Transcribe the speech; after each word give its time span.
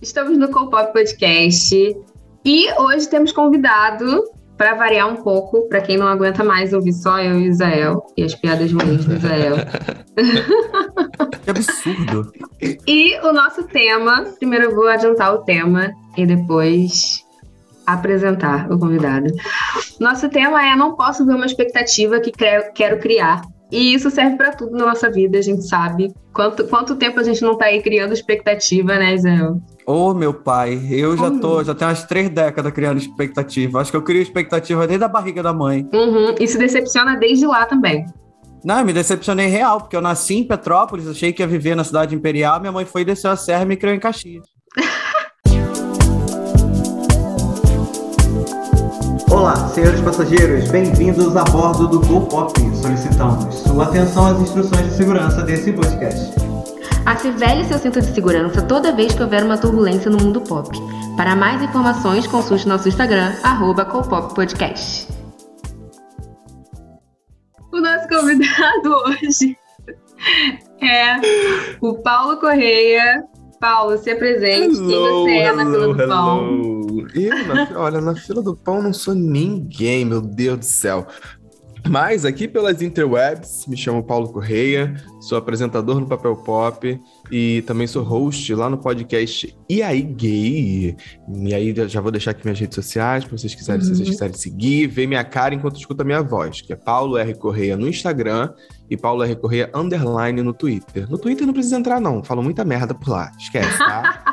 Estamos 0.00 0.38
no 0.38 0.48
Copop 0.48 0.92
Podcast 0.92 1.74
e 2.44 2.72
hoje 2.80 3.08
temos 3.08 3.32
convidado 3.32 4.22
para 4.56 4.74
variar 4.74 5.08
um 5.08 5.16
pouco, 5.16 5.68
para 5.68 5.80
quem 5.80 5.96
não 5.96 6.06
aguenta 6.06 6.44
mais 6.44 6.72
ouvir 6.72 6.92
só 6.92 7.18
eu 7.20 7.40
e 7.40 7.48
Israel 7.48 8.06
e 8.16 8.22
as 8.22 8.32
piadas 8.34 8.72
ruins 8.72 9.04
do 9.04 9.14
Israel. 9.14 9.56
que 11.42 11.50
absurdo. 11.50 12.32
E 12.86 13.18
o 13.26 13.32
nosso 13.32 13.64
tema, 13.64 14.24
primeiro 14.38 14.66
eu 14.66 14.74
vou 14.74 14.86
adiantar 14.86 15.34
o 15.34 15.38
tema 15.44 15.92
e 16.16 16.24
depois 16.24 17.24
apresentar 17.84 18.70
o 18.70 18.78
convidado. 18.78 19.26
Nosso 19.98 20.28
tema 20.28 20.64
é 20.64 20.76
Não 20.76 20.94
posso 20.94 21.26
ver 21.26 21.34
uma 21.34 21.46
expectativa 21.46 22.20
que 22.20 22.30
quero 22.30 23.00
criar 23.00 23.42
e 23.70 23.94
isso 23.94 24.10
serve 24.10 24.36
para 24.36 24.52
tudo 24.52 24.76
na 24.76 24.86
nossa 24.86 25.10
vida, 25.10 25.38
a 25.38 25.42
gente 25.42 25.66
sabe. 25.66 26.12
Quanto, 26.32 26.64
quanto 26.68 26.96
tempo 26.96 27.20
a 27.20 27.22
gente 27.22 27.42
não 27.42 27.56
tá 27.56 27.66
aí 27.66 27.82
criando 27.82 28.12
expectativa, 28.12 28.96
né, 28.96 29.16
Zé? 29.16 29.38
Ô, 29.86 30.10
oh, 30.10 30.14
meu 30.14 30.32
pai, 30.32 30.80
eu 30.90 31.16
já 31.16 31.30
tô, 31.30 31.62
já 31.64 31.74
tenho 31.74 31.90
umas 31.90 32.04
três 32.04 32.28
décadas 32.28 32.72
criando 32.72 32.98
expectativa. 32.98 33.80
Acho 33.80 33.90
que 33.90 33.96
eu 33.96 34.02
crio 34.02 34.22
expectativa 34.22 34.86
desde 34.86 35.04
a 35.04 35.08
barriga 35.08 35.42
da 35.42 35.52
mãe. 35.52 35.88
Uhum, 35.92 36.34
e 36.38 36.46
se 36.46 36.58
decepciona 36.58 37.16
desde 37.16 37.46
lá 37.46 37.66
também. 37.66 38.06
Não, 38.64 38.80
eu 38.80 38.84
me 38.84 38.92
decepcionei 38.92 39.46
real, 39.46 39.80
porque 39.80 39.96
eu 39.96 40.00
nasci 40.00 40.36
em 40.36 40.44
Petrópolis, 40.44 41.06
achei 41.06 41.32
que 41.32 41.42
ia 41.42 41.46
viver 41.46 41.74
na 41.74 41.84
cidade 41.84 42.14
imperial, 42.14 42.60
minha 42.60 42.72
mãe 42.72 42.84
foi 42.84 43.04
descer 43.04 43.28
a 43.28 43.36
serra 43.36 43.62
e 43.62 43.66
me 43.66 43.76
criou 43.76 43.94
em 43.94 44.00
Caxias. 44.00 44.44
Olá, 49.30 49.68
senhores 49.68 50.00
passageiros, 50.00 50.70
bem-vindos 50.70 51.36
a 51.36 51.44
bordo 51.44 51.86
do 51.86 52.00
GoPop. 52.00 52.58
Solicitamos 52.74 53.54
sua 53.56 53.84
atenção 53.84 54.26
às 54.26 54.40
instruções 54.40 54.86
de 54.86 54.96
segurança 54.96 55.42
desse 55.42 55.70
podcast. 55.70 56.34
Acivele 57.04 57.64
seu 57.64 57.78
cinto 57.78 58.00
de 58.00 58.06
segurança 58.06 58.62
toda 58.62 58.90
vez 58.92 59.14
que 59.14 59.22
houver 59.22 59.44
uma 59.44 59.58
turbulência 59.58 60.10
no 60.10 60.16
mundo 60.16 60.40
pop. 60.40 60.70
Para 61.16 61.36
mais 61.36 61.62
informações, 61.62 62.26
consulte 62.26 62.66
nosso 62.66 62.88
Instagram, 62.88 63.34
arroba 63.42 63.84
Podcast. 63.84 65.08
O 67.70 67.80
nosso 67.80 68.08
convidado 68.08 68.94
hoje 69.06 69.56
é 70.82 71.76
o 71.82 71.94
Paulo 71.98 72.38
Correia. 72.38 73.22
Paulo, 73.60 73.98
se 73.98 74.10
apresente. 74.10 74.76
Hello, 74.76 75.26
Quem 75.26 75.42
você 75.42 75.48
é 75.48 75.52
na 75.52 75.64
fila 75.66 75.94
do 75.94 76.06
pão? 76.06 76.77
Eu, 77.14 77.46
na, 77.46 77.68
olha, 77.78 78.00
na 78.00 78.14
fila 78.14 78.42
do 78.42 78.56
pão 78.56 78.82
não 78.82 78.92
sou 78.92 79.14
ninguém, 79.14 80.04
meu 80.04 80.20
Deus 80.20 80.58
do 80.58 80.64
céu. 80.64 81.06
Mas 81.88 82.24
aqui 82.24 82.46
pelas 82.46 82.82
interwebs, 82.82 83.66
me 83.66 83.76
chamo 83.76 84.02
Paulo 84.02 84.28
Correia, 84.28 84.94
sou 85.20 85.38
apresentador 85.38 85.98
no 85.98 86.06
Papel 86.06 86.36
Pop 86.36 87.00
e 87.30 87.62
também 87.66 87.86
sou 87.86 88.02
host 88.02 88.54
lá 88.54 88.68
no 88.68 88.76
podcast 88.76 89.56
E 89.68 89.82
aí 89.82 90.02
Gay. 90.02 90.96
E 91.44 91.54
aí 91.54 91.74
já 91.88 92.00
vou 92.00 92.10
deixar 92.10 92.32
aqui 92.32 92.44
minhas 92.44 92.58
redes 92.58 92.74
sociais 92.74 93.24
para 93.24 93.38
vocês 93.38 93.54
quiserem, 93.54 93.80
uhum. 93.80 93.86
se 93.86 93.94
vocês 93.94 94.08
uhum. 94.08 94.12
quiserem 94.12 94.34
seguir, 94.34 94.86
ver 94.86 95.06
minha 95.06 95.24
cara 95.24 95.54
enquanto 95.54 95.76
escuta 95.76 96.04
minha 96.04 96.22
voz, 96.22 96.60
que 96.60 96.72
é 96.72 96.76
Paulo 96.76 97.16
R 97.16 97.34
Correia 97.34 97.76
no 97.76 97.88
Instagram 97.88 98.52
e 98.90 98.96
Paulo 98.96 99.22
R 99.22 99.36
Correia 99.36 99.70
underline 99.74 100.42
no 100.42 100.52
Twitter. 100.52 101.08
No 101.08 101.16
Twitter 101.16 101.46
não 101.46 101.54
precisa 101.54 101.76
entrar 101.76 102.00
não, 102.00 102.22
falo 102.22 102.42
muita 102.42 102.64
merda 102.64 102.94
por 102.94 103.08
lá, 103.08 103.30
esquece, 103.38 103.78
tá? 103.78 104.24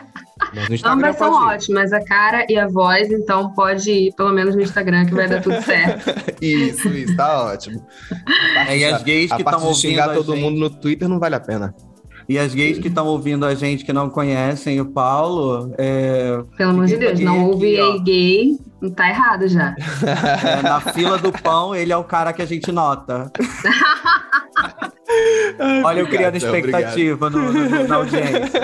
Ambas 0.84 1.18
são 1.18 1.34
ótimas, 1.34 1.94
a 1.94 2.04
cara 2.04 2.46
e 2.50 2.58
a 2.58 2.68
voz, 2.68 3.12
então 3.12 3.54
pode 3.54 3.92
ir 3.92 4.14
pelo 4.16 4.32
menos 4.32 4.56
no 4.56 4.62
Instagram 4.62 5.06
que 5.06 5.14
vai 5.14 5.28
dar 5.28 5.42
tudo 5.42 5.62
certo. 5.62 6.12
isso, 6.42 6.88
isso, 6.90 7.16
tá 7.16 7.46
ótimo. 7.46 7.86
É, 8.68 8.78
e 8.78 8.86
as 8.86 9.04
gays 9.04 9.32
que 9.32 9.42
estão 9.42 9.60
ouvindo 9.60 9.76
xingar 9.76 10.14
todo 10.14 10.34
gente... 10.34 10.42
mundo 10.42 10.60
no 10.60 10.70
Twitter 10.70 11.08
não 11.08 11.20
vale 11.20 11.36
a 11.36 11.40
pena. 11.40 11.74
E 12.28 12.40
as 12.40 12.54
gays 12.56 12.80
que 12.80 12.88
estão 12.88 13.06
ouvindo 13.08 13.46
a 13.46 13.54
gente 13.54 13.86
que 13.86 13.94
não 13.94 14.10
conhecem 14.10 14.82
o 14.82 14.86
Paulo. 14.86 15.74
É... 15.78 16.44
Pelo 16.58 16.72
amor 16.72 16.86
de 16.86 16.98
Deus, 16.98 17.20
não 17.20 17.46
ouve 17.48 17.80
aí 17.80 18.00
gay, 18.00 18.60
não 18.82 18.90
tá 18.90 19.10
errado 19.10 19.48
já. 19.48 19.76
É, 19.76 20.62
na 20.62 20.80
fila 20.80 21.18
do 21.18 21.32
pão, 21.32 21.76
ele 21.76 21.92
é 21.92 21.98
o 21.98 22.04
cara 22.04 22.34
que 22.34 22.42
a 22.42 22.46
gente 22.46 22.72
nota. 22.72 23.32
Ai, 25.60 25.84
Olha, 25.84 26.00
eu 26.00 26.08
criando 26.08 26.36
expectativa 26.36 27.30
no, 27.30 27.54
no, 27.54 27.88
na 27.88 27.96
audiência. 27.96 28.62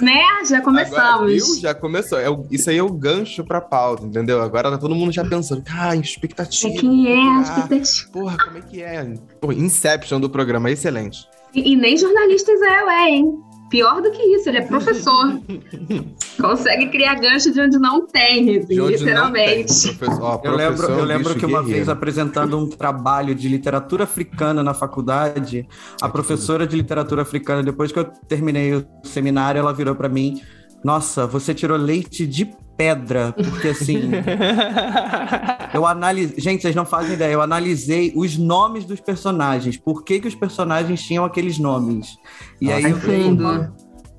Né? 0.00 0.20
Já 0.48 0.60
começamos. 0.60 0.98
Agora, 0.98 1.26
viu? 1.26 1.60
Já 1.60 1.74
começou. 1.74 2.18
É 2.18 2.28
o, 2.28 2.46
isso 2.50 2.70
aí 2.70 2.78
é 2.78 2.82
o 2.82 2.90
gancho 2.90 3.44
pra 3.44 3.60
pauta, 3.60 4.04
entendeu? 4.04 4.42
Agora 4.42 4.70
tá 4.70 4.78
todo 4.78 4.94
mundo 4.94 5.12
já 5.12 5.24
pensando, 5.24 5.62
ah, 5.70 5.94
expectativa. 5.94 6.74
É 6.74 6.76
quem 6.78 7.06
é 7.08 7.38
a 7.38 7.42
expectativa? 7.42 8.10
Porra, 8.12 8.36
como 8.38 8.58
é 8.58 8.60
que 8.60 8.82
é? 8.82 9.14
Porra, 9.40 9.54
Inception 9.54 10.20
do 10.20 10.28
programa, 10.28 10.70
excelente. 10.70 11.26
E, 11.54 11.72
e 11.72 11.76
nem 11.76 11.96
jornalista 11.96 12.52
Israel 12.52 12.88
é, 12.88 13.10
hein? 13.10 13.40
Pior 13.70 14.02
do 14.02 14.10
que 14.10 14.20
isso, 14.20 14.48
ele 14.48 14.58
é 14.58 14.62
professor. 14.62 15.40
Consegue 16.40 16.88
criar 16.88 17.14
gancho 17.14 17.52
de 17.52 17.60
onde 17.60 17.78
não 17.78 18.04
tem, 18.04 18.58
onde 18.58 18.74
literalmente. 18.74 19.86
Não 19.86 19.94
tem. 19.94 19.96
Professor, 19.96 20.40
eu 20.42 20.56
lembro, 20.56 20.86
eu 20.88 21.04
lembro 21.04 21.34
que 21.36 21.46
uma 21.46 21.62
vez 21.62 21.88
apresentando 21.88 22.58
um 22.58 22.68
trabalho 22.68 23.32
de 23.32 23.48
literatura 23.48 24.04
africana 24.04 24.60
na 24.60 24.74
faculdade, 24.74 25.68
a 26.02 26.08
professora 26.08 26.66
de 26.66 26.76
literatura 26.76 27.22
africana, 27.22 27.62
depois 27.62 27.92
que 27.92 27.98
eu 28.00 28.04
terminei 28.04 28.74
o 28.74 28.84
seminário, 29.04 29.60
ela 29.60 29.72
virou 29.72 29.94
para 29.94 30.08
mim: 30.08 30.42
"Nossa, 30.82 31.24
você 31.24 31.54
tirou 31.54 31.76
leite 31.76 32.26
de 32.26 32.50
pedra, 32.80 33.32
porque 33.32 33.68
assim. 33.68 34.10
eu 35.74 35.84
analisei. 35.86 36.40
Gente, 36.40 36.62
vocês 36.62 36.74
não 36.74 36.86
fazem 36.86 37.12
ideia. 37.12 37.34
Eu 37.34 37.42
analisei 37.42 38.10
os 38.16 38.38
nomes 38.38 38.86
dos 38.86 39.00
personagens. 39.00 39.76
Por 39.76 40.02
que, 40.02 40.18
que 40.18 40.28
os 40.28 40.34
personagens 40.34 41.02
tinham 41.02 41.22
aqueles 41.22 41.58
nomes? 41.58 42.16
E 42.58 42.64
Nossa, 42.64 42.76
aí 42.78 42.90
eu 42.90 42.96
dei 42.98 43.24
uma, 43.24 43.74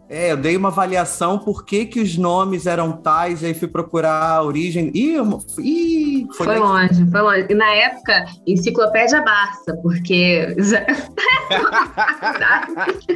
é, 0.08 0.32
eu 0.32 0.38
dei 0.38 0.56
uma 0.56 0.68
avaliação 0.68 1.40
por 1.40 1.66
que, 1.66 1.88
que 1.88 2.00
os 2.00 2.16
nomes 2.16 2.68
eram 2.68 2.92
tais, 2.92 3.44
aí 3.44 3.56
fui 3.56 3.68
procurar 3.68 4.36
a 4.36 4.44
origem. 4.44 4.92
Ih, 4.94 5.18
ih 5.58 6.28
foi, 6.38 6.46
foi 6.46 6.60
longe, 6.60 7.10
foi 7.10 7.22
longe. 7.22 7.48
E 7.50 7.56
na 7.56 7.74
época, 7.74 8.26
enciclopédia 8.46 9.24
Barça, 9.24 9.76
porque. 9.82 10.56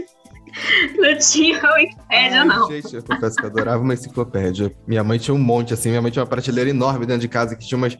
Não 0.97 1.17
tinha 1.17 1.59
Wikipédia, 1.75 2.41
Ai, 2.41 2.45
não. 2.45 2.69
Gente, 2.69 2.95
eu 2.95 3.03
confesso 3.03 3.35
que 3.35 3.43
eu 3.43 3.49
adorava 3.49 3.81
uma 3.83 3.93
enciclopédia. 3.93 4.73
Minha 4.87 5.03
mãe 5.03 5.17
tinha 5.17 5.33
um 5.33 5.39
monte, 5.39 5.73
assim. 5.73 5.89
Minha 5.89 6.01
mãe 6.01 6.11
tinha 6.11 6.23
uma 6.23 6.29
prateleira 6.29 6.69
enorme 6.69 7.05
dentro 7.05 7.21
de 7.21 7.27
casa 7.27 7.55
que 7.55 7.65
tinha 7.65 7.77
umas 7.77 7.97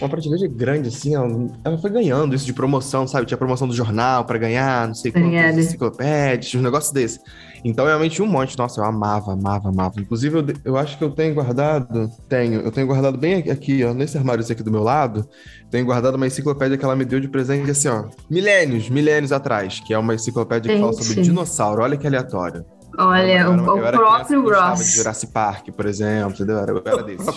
uma 0.00 0.08
prateleira 0.08 0.46
grande, 0.48 0.88
assim, 0.88 1.14
ela, 1.14 1.28
ela, 1.64 1.78
foi 1.78 1.90
ganhando 1.90 2.34
isso 2.34 2.44
de 2.44 2.52
promoção, 2.52 3.06
sabe? 3.06 3.26
Tinha 3.26 3.38
promoção 3.38 3.66
do 3.66 3.74
jornal 3.74 4.24
para 4.24 4.38
ganhar, 4.38 4.86
não 4.86 4.94
sei 4.94 5.12
quantas 5.12 5.58
enciclopédias, 5.58 6.54
uns 6.54 6.62
negócios 6.62 6.92
desses. 6.92 7.20
Então, 7.64 7.84
realmente, 7.86 8.22
um 8.22 8.26
monte. 8.26 8.56
Nossa, 8.56 8.80
eu 8.80 8.84
amava, 8.84 9.32
amava, 9.32 9.68
amava. 9.70 10.00
Inclusive, 10.00 10.38
eu, 10.38 10.44
eu 10.64 10.76
acho 10.76 10.96
que 10.98 11.04
eu 11.04 11.10
tenho 11.10 11.34
guardado, 11.34 12.08
tenho, 12.28 12.60
eu 12.60 12.70
tenho 12.70 12.86
guardado 12.86 13.16
bem 13.16 13.50
aqui, 13.50 13.82
ó, 13.84 13.94
nesse 13.94 14.16
armário 14.16 14.44
aqui 14.48 14.62
do 14.62 14.70
meu 14.70 14.82
lado, 14.82 15.28
tenho 15.70 15.84
guardado 15.84 16.14
uma 16.14 16.26
enciclopédia 16.26 16.76
que 16.76 16.84
ela 16.84 16.94
me 16.94 17.04
deu 17.04 17.18
de 17.18 17.28
presente, 17.28 17.70
assim, 17.70 17.88
ó, 17.88 18.04
milênios, 18.30 18.88
milênios 18.88 19.32
atrás, 19.32 19.80
que 19.80 19.94
é 19.94 19.98
uma 19.98 20.14
enciclopédia 20.14 20.72
que 20.72 20.80
fala 20.80 20.92
sobre 20.92 21.22
dinossauro. 21.22 21.82
Olha 21.82 21.96
que 21.96 22.06
aleatório. 22.06 22.64
Olha, 22.98 23.40
eu, 23.42 23.50
o, 23.50 23.54
eu 23.54 23.76
o 23.76 23.92
próprio 23.92 24.48
Ross. 24.48 24.78
de 24.78 24.96
Jurassic 24.96 25.32
Park, 25.32 25.68
por 25.70 25.86
exemplo, 25.86 26.32
entendeu? 26.32 26.56
Eu 26.56 26.82
era 26.84 27.02
desse. 27.02 27.28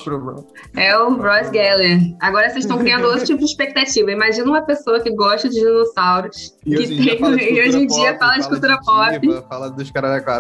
é 0.76 0.98
o 0.98 1.16
Ross 1.16 1.50
Geller. 1.52 2.00
Agora 2.22 2.50
vocês 2.50 2.64
estão 2.64 2.78
criando 2.78 3.06
outro 3.06 3.26
tipo 3.26 3.40
de 3.40 3.46
expectativa. 3.46 4.12
Imagina 4.12 4.46
uma 4.46 4.62
pessoa 4.62 5.02
que 5.02 5.12
gosta 5.12 5.50
de 5.50 5.60
dinossauros 5.60 6.56
e 6.66 6.72
que 6.72 6.78
hoje 6.78 7.18
tem, 7.18 7.20
e 7.56 7.68
hoje 7.68 7.78
em 7.80 7.88
dia 7.88 8.18
fala 8.18 8.38
de 8.38 8.48
cultura 8.48 8.80
pop. 8.84 9.44
Fala 9.50 9.70
dos 9.70 9.92
caras 9.92 10.24
da 10.24 10.40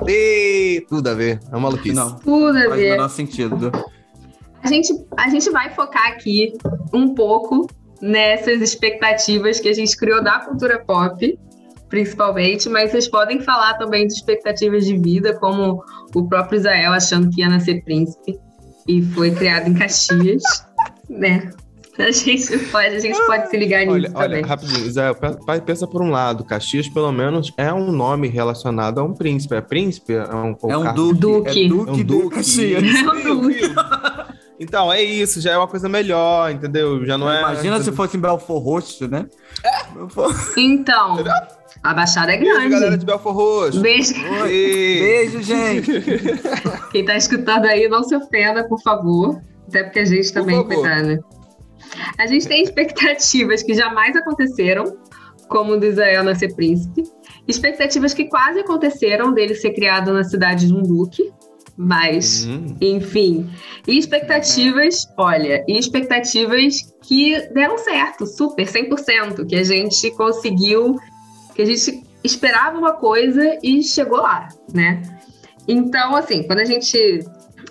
tudo 0.87 1.09
a 1.09 1.13
ver. 1.13 1.39
É 1.47 1.55
uma 1.55 1.61
maluquice. 1.61 1.95
Não, 1.95 2.15
tudo 2.15 2.57
a 2.57 2.67
ver. 2.69 2.97
Faz 2.97 3.11
o 3.11 3.15
sentido. 3.15 3.71
A 4.63 4.67
gente, 4.67 4.93
a 5.17 5.29
gente 5.29 5.49
vai 5.49 5.69
focar 5.69 6.07
aqui 6.07 6.53
um 6.93 7.13
pouco 7.13 7.67
nessas 8.01 8.61
expectativas 8.61 9.59
que 9.59 9.67
a 9.67 9.73
gente 9.73 9.95
criou 9.97 10.23
da 10.23 10.39
cultura 10.39 10.79
pop 10.79 11.37
principalmente, 11.89 12.69
mas 12.69 12.91
vocês 12.91 13.07
podem 13.07 13.41
falar 13.41 13.73
também 13.75 14.07
de 14.07 14.13
expectativas 14.13 14.85
de 14.85 14.97
vida, 14.97 15.37
como 15.39 15.83
o 16.15 16.27
próprio 16.27 16.57
Israel 16.57 16.93
achando 16.93 17.29
que 17.29 17.41
ia 17.41 17.49
nascer 17.49 17.83
príncipe 17.83 18.39
e 18.87 19.01
foi 19.01 19.31
criado 19.31 19.67
em 19.69 19.73
Caxias, 19.73 20.43
né? 21.09 21.51
A 21.97 22.11
gente 22.11 22.57
pode, 22.57 22.95
a 22.95 22.99
gente 22.99 23.19
pode 23.25 23.49
se 23.49 23.57
ligar 23.57 23.81
nisso 23.81 23.91
olha, 23.91 24.09
também. 24.09 24.37
Olha, 24.37 24.47
rapidinho, 24.47 24.87
Israel, 24.87 25.17
pensa 25.65 25.85
por 25.85 26.01
um 26.01 26.09
lado, 26.09 26.45
Caxias 26.45 26.87
pelo 26.87 27.11
menos 27.11 27.51
é 27.57 27.73
um 27.73 27.91
nome 27.91 28.29
relacionado 28.29 28.99
a 28.99 29.03
um 29.03 29.13
príncipe. 29.13 29.55
É 29.55 29.59
príncipe? 29.59 30.13
É 30.13 30.33
um, 30.33 30.55
é 30.69 30.77
um 30.77 30.93
duque. 30.93 31.19
duque. 31.19 31.65
É 31.65 31.67
duque, 31.67 31.89
é 31.89 31.93
um 31.93 32.03
duque 32.03 32.35
Caxias. 32.35 32.83
É 32.83 33.11
um 33.11 33.41
duque. 33.41 33.59
Então, 34.61 34.91
é 34.91 35.01
isso, 35.01 35.39
já 35.39 35.51
é 35.51 35.57
uma 35.57 35.69
coisa 35.69 35.87
melhor, 35.87 36.51
entendeu? 36.51 37.05
Já 37.05 37.17
não 37.17 37.31
é. 37.31 37.39
Imagina 37.39 37.81
se 37.81 37.93
fosse 37.93 38.17
em 38.17 38.19
Belfort 38.19 38.61
Roxo, 38.61 39.07
né? 39.07 39.25
É. 39.63 40.59
Então. 40.59 41.23
A 41.81 41.93
Baixada 41.93 42.33
é 42.33 42.37
grande. 42.37 42.59
Beijo, 42.59 42.71
galera 42.71 42.97
de 42.97 43.05
Belfor 43.05 43.33
Roxo. 43.33 43.81
Beijo. 43.81 44.13
Beijo, 44.43 45.41
gente. 45.41 45.91
Quem 46.91 47.05
tá 47.05 47.15
escutando 47.15 47.65
aí, 47.65 47.87
não 47.87 48.03
se 48.03 48.15
ofenda, 48.15 48.67
por 48.67 48.81
favor. 48.81 49.41
Até 49.67 49.83
porque 49.83 49.99
a 49.99 50.05
gente 50.05 50.33
também, 50.33 50.63
coitada. 50.63 51.23
A 52.17 52.27
gente 52.27 52.47
tem 52.47 52.63
expectativas 52.63 53.63
que 53.63 53.73
jamais 53.73 54.15
aconteceram, 54.15 54.97
como 55.47 55.73
o 55.73 55.79
do 55.79 55.85
Israel 55.85 56.23
nascer 56.23 56.53
príncipe. 56.53 57.03
Expectativas 57.47 58.13
que 58.13 58.25
quase 58.25 58.59
aconteceram 58.59 59.33
dele 59.33 59.55
ser 59.55 59.71
criado 59.71 60.11
na 60.11 60.23
cidade 60.23 60.67
de 60.67 60.73
um 60.73 60.83
duque, 60.83 61.31
Mas, 61.81 62.45
uhum. 62.45 62.75
enfim. 62.81 63.49
E 63.87 63.97
expectativas, 63.97 65.07
olha, 65.17 65.63
e 65.65 65.79
expectativas 65.79 66.93
que 67.03 67.39
deram 67.53 67.77
certo, 67.77 68.25
super, 68.25 68.65
100%, 68.67 69.47
que 69.47 69.55
a 69.55 69.63
gente 69.63 70.11
conseguiu, 70.11 70.97
que 71.59 71.63
a 71.63 71.65
gente 71.65 72.07
esperava 72.23 72.77
uma 72.77 72.93
coisa 72.93 73.57
e 73.61 73.83
chegou 73.83 74.21
lá, 74.21 74.47
né? 74.73 75.01
Então, 75.67 76.15
assim, 76.15 76.43
quando 76.43 76.59
a 76.59 76.65
gente 76.65 77.19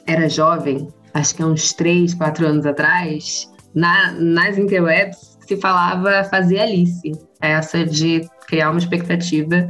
era 0.06 0.28
jovem, 0.28 0.88
acho 1.14 1.34
que 1.34 1.42
há 1.42 1.46
uns 1.46 1.72
3, 1.72 2.12
4 2.12 2.46
anos 2.46 2.66
atrás, 2.66 3.50
na, 3.74 4.12
nas 4.12 4.58
interwebs 4.58 5.38
se 5.40 5.56
falava 5.56 6.22
fazer 6.24 6.60
Alice, 6.60 7.12
essa 7.40 7.86
de 7.86 8.28
criar 8.46 8.68
uma 8.68 8.78
expectativa 8.78 9.66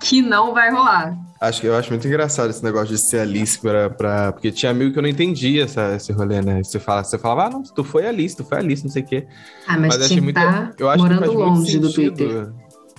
que 0.00 0.20
não 0.20 0.52
vai 0.52 0.72
rolar. 0.72 1.16
Acho 1.40 1.60
que 1.60 1.68
eu 1.68 1.76
acho 1.76 1.90
muito 1.90 2.06
engraçado 2.08 2.50
esse 2.50 2.64
negócio 2.64 2.88
de 2.88 2.98
ser 2.98 3.20
Alice 3.20 3.60
pra, 3.60 3.88
pra... 3.90 4.32
porque 4.32 4.50
tinha 4.50 4.72
amigo 4.72 4.92
que 4.92 4.98
eu 4.98 5.02
não 5.02 5.08
entendia 5.08 5.64
essa, 5.64 5.94
esse 5.94 6.12
rolê, 6.12 6.42
né? 6.42 6.64
Você, 6.64 6.80
fala, 6.80 7.04
você 7.04 7.16
falava, 7.16 7.46
ah, 7.46 7.50
não, 7.50 7.62
tu 7.62 7.84
foi 7.84 8.06
Alice, 8.06 8.36
tu 8.36 8.44
foi 8.44 8.58
Alice, 8.58 8.82
não 8.82 8.90
sei 8.90 9.02
o 9.02 9.06
quê. 9.06 9.26
Ah, 9.68 9.78
mas, 9.78 9.96
mas 9.96 10.06
achei 10.06 10.20
muito, 10.20 10.34
tá 10.34 10.72
eu 10.76 10.90
acho 10.90 11.04
morando 11.04 11.30
que 11.30 11.36
longe 11.36 11.78
do 11.78 11.92
Twitter. 11.92 12.52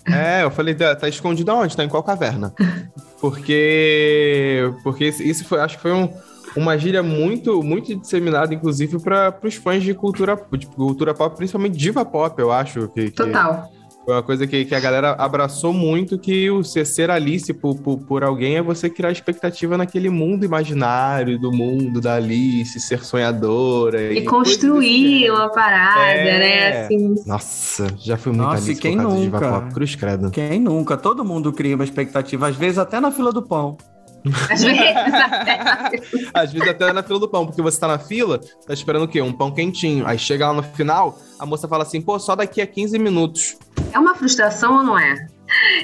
É, 0.05 0.43
eu 0.43 0.51
falei, 0.51 0.75
tá, 0.75 0.95
tá 0.95 1.07
escondido 1.07 1.51
aonde? 1.51 1.75
Tá 1.75 1.83
em 1.83 1.89
qual 1.89 2.03
caverna? 2.03 2.53
Porque. 3.21 4.69
Porque 4.83 5.05
isso 5.05 5.45
foi, 5.45 5.59
acho 5.59 5.77
que 5.77 5.81
foi 5.81 5.93
um, 5.93 6.09
uma 6.55 6.77
gíria 6.77 7.01
muito, 7.01 7.63
muito 7.63 7.95
disseminada, 7.95 8.53
inclusive, 8.53 8.99
para 8.99 9.37
os 9.43 9.55
fãs 9.55 9.81
de 9.83 9.93
cultura, 9.93 10.39
de 10.53 10.67
cultura 10.67 11.13
pop, 11.13 11.35
principalmente 11.35 11.77
diva 11.77 12.03
pop, 12.03 12.39
eu 12.41 12.51
acho. 12.51 12.87
Que, 12.89 13.11
Total. 13.11 13.71
Foi 14.05 14.13
uma 14.13 14.23
coisa 14.23 14.45
que, 14.45 14.65
que 14.65 14.75
a 14.75 14.79
galera 14.79 15.11
abraçou 15.17 15.73
muito, 15.73 16.17
que 16.17 16.49
o 16.51 16.63
ser, 16.63 16.85
ser 16.85 17.09
Alice 17.09 17.53
por, 17.53 17.75
por, 17.75 17.97
por, 17.99 18.23
alguém 18.23 18.57
é 18.57 18.61
você 18.61 18.89
criar 18.89 19.11
expectativa 19.11 19.77
naquele 19.77 20.09
mundo 20.09 20.43
imaginário, 20.43 21.39
do 21.39 21.51
mundo 21.51 22.01
da 22.01 22.15
Alice, 22.15 22.79
ser 22.79 23.03
sonhadora. 23.03 24.13
E, 24.13 24.19
e 24.19 24.25
construir 24.25 25.31
uma 25.31 25.49
parada, 25.49 26.11
é... 26.11 26.39
né? 26.39 26.81
Assim. 26.83 27.15
Nossa, 27.25 27.87
já 27.97 28.17
foi 28.17 28.33
muito 28.33 28.45
Nossa, 28.45 28.65
Alice 28.65 28.81
quem 28.81 28.95
nunca? 28.95 29.69
Cruz 29.73 29.95
credo. 29.95 30.31
Quem 30.31 30.59
nunca? 30.59 30.97
Todo 30.97 31.23
mundo 31.23 31.53
cria 31.53 31.75
uma 31.75 31.85
expectativa, 31.85 32.47
às 32.47 32.55
vezes 32.55 32.77
até 32.77 32.99
na 32.99 33.11
fila 33.11 33.31
do 33.31 33.41
pão. 33.41 33.77
Às 34.49 34.63
vezes 34.63 34.79
até. 35.13 35.59
Às 36.33 36.53
vezes 36.53 36.67
até 36.67 36.93
na 36.93 37.03
fila 37.03 37.19
do 37.19 37.27
pão, 37.27 37.45
porque 37.45 37.61
você 37.61 37.79
tá 37.79 37.87
na 37.87 37.99
fila, 37.99 38.39
tá 38.39 38.73
esperando 38.73 39.03
o 39.03 39.07
quê? 39.07 39.21
Um 39.21 39.33
pão 39.33 39.51
quentinho. 39.51 40.05
Aí 40.07 40.17
chega 40.17 40.47
lá 40.47 40.53
no 40.53 40.63
final, 40.63 41.17
a 41.39 41.45
moça 41.45 41.67
fala 41.67 41.83
assim, 41.83 42.01
pô, 42.01 42.17
só 42.19 42.35
daqui 42.35 42.61
a 42.61 42.67
15 42.67 42.97
minutos. 42.99 43.57
É 43.91 43.99
uma 43.99 44.15
frustração 44.15 44.77
ou 44.77 44.83
não 44.83 44.97
é? 44.97 45.15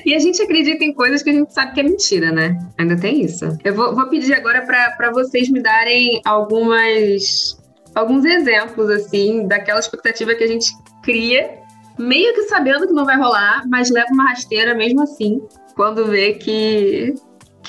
E 0.06 0.16
a 0.16 0.20
gente 0.20 0.42
acredita 0.42 0.84
em 0.84 0.94
coisas 0.94 1.22
que 1.22 1.30
a 1.30 1.34
gente 1.34 1.54
sabe 1.54 1.74
que 1.74 1.80
é 1.80 1.84
mentira, 1.84 2.32
né? 2.32 2.58
Ainda 2.78 2.98
tem 2.98 3.22
isso. 3.22 3.46
Eu 3.64 3.76
vou, 3.76 3.94
vou 3.94 4.08
pedir 4.08 4.34
agora 4.34 4.62
para 4.66 5.12
vocês 5.12 5.50
me 5.50 5.62
darem 5.62 6.22
algumas 6.26 7.58
alguns 7.96 8.24
exemplos, 8.24 8.90
assim, 8.90 9.48
daquela 9.48 9.80
expectativa 9.80 10.34
que 10.36 10.44
a 10.44 10.48
gente 10.48 10.72
cria, 11.04 11.60
meio 11.98 12.34
que 12.34 12.44
sabendo 12.44 12.88
que 12.88 12.94
não 12.94 13.06
vai 13.06 13.18
rolar, 13.18 13.64
mas 13.68 13.90
leva 13.90 14.08
uma 14.12 14.30
rasteira 14.30 14.74
mesmo 14.76 15.02
assim, 15.02 15.42
quando 15.76 16.06
vê 16.06 16.34
que 16.34 17.14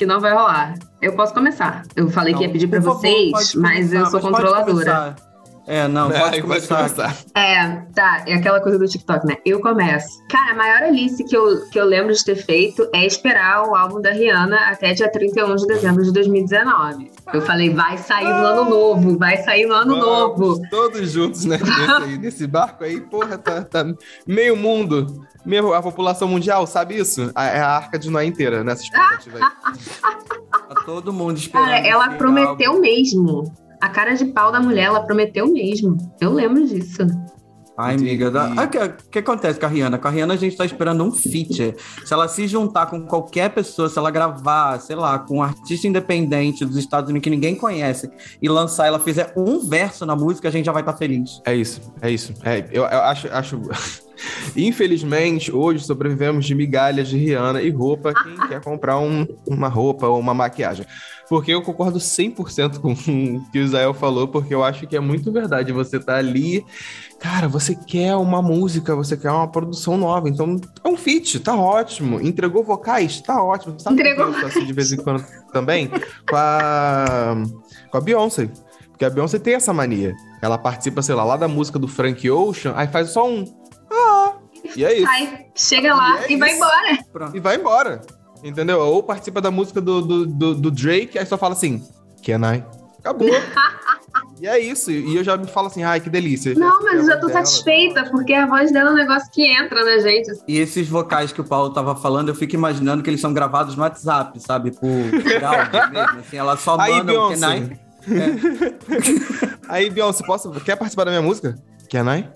que 0.01 0.07
não 0.07 0.19
vai 0.19 0.33
rolar. 0.33 0.79
Eu 1.03 1.13
posso 1.13 1.35
começar. 1.35 1.83
Eu 1.95 2.09
falei 2.09 2.33
que 2.33 2.43
ia 2.43 2.49
pedir 2.51 2.69
para 2.69 2.81
vocês, 2.81 3.55
mas 3.55 3.93
eu 3.93 4.07
sou 4.07 4.19
controladora. 4.19 5.15
É, 5.71 5.87
não, 5.87 6.11
pode, 6.11 6.37
é, 6.37 6.43
começar. 6.43 6.77
pode 6.79 6.95
começar. 6.95 7.17
É, 7.33 7.77
tá, 7.95 8.25
é 8.27 8.35
aquela 8.35 8.61
coisa 8.61 8.77
do 8.77 8.89
TikTok, 8.89 9.25
né? 9.25 9.37
Eu 9.47 9.61
começo. 9.61 10.21
Cara, 10.29 10.51
a 10.51 10.57
maior 10.57 10.83
Alice 10.83 11.23
que 11.23 11.37
eu, 11.37 11.71
que 11.71 11.79
eu 11.79 11.85
lembro 11.85 12.13
de 12.13 12.25
ter 12.25 12.35
feito 12.35 12.89
é 12.93 13.07
esperar 13.07 13.69
o 13.69 13.77
álbum 13.77 14.01
da 14.01 14.11
Rihanna 14.11 14.57
até 14.69 14.93
dia 14.95 15.09
31 15.09 15.55
de 15.55 15.67
dezembro 15.69 16.03
de 16.03 16.13
2019. 16.13 17.13
Eu 17.33 17.43
falei, 17.43 17.71
vai 17.71 17.97
sair 17.99 18.25
no 18.25 18.47
ano 18.47 18.69
novo, 18.69 19.17
vai 19.17 19.37
sair 19.37 19.65
no 19.65 19.75
ano 19.75 20.01
Vamos, 20.01 20.49
novo. 20.49 20.63
Todos 20.69 21.13
juntos, 21.13 21.45
né? 21.45 21.57
Nesse, 21.57 22.03
aí, 22.03 22.19
nesse 22.19 22.47
barco 22.49 22.83
aí, 22.83 23.01
porra, 23.01 23.39
tá, 23.39 23.63
tá 23.63 23.83
aí 23.83 23.95
mesmo 25.47 25.73
a 25.73 25.81
população 25.81 26.27
mundial, 26.27 26.67
sabe 26.67 26.99
isso? 26.99 27.31
É 27.37 27.61
a 27.61 27.77
arca 27.77 27.97
de 27.97 28.11
Noé 28.11 28.25
inteira 28.25 28.65
nessa 28.65 28.83
expectativa 28.83 29.39
aí. 29.39 29.43
tá 30.69 30.83
todo 30.85 31.13
mundo 31.13 31.39
esperando. 31.39 31.67
Cara, 31.67 31.87
ela 31.87 32.09
prometeu 32.11 32.73
álbum. 32.73 32.81
mesmo. 32.81 33.70
A 33.81 33.89
cara 33.89 34.15
de 34.15 34.27
pau 34.27 34.53
da 34.53 34.61
mulher, 34.61 34.85
ela 34.85 35.01
prometeu 35.01 35.51
mesmo. 35.51 35.97
Eu 36.21 36.33
lembro 36.33 36.67
disso. 36.67 37.03
Ai, 37.77 37.95
amiga, 37.95 38.29
o 38.29 38.69
que, 38.69 39.09
que, 39.11 39.19
acontece 39.21 39.59
com 39.59 39.65
a 39.65 39.69
Rihanna? 39.71 39.97
Com 39.97 40.07
a 40.07 40.11
Rihanna 40.11 40.35
a 40.35 40.37
gente 40.37 40.55
tá 40.55 40.67
esperando 40.67 41.03
um 41.03 41.11
feat. 41.11 41.75
Se 42.05 42.13
ela 42.13 42.29
se 42.29 42.47
juntar 42.47 42.87
com 42.87 43.01
qualquer 43.07 43.49
pessoa, 43.49 43.89
se 43.89 43.99
ela 43.99 44.11
gravar, 44.11 44.79
sei 44.81 44.97
lá, 44.97 45.19
com 45.19 45.39
um 45.39 45.43
artista 45.43 45.89
independente 45.89 46.63
dos 46.63 46.77
Estados 46.77 47.09
Unidos 47.09 47.25
que 47.25 47.31
ninguém 47.31 47.55
conhece 47.55 48.11
e 48.43 48.51
lançar, 48.51 48.87
ela 48.87 49.01
fizer 49.01 49.33
um 49.35 49.67
verso 49.67 50.05
na 50.05 50.15
música, 50.15 50.49
a 50.49 50.51
gente 50.51 50.67
já 50.67 50.73
vai 50.73 50.83
estar 50.83 50.93
tá 50.93 50.99
feliz. 50.99 51.41
É 51.47 51.55
isso, 51.55 51.81
é 52.03 52.11
isso. 52.11 52.35
É, 52.45 52.69
eu, 52.71 52.83
eu 52.83 53.01
acho, 53.01 53.29
acho 53.33 53.63
Infelizmente, 54.57 55.53
hoje 55.53 55.85
sobrevivemos 55.85 56.45
de 56.45 56.55
migalhas 56.55 57.09
de 57.09 57.17
Rihanna 57.17 57.63
e 57.63 57.71
roupa 57.71 58.13
quem 58.15 58.37
quer 58.49 58.61
comprar 58.61 58.99
um, 58.99 59.27
uma 59.47 59.69
roupa 59.69 60.07
ou 60.07 60.19
uma 60.19 60.35
maquiagem. 60.35 60.87
Porque 61.29 61.55
eu 61.55 61.63
concordo 61.63 61.99
100% 61.99 62.81
com 62.81 62.93
o 62.93 63.51
que 63.53 63.59
o 63.61 63.63
Israel 63.63 63.95
falou, 63.95 64.27
porque 64.27 64.53
eu 64.53 64.65
acho 64.65 64.85
que 64.89 64.97
é 64.97 65.01
muito 65.01 65.31
verdade. 65.31 65.71
Você 65.71 66.01
tá 66.01 66.17
ali, 66.17 66.65
cara, 67.21 67.47
você 67.47 67.73
quer 67.73 68.17
uma 68.17 68.43
música, 68.43 68.97
você 68.97 69.17
quer 69.17 69.31
uma 69.31 69.47
produção 69.47 69.97
nova, 69.97 70.29
então 70.29 70.61
é 70.83 70.89
um 70.89 70.97
feat, 70.97 71.39
tá 71.39 71.55
ótimo. 71.55 72.21
Entregou 72.21 72.65
vocais, 72.65 73.21
tá 73.21 73.41
ótimo. 73.41 73.79
Sabe 73.79 73.95
Entregou. 73.95 74.33
Que 74.33 74.43
eu 74.43 74.47
assim 74.49 74.65
de 74.65 74.73
vez 74.73 74.91
em 74.91 74.97
quando 74.97 75.25
também? 75.53 75.89
Com 76.29 76.37
a, 76.37 77.37
com 77.91 77.97
a 77.97 78.01
Beyoncé. 78.01 78.51
Porque 78.89 79.05
a 79.05 79.11
Beyoncé 79.11 79.39
tem 79.39 79.55
essa 79.55 79.73
mania. 79.73 80.15
Ela 80.43 80.59
participa, 80.59 81.01
sei 81.01 81.15
lá, 81.15 81.23
lá 81.23 81.37
da 81.37 81.47
música 81.47 81.79
do 81.79 81.87
Frank 81.87 82.29
Ocean, 82.29 82.75
aí 82.77 82.89
faz 82.89 83.11
só 83.11 83.27
um. 83.29 83.45
E 84.77 84.85
é 84.85 84.95
isso. 84.95 85.07
Sai, 85.07 85.47
chega 85.55 85.95
lá 85.95 86.21
e, 86.21 86.25
é 86.25 86.33
e 86.33 86.37
vai 86.37 86.55
embora. 86.55 86.99
Pronto. 87.13 87.37
E 87.37 87.41
vai 87.41 87.57
embora. 87.57 88.01
Entendeu? 88.43 88.81
Ou 88.81 89.03
participa 89.03 89.41
da 89.41 89.51
música 89.51 89.81
do, 89.81 90.01
do, 90.01 90.27
do, 90.27 90.55
do 90.55 90.71
Drake, 90.71 91.19
aí 91.19 91.27
só 91.27 91.37
fala 91.37 91.53
assim, 91.53 91.83
Can 92.25 92.41
I? 92.55 92.65
Acabou. 92.99 93.29
e 94.41 94.47
é 94.47 94.59
isso. 94.59 94.91
E 94.91 95.17
eu 95.17 95.25
já 95.25 95.37
me 95.37 95.47
falo 95.47 95.67
assim, 95.67 95.83
ai, 95.83 96.01
que 96.01 96.11
delícia. 96.11 96.55
Não, 96.55 96.83
mas 96.83 97.01
eu 97.01 97.07
já 97.07 97.19
tô 97.19 97.27
dela. 97.27 97.45
satisfeita, 97.45 98.05
porque 98.11 98.33
a 98.33 98.47
voz 98.47 98.71
dela 98.71 98.91
é 98.91 98.93
um 98.93 98.97
negócio 98.97 99.31
que 99.33 99.43
entra 99.43 99.85
na 99.85 99.99
gente. 99.99 100.31
E 100.47 100.59
esses 100.59 100.89
vocais 100.89 101.33
que 101.33 101.41
o 101.41 101.45
Paulo 101.45 101.71
tava 101.73 101.97
falando, 101.97 102.29
eu 102.29 102.35
fico 102.35 102.55
imaginando 102.55 103.03
que 103.03 103.11
eles 103.11 103.21
são 103.21 103.33
gravados 103.33 103.75
no 103.75 103.83
WhatsApp, 103.83 104.39
sabe? 104.41 104.71
Por, 104.71 104.87
mesmo. 104.87 106.21
Assim, 106.21 106.37
ela 106.37 106.57
só 106.57 106.79
aí, 106.79 106.93
manda 106.93 107.21
o 107.21 107.31
Can 107.31 107.57
I. 107.57 107.81
É. 108.09 109.55
aí, 109.69 109.91
Beyoncé, 109.91 110.25
posso, 110.25 110.51
quer 110.61 110.77
participar 110.77 111.05
da 111.05 111.11
minha 111.11 111.23
música? 111.23 111.57
Can 111.91 112.17
I? 112.17 112.29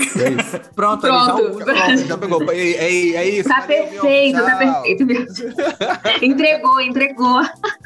É 0.00 0.30
isso. 0.30 0.60
Pronto, 0.74 1.00
Pronto. 1.00 1.58
Já, 1.58 1.64
pronto, 1.64 2.06
já 2.06 2.18
pegou. 2.18 2.52
É, 2.52 2.56
é, 2.56 3.14
é 3.16 3.28
isso. 3.28 3.48
Tá 3.48 3.62
perfeito, 3.62 4.38
tá 4.38 4.56
perfeito 4.56 5.04
entregou, 6.22 6.80
entregou. 6.80 7.40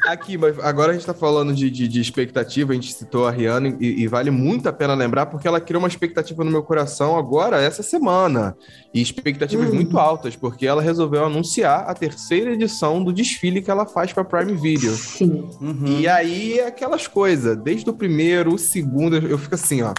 Aqui, 0.05 0.37
mas 0.37 0.57
agora 0.59 0.91
a 0.91 0.93
gente 0.93 1.05
tá 1.05 1.13
falando 1.13 1.53
de, 1.53 1.69
de, 1.69 1.87
de 1.87 1.99
expectativa, 1.99 2.71
a 2.71 2.75
gente 2.75 2.93
citou 2.93 3.27
a 3.27 3.31
Rihanna 3.31 3.77
e, 3.79 4.03
e, 4.03 4.07
vale 4.07 4.31
muito 4.31 4.69
a 4.69 4.73
pena 4.73 4.93
lembrar 4.93 5.25
porque 5.25 5.47
ela 5.47 5.59
criou 5.59 5.81
uma 5.81 5.87
expectativa 5.87 6.43
no 6.43 6.51
meu 6.51 6.63
coração 6.63 7.17
agora, 7.17 7.61
essa 7.61 7.83
semana. 7.83 8.55
E 8.93 9.01
expectativas 9.01 9.69
uhum. 9.69 9.75
muito 9.75 9.97
altas, 9.97 10.35
porque 10.35 10.65
ela 10.65 10.81
resolveu 10.81 11.25
anunciar 11.25 11.85
a 11.89 11.93
terceira 11.93 12.51
edição 12.51 13.03
do 13.03 13.11
desfile 13.11 13.61
que 13.61 13.71
ela 13.71 13.85
faz 13.85 14.13
pra 14.13 14.23
Prime 14.23 14.53
Video. 14.53 14.93
Sim. 14.93 15.49
Uhum. 15.59 15.99
E 15.99 16.07
aí, 16.07 16.59
aquelas 16.61 17.07
coisas, 17.07 17.57
desde 17.57 17.89
o 17.89 17.93
primeiro, 17.93 18.53
o 18.53 18.57
segundo, 18.57 19.17
eu 19.17 19.37
fico 19.37 19.55
assim, 19.55 19.81
ó 19.81 19.93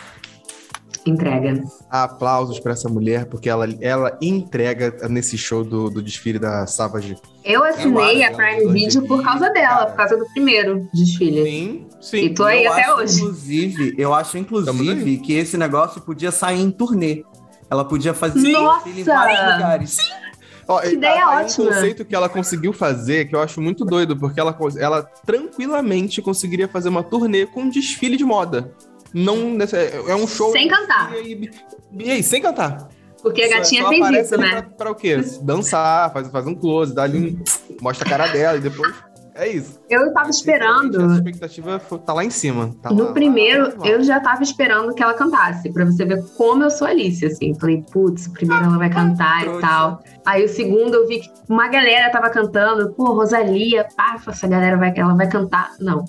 entrega. 1.11 1.63
Aplausos 1.91 2.59
para 2.59 2.73
essa 2.73 2.89
mulher, 2.89 3.27
porque 3.27 3.49
ela, 3.49 3.67
ela 3.81 4.19
entrega 4.21 5.09
nesse 5.09 5.37
show 5.37 5.65
do, 5.65 5.91
do 5.91 6.03
desfile 6.03 6.39
da 6.39 6.67
Savage. 6.67 7.17
Eu 7.45 7.63
assinei 7.65 8.25
a 8.25 8.33
Prime 8.33 8.73
Video 8.73 9.03
por 9.07 9.23
causa 9.23 9.51
dela, 9.51 9.69
cara. 9.69 9.87
por 9.87 9.97
causa 9.97 10.17
do 10.17 10.27
primeiro 10.27 10.89
desfile. 10.93 11.45
Sim, 11.45 11.87
sim. 12.01 12.17
E 12.19 12.35
tô 12.35 12.45
aí 12.45 12.65
eu 12.65 12.73
até 12.73 12.95
hoje. 12.95 13.21
Inclusive, 13.21 13.95
eu 13.99 14.15
acho, 14.15 14.39
inclusive, 14.39 15.19
que 15.19 15.33
esse 15.35 15.57
negócio 15.57 16.01
podia 16.01 16.31
sair 16.31 16.61
em 16.61 16.71
turnê. 16.71 17.25
Ela 17.71 17.85
podia 17.85 18.15
fazer 18.15 18.51
Nossa! 18.51 18.89
em 18.89 19.03
vários 19.03 19.41
lugares. 19.41 19.91
Sim. 19.91 20.27
Ó, 20.69 20.81
que 20.81 20.95
ideia 20.95 21.21
tá, 21.21 21.37
ótima. 21.37 21.65
um 21.65 21.69
conceito 21.69 22.05
que 22.05 22.15
ela 22.15 22.29
conseguiu 22.29 22.73
fazer, 22.73 23.29
que 23.29 23.37
eu 23.37 23.41
acho 23.41 23.61
muito 23.61 23.85
doido, 23.85 24.17
porque 24.17 24.41
ela, 24.41 24.57
ela 24.79 25.03
tranquilamente 25.03 26.21
conseguiria 26.21 26.67
fazer 26.67 26.89
uma 26.89 27.05
turnê 27.05 27.47
com 27.47 27.63
um 27.63 27.69
desfile 27.69 28.17
de 28.17 28.25
moda 28.25 28.75
não 29.13 29.57
é 30.09 30.15
um 30.15 30.27
show. 30.27 30.53
Sem 30.53 30.69
cantar. 30.69 31.15
E, 31.15 31.51
e, 31.99 32.11
aí, 32.11 32.23
sem 32.23 32.41
cantar. 32.41 32.89
Porque 33.23 33.43
a 33.43 33.49
gatinha 33.49 33.83
só, 33.83 33.89
só 33.89 34.07
fez 34.09 34.27
isso, 34.27 34.39
né? 34.39 34.51
Pra, 34.51 34.63
pra, 34.63 34.91
o 34.91 34.95
quê? 34.95 35.17
Dançar, 35.43 36.13
faz, 36.13 36.29
faz 36.29 36.47
um 36.47 36.55
close, 36.55 36.95
dá 36.95 37.03
ali 37.03 37.39
mostra 37.81 38.07
a 38.07 38.11
cara 38.11 38.27
dela 38.29 38.59
e 38.59 38.61
depois. 38.61 38.95
É 39.39 39.47
isso. 39.49 39.79
Eu 39.91 40.13
tava 40.15 40.31
esperando. 40.31 41.11
A 41.11 41.15
expectativa 41.15 41.79
tá 41.79 42.15
lá 42.15 42.25
em 42.25 42.31
cima. 42.31 42.75
Tá 42.83 42.91
no 42.91 43.05
lá, 43.05 43.13
primeiro, 43.13 43.65
lá, 43.65 43.75
lá, 43.77 43.89
eu 43.89 44.03
já 44.03 44.19
tava 44.19 44.43
esperando 44.43 44.95
que 44.95 45.03
ela 45.03 45.13
cantasse, 45.13 45.71
pra 45.71 45.85
você 45.85 46.07
ver 46.07 46.25
como 46.39 46.65
eu 46.65 46.71
sou 46.71 46.87
Alice, 46.87 47.25
assim. 47.25 47.55
Falei, 47.55 47.85
putz, 47.93 48.27
o 48.27 48.33
primeiro 48.33 48.65
ela 48.65 48.79
vai 48.79 48.89
cantar 48.89 49.47
e 49.47 49.61
tal. 49.61 50.03
Aí 50.25 50.45
o 50.45 50.49
segundo 50.49 50.95
eu 50.95 51.07
vi 51.07 51.21
que 51.21 51.31
uma 51.51 51.69
galera 51.69 52.11
tava 52.11 52.31
cantando, 52.31 52.95
pô, 52.95 53.13
Rosalia, 53.13 53.87
pá, 53.95 54.17
essa 54.27 54.49
galera 54.49 54.79
vai, 54.79 54.93
ela 54.97 55.15
vai 55.15 55.29
cantar. 55.29 55.73
Não. 55.81 56.05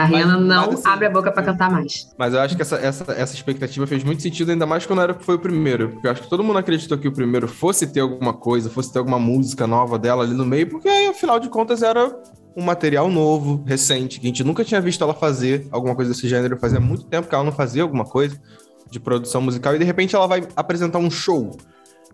A 0.00 0.04
Rihanna 0.04 0.38
mas, 0.38 0.46
não 0.46 0.66
mas, 0.66 0.74
assim, 0.80 0.88
abre 0.88 1.06
a 1.06 1.10
boca 1.10 1.30
para 1.30 1.42
cantar 1.42 1.70
mais. 1.70 2.08
Mas 2.16 2.32
eu 2.32 2.40
acho 2.40 2.56
que 2.56 2.62
essa, 2.62 2.76
essa, 2.76 3.12
essa 3.12 3.34
expectativa 3.34 3.86
fez 3.86 4.02
muito 4.02 4.22
sentido, 4.22 4.50
ainda 4.50 4.64
mais 4.64 4.86
quando 4.86 5.02
era, 5.02 5.12
foi 5.12 5.34
o 5.34 5.38
primeiro. 5.38 5.90
Porque 5.90 6.06
eu 6.06 6.10
acho 6.10 6.22
que 6.22 6.28
todo 6.28 6.42
mundo 6.42 6.58
acreditou 6.58 6.96
que 6.96 7.06
o 7.06 7.12
primeiro 7.12 7.46
fosse 7.46 7.86
ter 7.86 8.00
alguma 8.00 8.32
coisa, 8.32 8.70
fosse 8.70 8.90
ter 8.90 8.98
alguma 8.98 9.18
música 9.18 9.66
nova 9.66 9.98
dela 9.98 10.24
ali 10.24 10.32
no 10.32 10.46
meio, 10.46 10.68
porque 10.68 10.88
afinal 10.88 11.38
de 11.38 11.50
contas 11.50 11.82
era 11.82 12.10
um 12.56 12.62
material 12.62 13.10
novo, 13.10 13.62
recente, 13.66 14.18
que 14.18 14.26
a 14.26 14.30
gente 14.30 14.42
nunca 14.42 14.64
tinha 14.64 14.80
visto 14.80 15.04
ela 15.04 15.12
fazer 15.12 15.68
alguma 15.70 15.94
coisa 15.94 16.12
desse 16.12 16.26
gênero. 16.26 16.58
Fazia 16.58 16.80
muito 16.80 17.04
tempo 17.04 17.28
que 17.28 17.34
ela 17.34 17.44
não 17.44 17.52
fazia 17.52 17.82
alguma 17.82 18.04
coisa 18.04 18.40
de 18.90 18.98
produção 18.98 19.42
musical 19.42 19.74
e 19.74 19.78
de 19.78 19.84
repente 19.84 20.16
ela 20.16 20.26
vai 20.26 20.48
apresentar 20.56 20.98
um 20.98 21.10
show. 21.10 21.56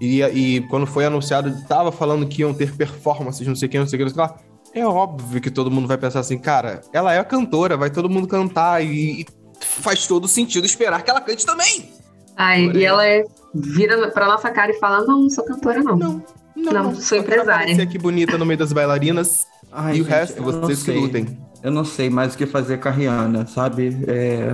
E, 0.01 0.23
e 0.23 0.61
quando 0.63 0.87
foi 0.87 1.07
anunciado, 1.07 1.55
tava 1.69 1.93
falando 1.93 2.27
que 2.27 2.43
iam 2.43 2.53
ter 2.53 2.75
performances, 2.75 3.47
não 3.47 3.55
sei 3.55 3.69
o 3.69 3.71
que, 3.71 3.79
não 3.79 3.87
sei 3.87 3.97
o 3.97 3.99
que, 3.99 4.05
não 4.05 4.11
sei 4.13 4.25
o 4.25 4.29
que 4.29 4.35
lá 4.35 4.56
é 4.81 4.87
óbvio 4.87 5.41
que 5.41 5.51
todo 5.51 5.71
mundo 5.71 5.89
vai 5.89 5.97
pensar 5.97 6.21
assim, 6.21 6.39
cara, 6.39 6.81
ela 6.93 7.13
é 7.13 7.19
a 7.19 7.25
cantora, 7.25 7.77
vai 7.77 7.91
todo 7.91 8.11
mundo 8.11 8.27
cantar 8.27 8.85
e, 8.85 9.23
e 9.23 9.27
faz 9.61 10.07
todo 10.07 10.29
sentido 10.29 10.67
esperar 10.67 11.03
que 11.03 11.11
ela 11.11 11.21
cante 11.21 11.47
também. 11.47 11.91
Ai, 12.37 12.71
e 12.75 12.85
ela 12.85 13.07
é, 13.07 13.25
vira 13.55 14.11
pra 14.11 14.27
nossa 14.27 14.51
cara 14.51 14.71
e 14.71 14.79
fala: 14.79 15.07
Não, 15.07 15.23
não 15.23 15.31
sou 15.31 15.45
cantora, 15.45 15.83
não. 15.83 15.97
Não, 15.97 16.23
não, 16.55 16.73
não, 16.73 16.83
não 16.85 16.95
sou 16.95 17.19
empresária. 17.19 17.75
Você 17.75 17.83
aqui 17.83 17.99
bonita 17.99 18.37
no 18.37 18.45
meio 18.45 18.59
das 18.59 18.73
bailarinas 18.73 19.47
Ai, 19.73 19.95
e 19.95 19.97
gente, 19.97 20.07
o 20.07 20.11
resto, 20.11 20.43
vocês 20.43 20.83
que 20.83 20.93
lutem. 20.93 21.39
Eu 21.63 21.71
não 21.71 21.85
sei 21.85 22.11
mais 22.11 22.35
o 22.35 22.39
que 22.39 22.47
fazer 22.47 22.79
com 22.79 22.89
a 22.89 22.93
Rihanna, 22.93 23.47
sabe? 23.47 23.97
É... 24.07 24.53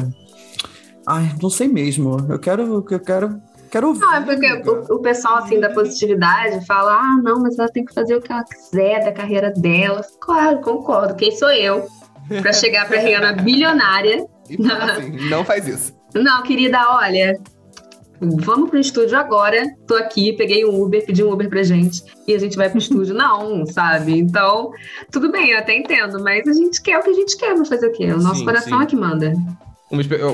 Ai, 1.07 1.35
não 1.43 1.51
sei 1.51 1.69
mesmo. 1.69 2.17
Eu 2.29 2.39
quero, 2.39 2.85
eu 2.89 3.01
quero 3.01 3.41
Quero 3.73 3.89
ouvir. 3.89 4.01
Não, 4.01 4.15
é 4.15 4.21
porque 4.21 4.53
o, 4.69 4.97
o, 4.97 4.99
pessoal 4.99 5.37
assim 5.37 5.59
da 5.59 5.71
positividade 5.71 6.65
fala: 6.67 6.93
ah, 6.93 7.21
não, 7.23 7.41
mas 7.41 7.59
ela 7.59 7.71
tem 7.71 7.83
que 7.83 7.95
fazer 7.95 8.15
o 8.15 8.21
que 8.21 8.31
ela 8.31 8.45
quiser 8.45 9.03
da 9.03 9.13
carreira 9.13 9.51
dela. 9.51 10.05
Claro, 10.21 10.61
concordo. 10.61 11.15
Quem 11.15 11.33
sou 11.33 11.51
eu 11.51 11.89
para 12.43 12.53
chegar 12.53 12.87
para 12.87 13.01
Rihanna 13.01 13.33
bilionária? 13.33 14.27
E 14.51 14.59
assim, 14.71 15.31
não 15.31 15.43
faz 15.43 15.67
isso. 15.67 15.95
Não, 16.15 16.43
querida, 16.43 16.79
olha, 16.91 17.41
vamos 18.21 18.69
pro 18.69 18.79
estúdio 18.79 19.19
agora. 19.19 19.65
Tô 19.87 19.95
aqui, 19.95 20.35
peguei 20.35 20.67
um 20.67 20.83
Uber, 20.83 21.03
pedi 21.07 21.25
um 21.25 21.33
Uber 21.33 21.49
pra 21.49 21.63
gente 21.63 22.05
e 22.29 22.35
a 22.35 22.39
gente 22.39 22.59
vai 22.59 22.69
pro 22.69 22.77
estúdio. 22.79 23.15
Não, 23.15 23.65
sabe? 23.65 24.19
Então, 24.19 24.71
tudo 25.11 25.33
bem, 25.33 25.53
eu 25.53 25.59
até 25.59 25.75
entendo, 25.75 26.23
mas 26.23 26.47
a 26.47 26.53
gente 26.53 26.83
quer 26.83 26.99
o 26.99 27.03
que 27.03 27.09
a 27.09 27.15
gente 27.15 27.39
quer, 27.39 27.55
vamos 27.55 27.71
fazer 27.71 27.87
o 27.87 27.93
quê? 27.93 28.13
O 28.13 28.21
nosso 28.21 28.41
sim, 28.41 28.45
coração 28.45 28.79
sim. 28.79 28.85
é 28.85 28.87
que 28.87 28.97
manda. 28.97 29.33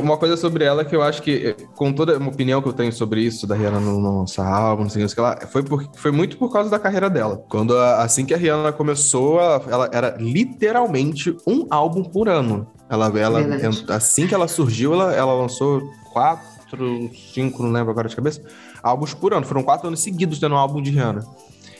Uma 0.01 0.17
coisa 0.17 0.37
sobre 0.37 0.65
ela 0.65 0.85
que 0.85 0.95
eu 0.95 1.03
acho 1.03 1.21
que, 1.21 1.57
com 1.75 1.93
toda 1.93 2.17
uma 2.17 2.29
opinião 2.29 2.63
que 2.63 2.69
eu 2.69 2.73
tenho 2.73 2.93
sobre 2.93 3.23
isso, 3.23 3.45
da 3.45 3.57
Rihanna 3.57 3.81
no 3.81 3.99
nosso 3.99 4.41
álbum, 4.41 4.85
não 4.85 4.91
sei 4.91 5.05
o 5.05 5.09
que 5.09 5.21
lá, 5.21 5.37
foi, 5.51 5.65
por, 5.65 5.85
foi 5.97 6.13
muito 6.13 6.39
por 6.39 6.53
causa 6.53 6.71
da 6.71 6.79
carreira 6.79 7.11
dela. 7.11 7.45
Quando, 7.49 7.77
assim 7.77 8.25
que 8.25 8.33
a 8.33 8.37
Rihanna 8.37 8.71
começou, 8.71 9.41
ela, 9.41 9.65
ela 9.69 9.91
era 9.93 10.17
literalmente 10.17 11.37
um 11.45 11.67
álbum 11.71 12.05
por 12.05 12.29
ano. 12.29 12.69
Ela, 12.89 13.07
ela 13.19 13.41
assim 13.89 14.29
que 14.29 14.35
ela 14.35 14.47
surgiu, 14.47 14.95
ela, 14.95 15.13
ela 15.13 15.35
lançou 15.35 15.83
quatro, 16.13 17.11
cinco, 17.35 17.65
não 17.65 17.73
lembro 17.73 17.91
agora 17.91 18.09
de 18.09 18.15
cabeça, 18.15 18.41
álbuns 18.81 19.13
por 19.13 19.35
ano. 19.35 19.45
Foram 19.45 19.65
quatro 19.65 19.89
anos 19.89 19.99
seguidos 19.99 20.39
tendo 20.39 20.55
um 20.55 20.59
álbum 20.59 20.81
de 20.81 20.93
Rihanna. 20.93 21.27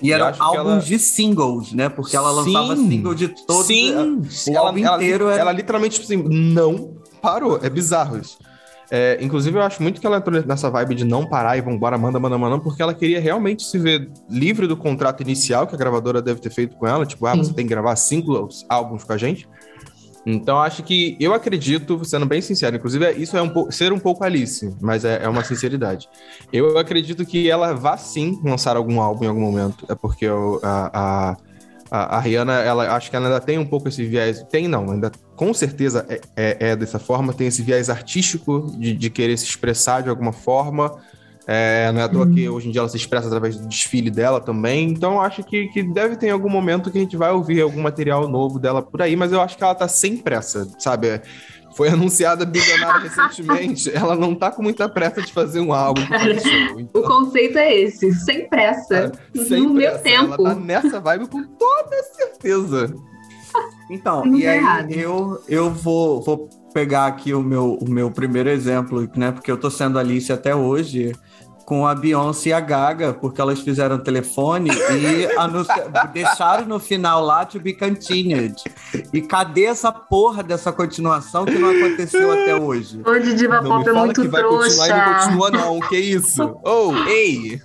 E 0.03 0.13
eram 0.13 0.33
álbuns 0.39 0.67
ela... 0.67 0.81
de 0.81 0.99
singles, 0.99 1.73
né? 1.73 1.89
Porque 1.89 2.17
ela 2.17 2.31
lançava 2.31 2.77
sim, 2.77 2.89
single 2.89 3.15
de 3.15 3.29
todos. 3.29 3.67
Sim, 3.67 3.95
o 3.95 4.51
ela, 4.51 4.67
álbum 4.67 4.79
inteiro 4.79 5.25
ela, 5.25 5.33
era... 5.33 5.41
ela 5.43 5.53
literalmente, 5.53 6.01
tipo 6.01 6.05
assim, 6.05 6.23
não 6.29 6.98
parou. 7.19 7.59
É 7.63 7.69
bizarro 7.69 8.19
isso. 8.19 8.39
É, 8.91 9.19
inclusive, 9.21 9.57
eu 9.59 9.63
acho 9.63 9.83
muito 9.83 10.01
que 10.01 10.07
ela 10.07 10.17
entrou 10.17 10.43
nessa 10.43 10.71
vibe 10.71 10.95
de 10.95 11.05
não 11.05 11.27
parar 11.27 11.59
e 11.59 11.61
vambora, 11.61 11.99
manda, 11.99 12.19
manda, 12.19 12.39
manda, 12.39 12.59
porque 12.59 12.81
ela 12.81 12.95
queria 12.95 13.21
realmente 13.21 13.63
se 13.63 13.79
ver 13.79 14.11
livre 14.31 14.67
do 14.67 14.77
contrato 14.77 15.23
inicial 15.23 15.67
que 15.67 15.75
a 15.75 15.79
gravadora 15.79 16.23
deve 16.23 16.41
ter 16.41 16.51
feito 16.51 16.77
com 16.77 16.87
ela. 16.87 17.05
Tipo, 17.05 17.27
ah, 17.27 17.35
você 17.35 17.53
tem 17.53 17.67
que 17.67 17.71
gravar 17.71 17.95
cinco 17.97 18.49
álbuns 18.69 19.05
com 19.05 19.13
a 19.13 19.19
gente. 19.19 19.47
Então, 20.25 20.59
acho 20.59 20.83
que 20.83 21.17
eu 21.21 21.33
acredito, 21.33 22.05
sendo 22.05 22.27
bem 22.27 22.41
sincero, 22.41 22.77
inclusive, 22.77 23.05
é, 23.05 23.13
isso 23.13 23.37
é 23.37 23.43
um 23.43 23.71
ser 23.71 23.93
um 23.93 23.99
pouco 23.99 24.25
Alice, 24.25 24.75
mas 24.81 25.05
é, 25.05 25.23
é, 25.23 25.29
uma 25.29 25.45
sinceridade. 25.45 26.09
Eu 26.53 26.77
acredito 26.77 27.25
que 27.25 27.51
ela 27.51 27.73
vá 27.73 27.97
sim 27.97 28.39
lançar 28.45 28.77
algum 28.77 29.01
álbum 29.01 29.25
em 29.25 29.29
algum 29.29 29.41
momento. 29.41 29.87
É 29.89 29.95
porque 29.95 30.27
eu, 30.27 30.61
a, 30.63 30.91
a 31.33 31.37
a, 31.91 32.17
a, 32.17 32.21
Rihanna, 32.21 32.55
ela 32.55 32.95
acho 32.95 33.11
que 33.11 33.17
ela 33.17 33.27
ainda 33.27 33.41
tem 33.41 33.59
um 33.59 33.67
pouco 33.67 33.89
esse 33.89 34.05
viés. 34.05 34.43
Tem, 34.51 34.69
não, 34.69 34.91
ainda 34.91 35.11
com 35.37 35.55
certeza 35.55 36.05
é, 36.09 36.21
é, 36.37 36.71
é 36.71 36.77
dessa 36.77 36.99
forma, 36.99 37.33
tem 37.33 37.47
esse 37.47 37.63
viés 37.63 37.89
artístico 37.89 38.75
de, 38.79 38.93
de, 38.93 39.11
querer 39.11 39.37
se 39.37 39.45
expressar 39.45 40.03
de 40.03 40.09
alguma 40.09 40.33
forma. 40.33 40.97
É, 41.47 41.91
não 41.93 42.01
é 42.03 42.05
à 42.05 42.09
toa 42.09 42.27
que 42.27 42.47
uhum. 42.47 42.57
hoje 42.57 42.69
em 42.69 42.73
dia 42.73 42.83
ela 42.83 42.89
se 42.91 42.97
expressa 42.99 43.27
através 43.27 43.57
do 43.57 43.67
desfile 43.67 44.11
dela 44.11 44.39
também. 44.39 44.91
Então 44.91 45.21
acho 45.21 45.43
que, 45.43 45.69
que 45.69 45.83
deve 45.83 46.17
ter 46.17 46.29
algum 46.29 46.51
momento 46.51 46.91
que 46.91 46.99
a 46.99 47.01
gente 47.01 47.17
vai 47.17 47.33
ouvir 47.33 47.63
algum 47.63 47.81
material 47.81 48.29
novo 48.29 48.59
dela 48.59 48.83
por 48.83 49.01
aí, 49.01 49.17
mas 49.17 49.33
eu 49.33 49.41
acho 49.41 49.57
que 49.57 49.65
ela 49.65 49.75
tá 49.75 49.89
sem 49.89 50.19
pressa, 50.19 50.69
sabe? 50.79 51.23
Foi 51.79 51.91
anunciada 51.91 52.45
bilionária 52.45 53.09
recentemente, 53.09 53.89
ela 53.95 54.17
não 54.17 54.35
tá 54.35 54.51
com 54.51 54.61
muita 54.61 54.89
pressa 54.89 55.23
de 55.23 55.33
fazer 55.33 55.61
um 55.61 55.73
álbum. 55.73 56.03
Show, 56.43 56.81
então. 56.81 57.03
O 57.03 57.05
conceito 57.05 57.57
é 57.57 57.73
esse, 57.73 58.13
sem 58.15 58.49
pressa, 58.49 59.13
é, 59.33 59.45
sem 59.45 59.63
no 59.63 59.75
pressa. 59.75 59.93
meu 59.93 60.03
tempo. 60.03 60.35
Ela 60.35 60.55
tá 60.55 60.61
nessa 60.61 60.99
vibe 60.99 61.29
com 61.29 61.45
toda 61.45 62.03
certeza. 62.17 62.93
Então, 63.89 64.25
não 64.25 64.37
e 64.37 64.45
aí 64.45 64.59
errado. 64.59 64.91
eu, 64.91 65.41
eu 65.49 65.71
vou, 65.71 66.21
vou 66.21 66.49
pegar 66.75 67.07
aqui 67.07 67.33
o 67.33 67.45
meu, 67.45 67.75
o 67.75 67.89
meu 67.89 68.11
primeiro 68.11 68.49
exemplo, 68.49 69.09
né? 69.15 69.31
Porque 69.31 69.51
eu 69.51 69.57
tô 69.57 69.71
sendo 69.71 70.01
Alice 70.01 70.33
até 70.33 70.57
hoje 70.57 71.13
com 71.69 71.87
a 71.87 71.95
Beyoncé 71.95 72.49
e 72.49 72.53
a 72.55 72.61
Gaga, 72.61 73.13
porque 73.13 73.39
elas 73.39 73.61
fizeram 73.61 73.99
telefone 73.99 74.71
e 74.71 75.29
deixaram 76.15 76.65
no 76.65 76.81
final 76.81 77.23
lá 77.23 77.45
to 77.45 77.61
be 77.61 77.75
continued. 77.75 78.55
E 79.13 79.21
cadê 79.21 79.65
essa 79.65 79.93
porra 79.93 80.43
dessa 80.43 80.73
continuação 80.73 81.45
que 81.45 81.59
não 81.59 81.69
aconteceu 81.69 82.33
até 82.33 82.57
hoje? 82.57 83.03
Hoje 83.05 83.35
Diva 83.35 83.61
não 83.61 83.69
Pop 83.69 83.87
é 83.87 83.93
muito 83.93 84.23
que 84.23 84.29
trouxa. 84.31 84.77
Vai 84.79 84.89
continuar 84.89 84.89
e 84.89 84.91
não 84.91 85.15
continua 85.19 85.51
não, 85.51 85.81
que 85.81 85.97
isso? 85.99 86.57
Oh, 86.65 86.95
ei! 87.07 87.61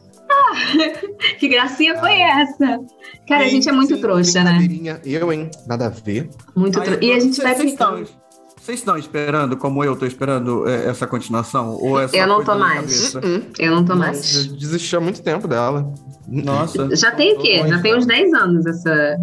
que 1.39 1.47
gracinha 1.47 1.97
foi 1.97 2.19
essa? 2.19 2.79
Cara, 3.25 3.45
a 3.45 3.47
gente 3.47 3.69
é 3.69 3.71
muito 3.71 3.97
trouxa, 4.01 4.43
né? 4.43 4.67
Eu, 5.05 5.31
hein? 5.31 5.49
Nada 5.65 5.85
a 5.85 5.89
ver. 5.89 6.29
Muito 6.53 6.81
trouxa. 6.81 6.99
E 7.01 7.13
a 7.13 7.19
gente 7.21 7.41
vai 7.41 7.55
brincando. 7.55 8.22
Vocês 8.63 8.79
estão 8.79 8.97
esperando, 8.97 9.57
como 9.57 9.83
eu 9.83 9.91
estou 9.91 10.07
esperando, 10.07 10.65
é, 10.69 10.85
essa 10.85 11.05
continuação? 11.05 11.77
Ou 11.81 11.99
essa 11.99 12.15
eu 12.15 12.25
não 12.25 12.45
tô 12.45 12.57
mais. 12.57 13.13
Uh 13.13 13.19
-uh. 13.19 13.43
Eu 13.59 13.75
não 13.75 13.83
tô 13.83 13.93
mais. 13.93 14.47
Eu 14.47 14.53
desisti 14.53 14.95
há 14.95 15.01
muito 15.01 15.21
tempo 15.21 15.49
dela. 15.49 15.93
Nossa. 16.25 16.87
Já 16.95 17.11
tem 17.11 17.33
o 17.33 17.39
quê? 17.39 17.61
Já 17.67 17.81
tem 17.81 17.93
uns 17.93 18.05
10 18.05 18.33
anos 18.33 18.65
essa. 18.65 19.17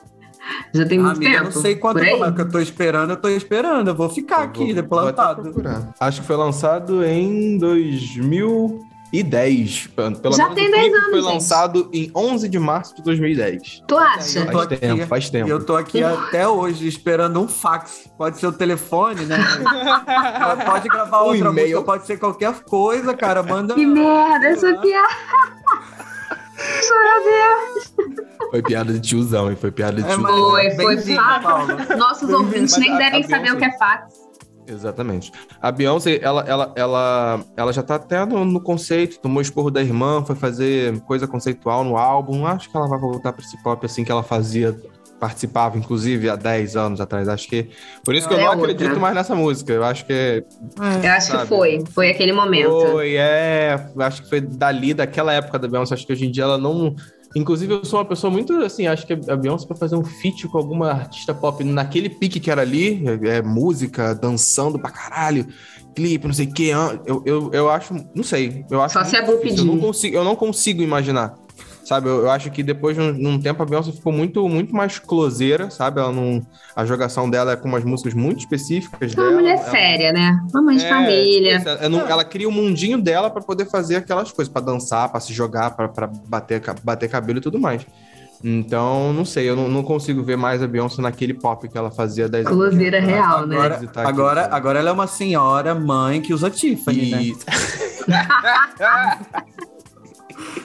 Já 0.72 0.86
tem 0.86 0.98
muito 0.98 1.16
Amiga, 1.16 1.30
tempo. 1.30 1.44
Eu 1.50 1.54
não 1.54 1.60
sei 1.60 1.76
quanto 1.76 2.00
tempo 2.00 2.32
que 2.32 2.40
eu 2.40 2.48
tô 2.48 2.58
esperando, 2.58 3.10
eu 3.10 3.16
tô 3.18 3.28
esperando. 3.28 3.88
Eu 3.88 3.94
vou 3.94 4.08
ficar 4.08 4.38
eu 4.38 4.44
aqui, 4.44 4.72
vou, 4.72 4.84
plantado. 4.84 5.52
Vou 5.52 5.62
Acho 6.00 6.22
que 6.22 6.26
foi 6.26 6.36
lançado 6.36 7.04
em 7.04 7.58
2000 7.58 8.80
2010. 9.22 9.86
Pelo 10.20 10.36
Já 10.36 10.50
tem 10.50 10.70
10 10.70 10.94
anos. 10.94 11.10
Foi 11.10 11.20
lançado 11.20 11.88
em 11.92 12.10
11 12.14 12.48
de 12.48 12.58
março 12.58 12.96
de 12.96 13.02
2010. 13.02 13.82
Tu 13.86 13.96
acha? 13.96 14.46
Faz 14.46 14.56
aqui, 14.56 14.76
tempo, 14.76 15.06
faz 15.06 15.30
tempo. 15.30 15.48
Eu 15.48 15.64
tô 15.64 15.76
aqui 15.76 16.02
até 16.02 16.48
hoje 16.48 16.88
esperando 16.88 17.40
um 17.40 17.46
fax. 17.46 18.08
Pode 18.18 18.38
ser 18.38 18.46
o 18.46 18.52
telefone, 18.52 19.24
né? 19.26 19.38
pode 20.66 20.88
gravar 20.88 21.22
um 21.22 21.26
outra 21.26 21.52
música, 21.52 21.82
pode 21.82 22.06
ser 22.06 22.18
qualquer 22.18 22.60
coisa, 22.64 23.14
cara. 23.14 23.42
Manda. 23.42 23.74
Que 23.74 23.86
merda, 23.86 24.46
essa 24.46 24.74
piada. 24.74 25.08
Meu 26.56 27.24
Deus. 27.24 28.24
Foi 28.50 28.62
piada 28.62 28.92
de 28.92 29.00
tiozão, 29.00 29.50
e 29.50 29.56
foi 29.56 29.72
piada 29.72 30.00
de 30.00 30.08
é, 30.08 30.14
tiozão. 30.14 30.50
Foi, 30.50 30.70
foi. 30.76 30.96
Fax. 30.96 31.96
Nossos 31.98 32.30
ouvintes 32.30 32.76
nem 32.76 32.96
devem 32.96 33.22
saber 33.24 33.52
o 33.52 33.56
que 33.56 33.64
é 33.64 33.76
fax. 33.76 34.14
Exatamente. 34.66 35.32
A 35.60 35.70
Beyoncé, 35.70 36.18
ela, 36.22 36.42
ela, 36.46 36.72
ela, 36.74 37.44
ela 37.56 37.72
já 37.72 37.82
tá 37.82 37.96
até 37.96 38.24
no, 38.24 38.44
no, 38.44 38.60
conceito, 38.60 39.20
tomou 39.20 39.42
esporro 39.42 39.70
da 39.70 39.82
irmã, 39.82 40.24
foi 40.24 40.34
fazer 40.34 40.98
coisa 41.00 41.26
conceitual 41.26 41.84
no 41.84 41.96
álbum. 41.96 42.46
Acho 42.46 42.70
que 42.70 42.76
ela 42.76 42.88
vai 42.88 42.98
voltar 42.98 43.32
para 43.32 43.44
esse 43.44 43.62
pop 43.62 43.84
assim 43.84 44.04
que 44.04 44.10
ela 44.10 44.22
fazia, 44.22 44.74
participava, 45.20 45.76
inclusive, 45.76 46.28
há 46.30 46.36
10 46.36 46.76
anos 46.76 47.00
atrás. 47.00 47.28
Acho 47.28 47.48
que. 47.48 47.68
Por 48.04 48.14
isso 48.14 48.26
que 48.26 48.34
eu 48.34 48.38
é 48.38 48.42
não 48.42 48.50
outra. 48.50 48.72
acredito 48.72 48.98
mais 48.98 49.14
nessa 49.14 49.34
música. 49.34 49.72
Eu 49.72 49.84
acho 49.84 50.06
que. 50.06 50.12
É, 50.12 50.44
eu 51.06 51.12
acho 51.12 51.28
sabe? 51.28 51.42
que 51.42 51.48
foi. 51.48 51.84
Foi 51.90 52.10
aquele 52.10 52.32
momento. 52.32 52.70
Foi, 52.70 53.16
é. 53.16 53.86
Acho 53.98 54.22
que 54.22 54.28
foi 54.28 54.40
dali, 54.40 54.94
daquela 54.94 55.32
época 55.32 55.58
da 55.58 55.68
Beyoncé. 55.68 55.94
Acho 55.94 56.06
que 56.06 56.12
hoje 56.12 56.26
em 56.26 56.30
dia 56.30 56.44
ela 56.44 56.58
não 56.58 56.94
Inclusive, 57.34 57.72
eu 57.74 57.84
sou 57.84 57.98
uma 57.98 58.04
pessoa 58.04 58.30
muito 58.30 58.52
assim, 58.62 58.86
acho 58.86 59.06
que 59.06 59.12
a 59.12 59.36
Beyoncé 59.36 59.66
para 59.66 59.76
fazer 59.76 59.96
um 59.96 60.04
feat 60.04 60.46
com 60.48 60.56
alguma 60.56 60.90
artista 60.90 61.34
pop 61.34 61.64
naquele 61.64 62.08
pique 62.08 62.38
que 62.38 62.50
era 62.50 62.62
ali, 62.62 63.02
é, 63.06 63.38
é 63.38 63.42
música, 63.42 64.14
dançando 64.14 64.78
pra 64.78 64.90
caralho, 64.90 65.46
clipe, 65.94 66.26
não 66.26 66.34
sei 66.34 66.46
o 66.46 66.52
que, 66.52 66.68
eu, 66.68 67.22
eu, 67.26 67.50
eu 67.52 67.70
acho, 67.70 67.94
não 68.14 68.22
sei, 68.22 68.64
eu 68.70 68.80
acho 68.80 68.94
Só 68.94 69.04
se 69.04 69.16
é 69.16 69.22
pedir. 69.38 69.58
Eu 69.58 69.64
não 69.64 69.78
consigo, 69.78 70.16
eu 70.16 70.24
não 70.24 70.36
consigo 70.36 70.82
imaginar. 70.82 71.34
Sabe, 71.84 72.08
eu, 72.08 72.22
eu, 72.22 72.30
acho 72.30 72.50
que 72.50 72.62
depois 72.62 72.96
de 72.96 73.02
um, 73.02 73.28
um, 73.28 73.38
tempo 73.38 73.62
a 73.62 73.66
Beyoncé 73.66 73.92
ficou 73.92 74.10
muito, 74.10 74.48
muito 74.48 74.74
mais 74.74 74.98
closeira, 74.98 75.70
sabe? 75.70 76.00
Ela 76.00 76.10
não, 76.10 76.40
a 76.74 76.84
jogação 76.86 77.28
dela 77.28 77.52
é 77.52 77.56
com 77.56 77.68
umas 77.68 77.84
músicas 77.84 78.14
muito 78.14 78.38
específicas 78.38 79.12
Uma 79.12 79.24
dela. 79.24 79.36
mulher 79.36 79.58
ela, 79.58 79.70
séria, 79.70 80.12
né? 80.12 80.40
Uma 80.50 80.62
mãe 80.62 80.76
de 80.78 80.84
é, 80.86 80.88
família. 80.88 81.62
Ela, 81.80 82.10
ela, 82.10 82.24
cria 82.24 82.48
o 82.48 82.50
um 82.50 82.54
mundinho 82.54 83.00
dela 83.00 83.28
para 83.28 83.42
poder 83.42 83.66
fazer 83.66 83.96
aquelas 83.96 84.32
coisas, 84.32 84.50
para 84.50 84.64
dançar, 84.64 85.10
para 85.10 85.20
se 85.20 85.34
jogar, 85.34 85.72
para 85.72 86.06
bater, 86.26 86.62
bater 86.82 87.10
cabelo 87.10 87.38
e 87.38 87.42
tudo 87.42 87.60
mais. 87.60 87.86
Então, 88.42 89.12
não 89.12 89.24
sei, 89.26 89.48
eu 89.48 89.54
não, 89.54 89.68
não, 89.68 89.82
consigo 89.82 90.22
ver 90.22 90.36
mais 90.36 90.62
a 90.62 90.66
Beyoncé 90.66 91.02
naquele 91.02 91.34
pop 91.34 91.68
que 91.68 91.76
ela 91.76 91.90
fazia 91.90 92.28
10 92.28 92.46
anos. 92.46 92.58
Closeira 92.58 93.00
real, 93.00 93.46
né? 93.46 93.56
Agora, 93.56 93.80
agora, 93.94 94.48
agora 94.50 94.78
ela 94.78 94.88
é 94.88 94.92
uma 94.92 95.06
senhora 95.06 95.74
mãe 95.74 96.22
que 96.22 96.32
usa 96.32 96.48
Tiffany, 96.50 97.10
e... 97.10 97.36
né? 98.08 98.26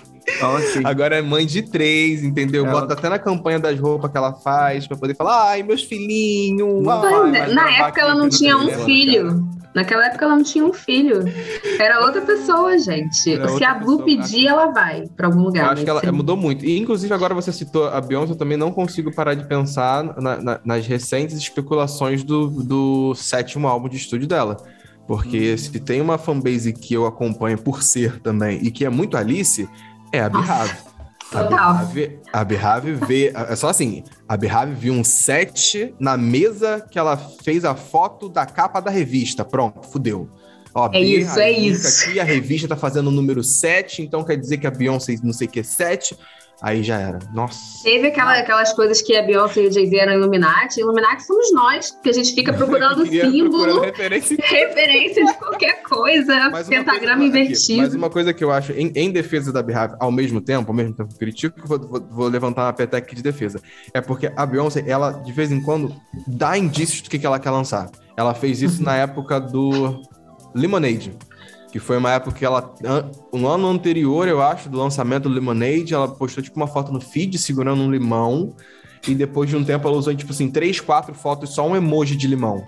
Então, 0.36 0.56
assim, 0.56 0.82
Agora 0.84 1.18
é 1.18 1.22
mãe 1.22 1.46
de 1.46 1.62
três, 1.62 2.24
entendeu? 2.24 2.66
Ela... 2.66 2.82
Bota 2.82 2.94
até 2.94 3.10
na 3.10 3.20
campanha 3.20 3.60
das 3.60 3.80
roupas 3.80 4.12
que 4.12 4.18
ela 4.18 4.34
faz 4.34 4.88
pra 4.88 4.98
poder 4.98 5.16
falar, 5.16 5.50
ai, 5.50 5.64
meus 5.64 5.84
filhinhos. 5.84 6.88
Ai, 6.88 7.54
na 7.54 7.72
época 7.72 8.02
ela 8.02 8.16
não 8.16 8.30
tinha 8.30 8.58
um 8.58 8.68
dela, 8.68 8.86
filho. 8.86 9.28
Cara. 9.28 9.60
Naquela 9.74 10.08
época 10.08 10.26
ela 10.26 10.36
não 10.36 10.44
tinha 10.44 10.66
um 10.66 10.74
filho. 10.74 11.24
Era 11.80 12.02
outra 12.02 12.22
pessoa, 12.22 12.78
gente. 12.80 13.34
Era 13.34 13.50
Se 13.50 13.64
a 13.64 13.76
Blue 13.76 14.04
pessoa, 14.04 14.06
pedir, 14.06 14.48
ela 14.48 14.68
vai 14.72 15.08
pra 15.16 15.28
algum 15.28 15.44
lugar. 15.44 15.66
Eu 15.66 15.72
acho 15.72 15.84
que 15.84 15.90
ela 15.90 16.02
sim. 16.02 16.12
mudou 16.12 16.36
muito. 16.36 16.66
E, 16.66 16.78
inclusive, 16.78 17.14
agora 17.14 17.36
você 17.36 17.52
citou 17.52 17.88
a 17.88 18.02
Beyoncé, 18.02 18.34
eu 18.34 18.38
também 18.38 18.58
não 18.58 18.72
consigo 18.72 19.14
parar 19.14 19.36
de 19.36 19.48
pensar 19.48 20.04
na, 20.20 20.42
na, 20.42 20.60
nas 20.66 20.88
recentes 20.88 21.38
especulações 21.38 22.24
do, 22.24 22.48
do 22.48 23.14
sétimo 23.16 23.68
álbum 23.68 23.88
de 23.88 23.98
estúdio 23.98 24.28
dela. 24.28 24.58
Porque 25.08 25.54
hum. 25.54 25.58
se 25.58 25.80
tem 25.80 26.02
uma 26.02 26.18
fanbase 26.18 26.74
que 26.74 26.94
eu 26.94 27.06
acompanho 27.06 27.58
por 27.58 27.84
ser 27.84 28.20
também 28.20 28.60
e 28.64 28.72
que 28.72 28.86
é 28.86 28.90
muito 28.90 29.18
Alice, 29.18 29.70
é 30.12 30.22
a 30.22 30.30
Behave. 30.30 30.78
A 32.34 32.44
Behave, 32.44 32.94
vê. 32.94 33.32
É 33.36 33.56
só 33.56 33.70
assim: 33.70 34.04
a 34.28 34.36
Behave 34.36 34.74
viu 34.74 34.94
um 34.94 35.04
set 35.04 35.94
na 36.00 36.18
mesa 36.18 36.86
que 36.90 36.98
ela 36.98 37.18
fez 37.18 37.64
a 37.64 37.76
foto 37.76 38.28
da 38.28 38.46
capa 38.46 38.80
da 38.80 38.90
revista. 38.90 39.46
Pronto, 39.46 39.84
fudeu. 39.84 40.30
Ó, 40.74 40.90
é 40.94 41.02
isso, 41.02 41.40
é 41.40 41.52
isso. 41.52 42.10
Aqui 42.10 42.20
a 42.20 42.24
revista 42.24 42.68
tá 42.68 42.76
fazendo 42.76 43.08
o 43.08 43.12
número 43.12 43.44
7, 43.44 44.02
então 44.02 44.24
quer 44.24 44.38
dizer 44.38 44.58
que 44.58 44.68
a 44.68 44.72
Beyoncé 44.72 45.16
não 45.24 45.34
sei 45.34 45.48
o 45.48 45.50
que 45.50 45.60
é 45.60 45.64
7. 45.64 46.18
Aí 46.62 46.84
já 46.84 47.00
era. 47.00 47.20
Nossa. 47.34 47.84
Teve 47.84 48.08
aquela, 48.08 48.38
aquelas 48.38 48.74
coisas 48.74 49.02
que 49.02 49.16
a 49.16 49.24
Beyoncé 49.24 49.62
e 49.62 49.68
o 49.68 49.72
Jay-Z 49.72 49.98
eram 49.98 50.14
Illuminati. 50.14 50.82
Illuminati 50.82 51.24
somos 51.24 51.54
nós, 51.54 51.92
que 52.04 52.10
a 52.10 52.14
gente 52.14 52.34
fica 52.34 52.52
procurando 52.52 53.06
símbolo, 53.08 53.80
referência. 53.80 54.38
referência 54.42 55.26
de 55.26 55.34
qualquer 55.36 55.82
coisa, 55.84 56.50
mas 56.52 56.68
pentagrama 56.68 57.24
invertido. 57.24 57.84
Mas 57.84 57.96
uma 57.96 58.10
coisa 58.10 58.34
que 58.34 58.44
eu 58.44 58.52
acho, 58.52 58.74
em, 58.74 58.92
em 58.94 59.10
defesa 59.10 59.54
da 59.54 59.64
Beehive, 59.64 59.96
ao 60.00 60.12
mesmo 60.12 60.42
tempo, 60.42 60.70
ao 60.70 60.76
mesmo 60.76 60.94
tempo 60.94 61.10
que 61.10 61.16
eu 61.16 61.20
critico, 61.20 61.66
vou, 61.66 61.80
vou, 61.80 62.08
vou 62.12 62.28
levantar 62.28 62.66
uma 62.66 62.74
petec 62.74 63.16
de 63.16 63.22
defesa. 63.22 63.62
É 63.94 64.02
porque 64.02 64.30
a 64.36 64.46
Beyoncé, 64.46 64.84
ela, 64.86 65.12
de 65.12 65.32
vez 65.32 65.52
em 65.52 65.62
quando, 65.62 65.96
dá 66.28 66.58
indícios 66.58 67.02
do 67.02 67.10
que, 67.10 67.18
que 67.18 67.26
ela 67.26 67.40
quer 67.40 67.52
lançar. 67.52 67.90
Ela 68.18 68.34
fez 68.34 68.62
isso 68.62 68.80
uhum. 68.80 68.86
na 68.86 68.98
época 68.98 69.40
do 69.40 70.02
Lemonade 70.54 71.14
que 71.72 71.80
foi 71.80 71.98
uma 71.98 72.12
época 72.12 72.36
que 72.38 72.46
ela, 72.46 72.74
no 73.32 73.48
ano 73.48 73.68
anterior, 73.68 74.28
eu 74.28 74.42
acho, 74.42 74.70
do 74.70 74.78
lançamento 74.78 75.24
do 75.24 75.30
Lemonade, 75.30 75.94
ela 75.94 76.08
postou 76.08 76.44
tipo 76.44 76.58
uma 76.58 76.68
foto 76.68 76.92
no 76.92 77.00
feed 77.00 77.38
segurando 77.38 77.82
um 77.82 77.92
limão, 77.92 78.56
e 79.08 79.14
depois 79.14 79.50
de 79.50 79.56
um 79.56 79.64
tempo 79.64 79.88
ela 79.88 79.98
usou 79.98 80.14
tipo 80.16 80.32
assim, 80.32 80.50
três, 80.50 80.80
quatro 80.80 81.14
fotos, 81.14 81.54
só 81.54 81.68
um 81.68 81.76
emoji 81.76 82.16
de 82.16 82.28
limão. 82.28 82.64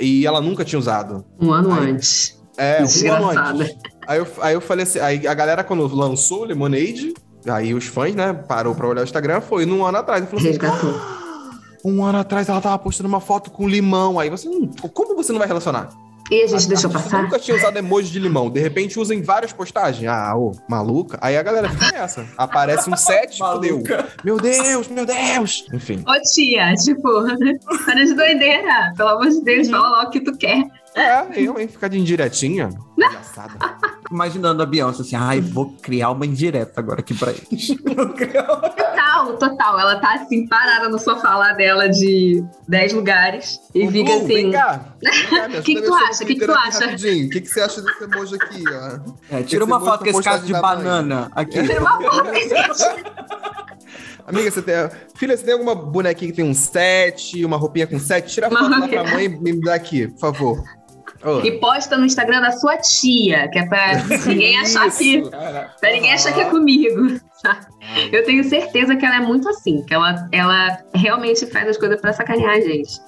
E 0.00 0.26
ela 0.26 0.40
nunca 0.40 0.64
tinha 0.64 0.78
usado. 0.78 1.24
Um 1.38 1.52
ano 1.52 1.72
aí, 1.72 1.90
antes. 1.90 2.40
É, 2.56 2.82
um 2.82 3.10
ano 3.10 3.58
antes. 3.58 3.76
Aí 4.06 4.18
eu, 4.18 4.26
aí 4.40 4.54
eu 4.54 4.60
falei 4.60 4.84
assim, 4.84 4.98
aí 4.98 5.26
a 5.26 5.34
galera 5.34 5.62
quando 5.62 5.86
lançou 5.94 6.42
o 6.42 6.44
Lemonade, 6.44 7.12
aí 7.46 7.74
os 7.74 7.84
fãs, 7.84 8.14
né, 8.14 8.32
parou 8.32 8.74
pra 8.74 8.88
olhar 8.88 9.02
o 9.02 9.04
Instagram, 9.04 9.40
foi 9.40 9.66
num 9.66 9.84
ano 9.84 9.98
atrás. 9.98 10.22
Eu 10.22 10.28
falei 10.28 10.50
assim. 10.50 10.58
Ah, 10.66 11.20
um 11.84 12.04
ano 12.04 12.18
atrás 12.18 12.48
ela 12.48 12.60
tava 12.60 12.78
postando 12.78 13.08
uma 13.08 13.20
foto 13.20 13.50
com 13.50 13.68
limão. 13.68 14.18
Aí 14.18 14.30
você, 14.30 14.48
hum, 14.48 14.70
como 14.92 15.14
você 15.14 15.32
não 15.32 15.38
vai 15.38 15.48
relacionar? 15.48 15.90
E 16.30 16.42
a 16.42 16.46
gente 16.46 16.66
a, 16.66 16.68
deixou 16.68 16.90
a 16.90 16.92
passar. 16.94 17.22
nunca 17.22 17.38
tinha 17.38 17.56
usado 17.56 17.76
emoji 17.76 18.10
de 18.10 18.18
limão. 18.18 18.48
De 18.48 18.60
repente 18.60 18.98
usa 18.98 19.14
em 19.14 19.20
várias 19.22 19.52
postagens. 19.52 20.08
Ah, 20.08 20.36
ô, 20.36 20.52
maluca. 20.68 21.18
Aí 21.20 21.36
a 21.36 21.42
galera 21.42 21.68
fica 21.68 21.90
nessa. 21.92 22.26
Aparece 22.38 22.88
um 22.88 22.96
set, 22.96 23.36
fodeu. 23.38 23.82
Meu 24.24 24.36
Deus, 24.36 24.88
meu 24.88 25.04
Deus. 25.04 25.66
Enfim. 25.72 26.04
Ô 26.06 26.22
tia, 26.22 26.72
tipo, 26.74 27.02
para 27.84 28.04
de 28.04 28.14
doideira. 28.14 28.92
Pelo 28.96 29.08
amor 29.08 29.28
de 29.28 29.42
Deus, 29.42 29.68
fala 29.68 29.88
logo 29.88 30.08
o 30.08 30.10
que 30.10 30.20
tu 30.20 30.36
quer. 30.36 30.64
É, 30.94 31.24
eu, 31.36 31.58
hein? 31.58 31.68
Ficar 31.68 31.88
de 31.88 31.98
indiretinha. 31.98 32.68
Engraçada. 32.96 33.54
Imaginando 34.10 34.62
a 34.62 34.66
Beyoncé 34.66 35.02
assim, 35.02 35.16
ai, 35.16 35.40
vou 35.40 35.72
criar 35.80 36.10
uma 36.10 36.26
indireta 36.26 36.80
agora 36.80 37.00
aqui 37.00 37.14
pra 37.14 37.30
eles. 37.30 37.68
total, 37.78 39.38
total. 39.38 39.78
Ela 39.78 40.00
tá 40.00 40.14
assim, 40.14 40.46
parada 40.48 40.88
no 40.88 40.98
sofá 40.98 41.36
lá 41.36 41.52
dela 41.52 41.88
de 41.88 42.44
10 42.68 42.94
lugares 42.94 43.60
e 43.74 43.88
fica 43.88 44.14
assim. 44.14 44.26
Vem 44.26 44.50
cá. 44.52 44.84
O 45.60 45.62
que, 45.62 45.74
que 45.74 45.82
tu 45.82 45.94
acha? 45.94 46.24
O 46.24 46.26
que, 46.26 46.34
que 46.34 46.46
tu 46.46 46.52
acha? 46.52 46.86
O 46.86 46.96
que, 46.96 47.40
que 47.40 47.46
você 47.46 47.60
acha 47.60 47.80
desse 47.80 48.04
emoji 48.04 48.34
aqui? 48.34 48.64
Ó? 48.68 49.36
É, 49.36 49.42
tira 49.42 49.64
uma 49.64 49.80
foto 49.80 50.04
com 50.04 50.10
esse 50.10 50.22
caso 50.22 50.44
de 50.44 50.52
banana 50.52 51.30
aqui. 51.34 51.62
Tira 51.62 51.80
uma 51.80 52.00
foto 52.00 52.30
com 52.30 52.36
esse 52.36 52.54
Amiga, 54.26 54.50
você 54.50 54.62
tem. 54.62 54.74
Filha, 55.16 55.36
você 55.36 55.44
tem 55.44 55.54
alguma 55.54 55.74
bonequinha 55.74 56.30
que 56.30 56.36
tem 56.36 56.44
um 56.44 56.54
set, 56.54 57.44
uma 57.44 57.56
roupinha 57.56 57.86
com 57.86 57.98
set? 57.98 58.32
Tira 58.32 58.46
a 58.46 58.50
foto 58.50 58.70
lá 58.70 58.86
pra 58.86 59.04
mãe 59.04 59.24
e 59.24 59.28
me 59.28 59.60
dá 59.60 59.74
aqui, 59.74 60.06
por 60.08 60.20
favor. 60.20 60.64
Oh. 61.22 61.40
E 61.44 61.58
posta 61.58 61.98
no 61.98 62.06
Instagram 62.06 62.40
da 62.40 62.52
sua 62.52 62.78
tia, 62.78 63.48
que 63.48 63.58
é 63.58 63.66
pra 63.66 64.02
ninguém 64.26 64.58
achar 64.58 64.90
que. 64.90 65.22
Pra 65.80 65.92
ninguém 65.92 66.12
achar 66.12 66.32
que 66.32 66.40
é 66.40 66.44
comigo. 66.46 67.20
Eu 68.12 68.24
tenho 68.24 68.44
certeza 68.44 68.96
que 68.96 69.04
ela 69.04 69.16
é 69.16 69.20
muito 69.20 69.48
assim, 69.48 69.82
que 69.82 69.94
ela, 69.94 70.28
ela 70.32 70.78
realmente 70.94 71.46
faz 71.46 71.68
as 71.68 71.76
coisas 71.76 72.00
pra 72.00 72.12
sacanear 72.12 72.56
a 72.56 72.60
gente. 72.60 73.00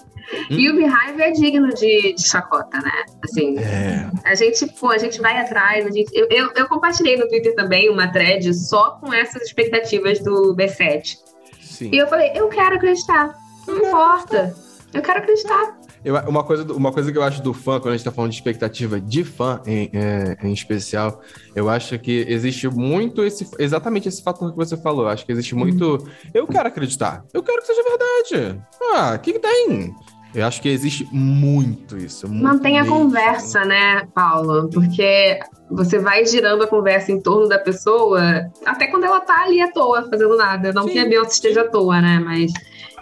Hum. 0.50 0.56
E 0.56 0.70
o 0.70 0.74
Beehive 0.74 1.20
é 1.20 1.30
digno 1.30 1.68
de, 1.74 2.14
de 2.14 2.26
chacota, 2.26 2.78
né? 2.78 3.04
Assim, 3.22 3.58
é. 3.58 4.10
a 4.24 4.34
gente, 4.34 4.66
pô, 4.78 4.88
a 4.88 4.98
gente 4.98 5.20
vai 5.20 5.38
atrás, 5.38 5.86
a 5.86 5.90
gente, 5.90 6.10
eu, 6.14 6.26
eu, 6.30 6.52
eu, 6.54 6.68
compartilhei 6.68 7.16
no 7.16 7.28
Twitter 7.28 7.54
também 7.54 7.90
uma 7.90 8.08
thread 8.08 8.52
só 8.54 8.92
com 8.92 9.12
essas 9.12 9.42
expectativas 9.42 10.20
do 10.20 10.54
B7. 10.54 11.18
Sim. 11.60 11.90
E 11.92 11.98
eu 11.98 12.06
falei, 12.06 12.32
eu 12.34 12.48
quero 12.48 12.76
acreditar. 12.76 13.34
Não 13.66 13.76
importa. 13.76 14.54
Eu 14.92 15.02
quero 15.02 15.18
acreditar. 15.18 15.76
Eu, 16.04 16.16
uma, 16.28 16.42
coisa, 16.42 16.72
uma 16.72 16.92
coisa 16.92 17.12
que 17.12 17.18
eu 17.18 17.22
acho 17.22 17.42
do 17.42 17.54
fã, 17.54 17.78
quando 17.78 17.94
a 17.94 17.96
gente 17.96 18.04
tá 18.04 18.10
falando 18.10 18.30
de 18.30 18.36
expectativa 18.36 19.00
de 19.00 19.22
fã 19.22 19.60
em, 19.66 19.90
é, 19.92 20.36
em 20.42 20.52
especial, 20.52 21.20
eu 21.54 21.68
acho 21.68 21.98
que 21.98 22.24
existe 22.28 22.68
muito 22.68 23.24
esse. 23.24 23.48
Exatamente 23.58 24.08
esse 24.08 24.22
fator 24.22 24.50
que 24.50 24.56
você 24.56 24.76
falou. 24.76 25.04
Eu 25.04 25.08
acho 25.10 25.24
que 25.24 25.32
existe 25.32 25.54
muito. 25.54 26.06
Eu 26.34 26.46
quero 26.46 26.68
acreditar. 26.68 27.24
Eu 27.32 27.42
quero 27.42 27.60
que 27.60 27.66
seja 27.66 27.82
verdade. 27.82 28.60
Ah, 28.94 29.14
o 29.16 29.18
que, 29.20 29.34
que 29.34 29.38
tem? 29.38 29.94
Eu 30.34 30.46
acho 30.46 30.62
que 30.62 30.68
existe 30.68 31.06
muito 31.12 31.96
isso. 31.96 32.26
Muito 32.26 32.42
Mantém 32.42 32.80
a 32.80 32.86
conversa, 32.86 33.64
né, 33.64 34.06
Paulo? 34.14 34.68
Porque 34.72 35.38
você 35.70 35.98
vai 35.98 36.24
girando 36.24 36.64
a 36.64 36.66
conversa 36.66 37.12
em 37.12 37.20
torno 37.20 37.48
da 37.48 37.58
pessoa, 37.58 38.50
até 38.64 38.86
quando 38.86 39.04
ela 39.04 39.20
tá 39.20 39.42
ali 39.42 39.60
à 39.60 39.70
toa, 39.70 40.08
fazendo 40.08 40.36
nada. 40.36 40.72
Não 40.72 40.84
Sim. 40.84 40.92
que 40.92 40.98
a 40.98 41.04
Beyoncé 41.04 41.32
esteja 41.32 41.60
à 41.62 41.68
toa, 41.68 42.00
né? 42.00 42.18
Mas 42.18 42.50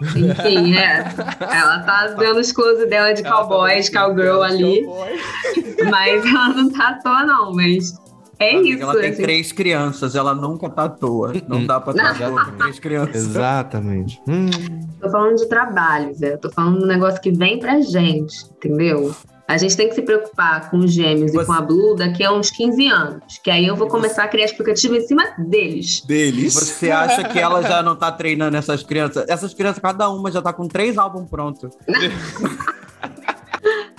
enfim, 0.01 0.75
é. 0.75 1.05
Ela 1.39 1.79
tá 1.79 2.07
dando 2.17 2.39
os 2.39 2.51
close 2.51 2.85
dela 2.87 3.13
de 3.13 3.23
cowboy, 3.23 3.79
de 3.79 3.91
cowgirl 3.91 4.41
ali. 4.41 4.85
Mas 5.89 6.25
ela 6.25 6.49
não 6.49 6.71
tá 6.71 6.89
à 6.89 6.93
toa, 6.95 7.23
não. 7.23 7.53
Mas 7.53 7.93
é 8.39 8.55
isso. 8.55 8.81
Ela 8.81 8.99
tem 8.99 9.11
assim. 9.11 9.21
três 9.21 9.51
crianças, 9.51 10.15
ela 10.15 10.33
nunca 10.33 10.67
tá 10.69 10.85
à 10.85 10.89
toa. 10.89 11.33
Não 11.47 11.65
dá 11.65 11.79
pra 11.79 11.93
estar 11.93 12.31
com 12.31 12.57
três 12.57 12.79
crianças. 12.79 13.15
Exatamente. 13.15 14.19
Hum. 14.27 14.49
Tô 14.99 15.09
falando 15.09 15.35
de 15.35 15.47
trabalho, 15.47 16.13
Zé. 16.15 16.37
Tô 16.37 16.49
falando 16.49 16.79
de 16.79 16.83
um 16.85 16.87
negócio 16.87 17.21
que 17.21 17.31
vem 17.31 17.59
pra 17.59 17.79
gente, 17.81 18.45
entendeu? 18.57 19.13
A 19.51 19.57
gente 19.57 19.75
tem 19.75 19.89
que 19.89 19.95
se 19.95 20.01
preocupar 20.01 20.69
com 20.69 20.77
os 20.77 20.93
gêmeos 20.93 21.33
Você... 21.33 21.43
e 21.43 21.45
com 21.45 21.51
a 21.51 21.59
Blue 21.59 21.93
daqui 21.93 22.23
a 22.23 22.31
uns 22.31 22.49
15 22.49 22.87
anos. 22.87 23.37
Que 23.43 23.51
aí 23.51 23.67
eu 23.67 23.75
vou 23.75 23.89
começar 23.89 24.23
a 24.23 24.27
criar 24.29 24.45
expectativa 24.45 24.95
em 24.95 25.01
cima 25.01 25.25
deles. 25.37 25.99
Deles? 26.05 26.53
Você 26.53 26.89
acha 26.89 27.25
que 27.25 27.37
ela 27.37 27.61
já 27.61 27.83
não 27.83 27.93
tá 27.93 28.09
treinando 28.13 28.55
essas 28.55 28.81
crianças? 28.81 29.25
Essas 29.27 29.53
crianças, 29.53 29.81
cada 29.81 30.09
uma 30.09 30.31
já 30.31 30.41
tá 30.41 30.53
com 30.53 30.69
três 30.69 30.97
álbuns 30.97 31.29
prontos. 31.29 31.69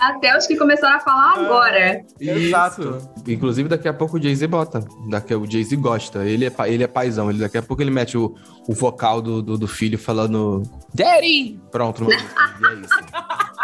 Até 0.01 0.37
os 0.37 0.47
que 0.47 0.57
começaram 0.57 0.97
a 0.97 1.01
falar 1.01 1.35
agora. 1.35 2.03
Exato. 2.19 2.99
Inclusive, 3.29 3.69
daqui 3.69 3.87
a 3.87 3.93
pouco 3.93 4.17
o 4.17 4.23
Jay-Z 4.23 4.47
bota. 4.47 4.83
Daqui, 5.11 5.35
o 5.35 5.49
Jay-Z 5.49 5.77
gosta. 5.77 6.25
Ele 6.25 6.47
é, 6.47 6.53
ele 6.67 6.83
é 6.83 6.88
paizão. 6.88 7.29
Ele, 7.29 7.38
daqui 7.38 7.59
a 7.59 7.62
pouco 7.62 7.83
ele 7.83 7.91
mete 7.91 8.17
o, 8.17 8.35
o 8.67 8.73
vocal 8.73 9.21
do, 9.21 9.43
do, 9.43 9.59
do 9.59 9.69
filho 9.69 9.99
falando 9.99 10.62
Daddy! 10.95 11.61
Pronto. 11.71 12.05
e 12.11 12.15
é 12.15 12.75
isso 12.81 13.62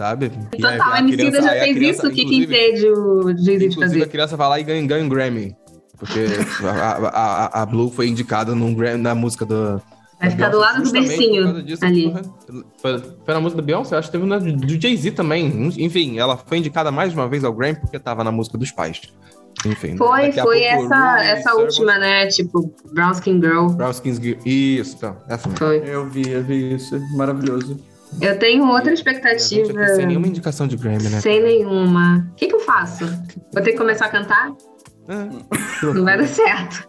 sabe? 0.00 0.30
Total, 0.30 0.92
a 0.92 0.98
Emicida 1.00 1.42
já 1.42 1.50
fez 1.50 1.76
criança, 1.76 1.98
isso, 1.98 2.08
o 2.08 2.10
que 2.10 2.24
que 2.24 2.36
impede 2.36 2.88
o 2.88 3.36
Jay-Z 3.36 3.68
de 3.68 3.76
fazer? 3.76 4.02
a 4.02 4.06
criança 4.06 4.34
vai 4.34 4.48
lá 4.48 4.58
e 4.58 4.62
ganha, 4.62 4.86
ganha 4.86 5.04
um 5.04 5.08
Grammy, 5.10 5.54
porque 5.98 6.20
a, 6.64 7.08
a, 7.08 7.62
a, 7.62 7.66
Blue 7.66 7.90
foi 7.90 8.08
indicada 8.08 8.54
num 8.54 8.72
Grammy, 8.72 9.02
na 9.02 9.14
música 9.14 9.44
do... 9.44 9.78
Vai 10.18 10.30
ficar 10.30 10.48
do 10.48 10.58
lado 10.58 10.82
do 10.82 10.90
bercinho 10.90 11.62
disso, 11.62 11.84
ali. 11.84 12.14
Foi, 12.78 12.98
foi, 13.24 13.34
na 13.34 13.40
música 13.40 13.60
da 13.60 13.66
Beyoncé, 13.66 13.96
acho 13.96 14.08
que 14.08 14.12
teve 14.12 14.24
uma 14.24 14.38
do 14.38 14.80
Jay-Z 14.80 15.12
também. 15.12 15.70
Enfim, 15.78 16.18
ela 16.18 16.36
foi 16.36 16.58
indicada 16.58 16.90
mais 16.90 17.12
uma 17.14 17.26
vez 17.26 17.42
ao 17.42 17.52
Grammy 17.52 17.78
porque 17.80 17.98
tava 17.98 18.22
na 18.22 18.30
música 18.30 18.58
dos 18.58 18.70
pais. 18.70 19.00
Enfim. 19.64 19.96
Foi, 19.96 20.30
foi 20.32 20.62
essa, 20.62 21.22
essa 21.22 21.54
última, 21.54 21.98
né? 21.98 22.26
Tipo, 22.26 22.70
Brown 22.92 23.12
Skin 23.12 23.40
Girl. 23.40 23.68
Brown 23.68 23.90
Skin 23.90 24.14
Girl. 24.14 24.38
Isso, 24.44 24.96
então. 24.96 25.16
Essa 25.26 25.48
mesmo. 25.48 25.58
Foi. 25.58 25.82
Eu 25.86 26.06
vi, 26.06 26.30
eu 26.30 26.44
vi 26.44 26.74
isso. 26.74 27.00
Maravilhoso. 27.16 27.78
Eu 28.20 28.38
tenho 28.38 28.66
outra 28.66 28.92
expectativa. 28.92 29.86
sem 29.88 30.06
nenhuma 30.06 30.26
indicação 30.26 30.66
de 30.66 30.76
Grammy, 30.76 31.08
né? 31.08 31.20
Sem 31.20 31.42
nenhuma. 31.42 32.26
O 32.32 32.34
que, 32.34 32.48
que 32.48 32.54
eu 32.54 32.60
faço? 32.60 33.04
Vou 33.52 33.62
ter 33.62 33.72
que 33.72 33.78
começar 33.78 34.06
a 34.06 34.08
cantar? 34.08 34.52
É. 35.08 35.84
Não 35.92 36.04
vai 36.04 36.18
dar 36.18 36.26
certo. 36.26 36.86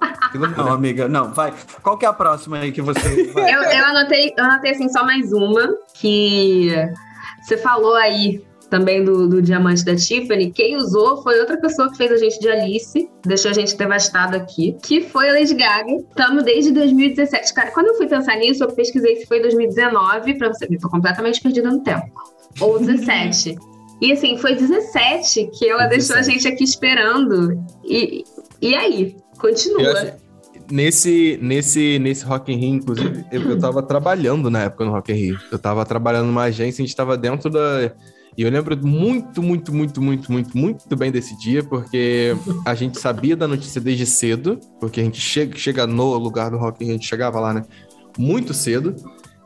Não, 0.58 0.72
amiga, 0.72 1.08
não, 1.08 1.34
vai. 1.34 1.54
Qual 1.82 1.98
que 1.98 2.06
é 2.06 2.10
a 2.10 2.14
próxima 2.14 2.60
aí 2.60 2.72
que 2.72 2.82
você. 2.82 3.00
eu, 3.36 3.44
eu, 3.44 3.86
anotei, 3.86 4.34
eu 4.38 4.44
anotei 4.46 4.72
assim 4.72 4.88
só 4.90 5.04
mais 5.04 5.34
uma, 5.34 5.76
que 5.94 6.70
você 7.42 7.58
falou 7.58 7.96
aí 7.96 8.44
também 8.72 9.04
do, 9.04 9.28
do 9.28 9.42
diamante 9.42 9.84
da 9.84 9.94
Tiffany, 9.94 10.50
quem 10.50 10.78
usou 10.78 11.22
foi 11.22 11.38
outra 11.42 11.58
pessoa 11.58 11.92
que 11.92 11.98
fez 11.98 12.10
a 12.10 12.16
gente 12.16 12.40
de 12.40 12.50
Alice, 12.50 13.10
deixou 13.24 13.52
a 13.52 13.54
gente 13.54 13.76
devastado 13.76 14.38
aqui, 14.38 14.78
que 14.82 15.02
foi 15.02 15.30
a 15.30 15.34
Lady 15.34 15.54
Gaga. 15.54 15.92
Estamos 15.92 16.46
desde 16.46 16.72
2017. 16.72 17.54
Cara, 17.54 17.72
quando 17.72 17.88
eu 17.88 17.96
fui 17.96 18.08
pensar 18.08 18.38
nisso, 18.38 18.64
eu 18.64 18.72
pesquisei 18.72 19.18
se 19.18 19.26
foi 19.26 19.42
2019, 19.42 20.36
pra 20.36 20.48
você 20.48 20.66
ver, 20.66 20.80
tô 20.80 20.90
completamente 20.90 21.42
perdida 21.42 21.70
no 21.70 21.84
tempo. 21.84 22.10
Ou 22.62 22.80
17. 22.80 23.58
e 24.02 24.14
assim, 24.14 24.38
foi 24.38 24.56
17 24.56 25.52
que 25.54 25.70
ela 25.70 25.88
17. 25.88 25.90
deixou 25.90 26.16
a 26.16 26.22
gente 26.22 26.48
aqui 26.48 26.64
esperando. 26.64 27.62
E, 27.84 28.24
e 28.62 28.74
aí? 28.74 29.18
Continua. 29.38 30.16
Nesse, 30.72 31.38
nesse, 31.42 32.00
nesse 32.00 32.24
Rock 32.24 32.54
in 32.54 32.56
Rio, 32.56 32.76
inclusive, 32.76 33.26
eu, 33.34 33.42
eu 33.42 33.60
tava 33.60 33.84
trabalhando 33.84 34.50
na 34.50 34.64
época 34.64 34.86
no 34.86 34.92
Rock 34.92 35.12
in 35.12 35.16
Rio. 35.16 35.40
Eu 35.52 35.60
tava 35.60 35.86
trabalhando 35.86 36.28
numa 36.28 36.44
agência, 36.44 36.82
a 36.82 36.86
gente 36.86 36.96
tava 36.96 37.18
dentro 37.18 37.50
da 37.50 37.92
e 38.38 38.44
eu 38.44 38.50
lembro 38.50 38.78
muito, 38.86 39.44
muito, 39.44 39.74
muito, 39.74 40.02
muito, 40.02 40.32
muito, 40.32 40.58
muito 40.58 40.96
bem 40.96 41.12
desse 41.12 41.38
dia, 41.38 41.64
porque 41.64 42.36
a 42.66 42.74
gente 42.74 43.00
sabia 43.00 43.36
da 43.36 43.48
notícia 43.48 43.82
desde 43.82 44.06
cedo, 44.06 44.60
porque 44.80 45.02
a 45.02 45.04
gente 45.04 45.20
chega, 45.20 45.58
chega 45.58 45.88
no 45.88 46.18
lugar 46.18 46.50
do 46.50 46.58
Rock, 46.58 46.84
a 46.84 46.94
gente 46.94 47.06
chegava 47.06 47.40
lá, 47.40 47.54
né? 47.54 47.64
Muito 48.18 48.54
cedo. 48.54 48.96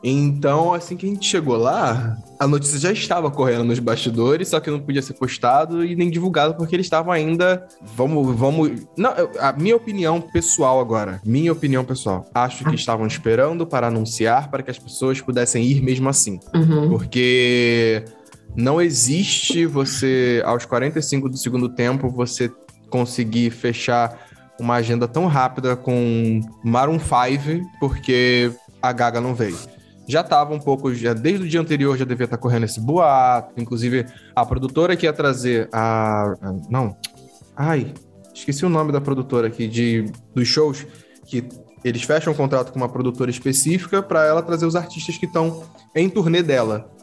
Então, 0.08 0.72
assim 0.72 0.96
que 0.96 1.08
a 1.08 1.10
gente 1.10 1.28
chegou 1.28 1.58
lá, 1.58 2.16
a 2.40 2.46
notícia 2.46 2.78
já 2.78 2.92
estava 2.92 3.32
correndo 3.32 3.64
nos 3.64 3.80
bastidores, 3.80 4.50
só 4.50 4.60
que 4.60 4.70
não 4.70 4.80
podia 4.80 5.02
ser 5.02 5.14
postado 5.14 5.84
e 5.84 5.96
nem 5.96 6.12
divulgado 6.12 6.54
porque 6.54 6.76
eles 6.76 6.86
estavam 6.86 7.12
ainda. 7.12 7.68
Vamos, 7.96 8.36
vamos. 8.36 8.86
Não, 8.96 9.12
a 9.40 9.52
minha 9.54 9.76
opinião 9.76 10.22
pessoal 10.22 10.80
agora, 10.80 11.20
minha 11.26 11.52
opinião 11.52 11.84
pessoal, 11.84 12.30
acho 12.36 12.64
que 12.66 12.76
estavam 12.76 13.08
esperando 13.08 13.66
para 13.66 13.88
anunciar 13.88 14.52
para 14.52 14.62
que 14.62 14.70
as 14.70 14.78
pessoas 14.78 15.20
pudessem 15.22 15.64
ir 15.64 15.82
mesmo 15.82 16.08
assim, 16.08 16.40
uhum. 16.54 16.90
porque 16.90 18.06
não 18.56 18.82
existe 18.82 19.66
você, 19.66 20.42
aos 20.46 20.66
45 20.66 21.30
do 21.30 21.38
segundo 21.38 21.70
tempo, 21.70 22.10
você 22.10 22.52
conseguir 22.90 23.50
fechar 23.52 24.18
uma 24.60 24.76
agenda 24.76 25.08
tão 25.08 25.28
rápida 25.28 25.76
com 25.76 26.40
Maroon 26.64 27.00
5, 27.00 27.70
porque 27.80 28.52
a 28.82 28.94
Gaga 28.94 29.20
não 29.20 29.36
veio. 29.36 29.58
Já 30.08 30.22
estava 30.22 30.54
um 30.54 30.60
pouco, 30.60 30.94
já 30.94 31.14
desde 31.14 31.46
o 31.46 31.50
dia 31.50 31.60
anterior 31.60 31.98
já 31.98 32.06
devia 32.06 32.26
estar 32.26 32.38
tá 32.38 32.42
correndo 32.42 32.64
esse 32.64 32.80
boato. 32.80 33.60
Inclusive, 33.60 34.06
a 34.36 34.46
produtora 34.46 34.96
que 34.96 35.06
ia 35.06 35.14
trazer 35.14 35.68
a. 35.74 36.34
não. 36.70 36.96
Ai, 37.58 37.94
esqueci 38.34 38.66
o 38.66 38.70
nome 38.70 38.92
da 38.92 39.02
produtora 39.02 39.48
aqui 39.48 39.68
de, 39.68 40.06
dos 40.34 40.48
shows, 40.48 40.86
que 41.26 41.48
eles 41.84 42.04
fecham 42.04 42.34
um 42.34 42.36
contrato 42.36 42.72
com 42.72 42.78
uma 42.78 42.90
produtora 42.90 43.32
específica 43.32 44.02
para 44.02 44.26
ela 44.26 44.42
trazer 44.42 44.66
os 44.66 44.76
artistas 44.76 45.18
que 45.18 45.26
estão 45.26 45.64
em 45.96 46.10
turnê 46.10 46.44
dela 46.44 46.95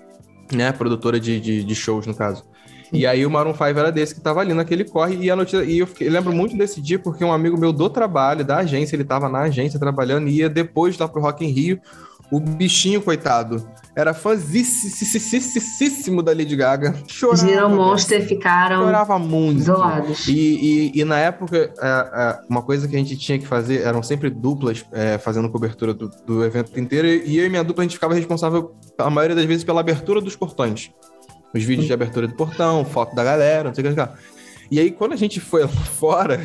né? 0.56 0.72
Produtora 0.72 1.18
de, 1.18 1.40
de, 1.40 1.64
de 1.64 1.74
shows, 1.74 2.06
no 2.06 2.14
caso. 2.14 2.44
E 2.92 3.06
aí 3.06 3.24
o 3.24 3.30
Maroon 3.30 3.54
5 3.54 3.64
era 3.64 3.90
desse 3.90 4.14
que 4.14 4.20
tava 4.20 4.40
ali 4.40 4.52
naquele 4.52 4.84
corre. 4.84 5.16
E 5.16 5.30
a 5.30 5.34
notícia. 5.34 5.64
E 5.64 5.78
eu, 5.78 5.86
fiquei, 5.86 6.10
lembro 6.10 6.32
muito 6.32 6.56
desse 6.56 6.80
dia, 6.80 6.98
porque 6.98 7.24
um 7.24 7.32
amigo 7.32 7.58
meu 7.58 7.72
do 7.72 7.88
trabalho, 7.88 8.44
da 8.44 8.58
agência, 8.58 8.94
ele 8.94 9.04
tava 9.04 9.30
na 9.30 9.40
agência 9.42 9.80
trabalhando 9.80 10.28
e 10.28 10.38
ia 10.38 10.50
depois 10.50 10.98
lá 10.98 11.08
pro 11.08 11.22
Rock 11.22 11.44
in 11.44 11.48
Rio. 11.48 11.80
O 12.32 12.40
bichinho, 12.40 13.02
coitado, 13.02 13.68
era 13.94 14.14
fãzíssimo 14.14 16.22
da 16.22 16.32
Lady 16.32 16.56
Gaga. 16.56 16.94
Chorava. 17.06 17.46
Giro 17.46 17.68
Monster 17.68 18.26
ficaram. 18.26 18.84
Chorava 18.84 19.18
muito. 19.18 19.60
Isolados. 19.60 20.26
E, 20.26 20.92
e, 20.94 21.00
e 21.00 21.04
na 21.04 21.18
época, 21.18 21.74
é, 21.78 21.86
é, 21.86 22.38
uma 22.48 22.62
coisa 22.62 22.88
que 22.88 22.96
a 22.96 22.98
gente 22.98 23.18
tinha 23.18 23.38
que 23.38 23.46
fazer 23.46 23.82
eram 23.82 24.02
sempre 24.02 24.30
duplas 24.30 24.82
é, 24.92 25.18
fazendo 25.18 25.50
cobertura 25.50 25.92
do, 25.92 26.10
do 26.26 26.42
evento 26.42 26.80
inteiro. 26.80 27.06
E 27.06 27.36
eu 27.36 27.44
e 27.44 27.50
minha 27.50 27.62
dupla, 27.62 27.82
a 27.82 27.84
gente 27.84 27.96
ficava 27.96 28.14
responsável, 28.14 28.74
a 28.96 29.10
maioria 29.10 29.36
das 29.36 29.44
vezes, 29.44 29.62
pela 29.62 29.80
abertura 29.80 30.18
dos 30.18 30.34
portões. 30.34 30.90
Os 31.54 31.62
vídeos 31.62 31.86
de 31.86 31.92
abertura 31.92 32.26
do 32.26 32.34
portão, 32.34 32.82
foto 32.82 33.14
da 33.14 33.22
galera, 33.22 33.64
não 33.64 33.74
sei 33.74 33.84
o 33.84 33.94
que. 33.94 34.08
E 34.70 34.80
aí, 34.80 34.90
quando 34.90 35.12
a 35.12 35.16
gente 35.16 35.38
foi 35.38 35.64
lá 35.64 35.68
fora, 36.00 36.40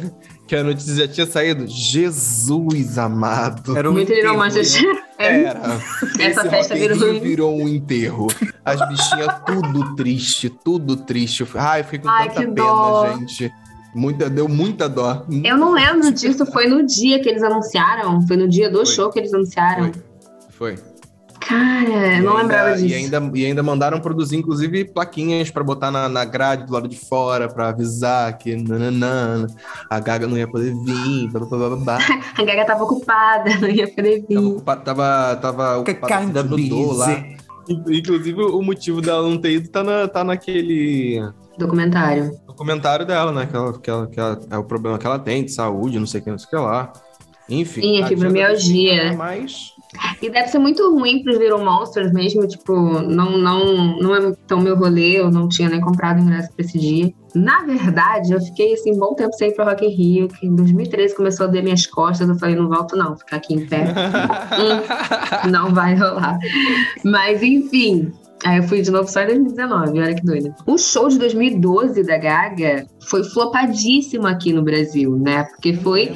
que 0.46 0.54
a 0.54 0.62
notícia 0.62 0.96
já 0.96 1.08
tinha 1.08 1.26
saído, 1.26 1.66
Jesus 1.66 2.98
amado. 2.98 3.78
Era 3.78 3.90
um 3.90 3.94
Muito 3.94 4.12
enterro, 4.12 4.44
é. 4.44 4.52
Era. 5.18 5.80
Essa 6.20 6.42
Esse 6.42 6.50
festa 6.50 6.76
virou... 6.76 7.20
virou 7.20 7.56
um 7.56 7.68
enterro. 7.68 8.28
As 8.64 8.88
bichinhas 8.88 9.42
tudo 9.46 9.96
triste, 9.96 10.50
tudo 10.50 10.96
triste. 10.98 11.46
Ai, 11.56 11.82
eu 11.82 11.84
fiquei 11.86 12.00
com 12.00 12.10
Ai, 12.10 12.28
tanta 12.28 12.42
pena, 12.42 12.54
dó. 12.54 13.18
gente. 13.18 13.52
Muita, 13.96 14.30
deu 14.30 14.48
muita 14.48 14.88
dó. 14.88 15.26
Eu 15.44 15.58
não 15.58 15.72
lembro 15.74 16.12
disso, 16.12 16.46
foi 16.46 16.68
no 16.68 16.86
dia 16.86 17.20
que 17.20 17.28
eles 17.28 17.42
anunciaram. 17.42 18.22
Foi 18.28 18.38
no 18.38 18.48
dia 18.48 18.70
do 18.70 18.86
foi. 18.86 18.86
show 18.86 19.10
que 19.10 19.18
eles 19.20 19.34
anunciaram. 19.34 19.92
Foi. 20.52 20.76
foi. 20.76 20.97
Cara, 21.48 22.20
não 22.20 22.32
ainda, 22.32 22.42
lembrava 22.42 22.74
disso. 22.74 22.88
E 22.88 22.94
ainda, 22.94 23.32
e 23.34 23.46
ainda 23.46 23.64
mandaram 23.64 24.02
produzir, 24.02 24.36
inclusive, 24.36 24.84
plaquinhas 24.84 25.50
para 25.50 25.64
botar 25.64 25.90
na, 25.90 26.10
na 26.10 26.26
grade 26.26 26.66
do 26.66 26.74
lado 26.74 26.90
de 26.90 26.98
fora, 26.98 27.48
para 27.48 27.70
avisar 27.70 28.38
que 28.38 28.54
nananana, 28.54 29.48
a 29.90 30.00
Gaga 30.00 30.28
não 30.28 30.38
ia 30.38 30.46
poder 30.46 30.74
vir, 30.84 31.30
blá, 31.30 31.46
blá, 31.46 31.70
blá, 31.70 31.76
blá. 31.78 32.00
a 32.38 32.44
Gaga 32.44 32.66
tava 32.66 32.84
ocupada, 32.84 33.56
não 33.62 33.70
ia 33.70 33.88
poder 33.88 34.26
vir. 34.28 34.36
Tava, 34.36 34.48
ocupada, 34.48 34.82
tava, 34.82 35.36
tava 35.38 35.78
ocupada 35.78 36.44
no 36.44 36.92
lá. 36.98 37.24
Inclusive, 37.70 38.42
o 38.42 38.62
motivo 38.62 39.02
dela 39.02 39.24
não 39.24 39.38
ter 39.38 39.52
ido 39.52 39.70
tá, 39.70 39.84
na, 39.84 40.08
tá 40.08 40.24
naquele... 40.26 41.22
Documentário. 41.58 42.32
Documentário 42.46 43.06
dela, 43.06 43.32
né? 43.32 43.46
Que, 43.46 43.56
ela, 43.56 43.80
que, 43.80 43.90
ela, 43.90 44.08
que 44.08 44.20
ela, 44.20 44.40
é 44.52 44.58
o 44.58 44.64
problema 44.64 44.98
que 44.98 45.08
ela 45.08 45.20
tem 45.20 45.46
de 45.46 45.52
saúde, 45.52 45.98
não 45.98 46.06
sei 46.06 46.20
o 46.20 46.24
que, 46.24 46.32
não 46.32 46.38
sei 46.38 46.48
o 46.48 46.50
que 46.50 46.56
lá. 46.56 46.94
Enfim. 47.50 47.82
Sim, 47.82 48.04
a 48.04 48.08
fibromialgia. 48.08 49.14
Mas 49.18 49.77
e 50.22 50.30
deve 50.30 50.48
ser 50.50 50.60
muito 50.60 50.90
ruim 50.92 51.24
para 51.24 51.34
os 51.34 51.40
Little 51.40 51.64
Monsters 51.64 52.12
mesmo, 52.12 52.48
tipo, 52.48 52.74
não, 53.02 53.38
não, 53.38 53.98
não 53.98 54.16
é 54.16 54.34
tão 54.48 54.60
meu 54.60 54.76
rolê, 54.76 55.20
eu 55.20 55.32
não 55.32 55.48
tinha 55.48 55.70
nem 55.70 55.80
comprado 55.80 56.20
ingresso 56.20 56.52
para 56.54 56.66
esse 56.66 56.78
dia. 56.78 57.14
Na 57.36 57.64
verdade, 57.64 58.32
eu 58.32 58.42
fiquei 58.42 58.74
assim 58.74 58.94
um 58.94 59.00
bom 59.00 59.14
tempo 59.14 59.34
sem 59.34 59.50
ir 59.50 59.56
para 59.56 59.66
Rock 59.66 59.86
in 59.86 59.90
Rio, 59.90 60.28
que 60.28 60.48
em 60.48 60.56
2013 60.56 61.16
começou 61.16 61.46
a 61.46 61.50
doer 61.50 61.64
minhas 61.64 61.86
costas, 61.86 62.28
eu 62.28 62.36
falei, 62.36 62.56
não 62.56 62.68
volto 62.68 62.96
não, 62.96 63.16
ficar 63.16 63.38
aqui 63.38 63.54
em 63.54 63.66
pé. 63.66 63.94
hum, 65.46 65.50
não 65.50 65.74
vai 65.74 65.96
rolar. 65.96 66.38
Mas 67.04 67.44
enfim, 67.44 68.12
Aí 68.46 68.58
eu 68.58 68.64
fui 68.64 68.82
de 68.82 68.92
novo 68.92 69.10
só 69.10 69.22
em 69.22 69.28
2019, 69.28 70.00
olha 70.00 70.14
que 70.14 70.24
doida. 70.24 70.56
O 70.66 70.78
show 70.78 71.10
de 71.10 71.18
2012 71.18 72.04
da 72.04 72.18
Gaga 72.18 72.86
foi 73.10 73.24
flopadíssimo 73.24 74.28
aqui 74.28 74.54
no 74.54 74.62
Brasil, 74.62 75.18
né? 75.18 75.46
Porque 75.46 75.74
foi 75.74 76.12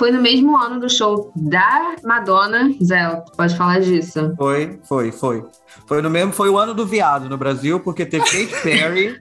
foi 0.00 0.10
no 0.10 0.22
mesmo 0.22 0.56
ano 0.56 0.80
do 0.80 0.88
show 0.88 1.30
da 1.36 1.94
Madonna. 2.02 2.74
Zé, 2.82 3.22
pode 3.36 3.54
falar 3.54 3.80
disso. 3.80 4.32
Foi, 4.34 4.80
foi, 4.88 5.12
foi. 5.12 5.44
Foi 5.86 6.00
no 6.00 6.08
mesmo, 6.08 6.32
foi 6.32 6.48
o 6.48 6.56
ano 6.56 6.72
do 6.72 6.86
viado 6.86 7.28
no 7.28 7.36
Brasil, 7.36 7.78
porque 7.80 8.06
teve 8.06 8.24
Katy 8.24 8.46
Perry, 8.64 9.20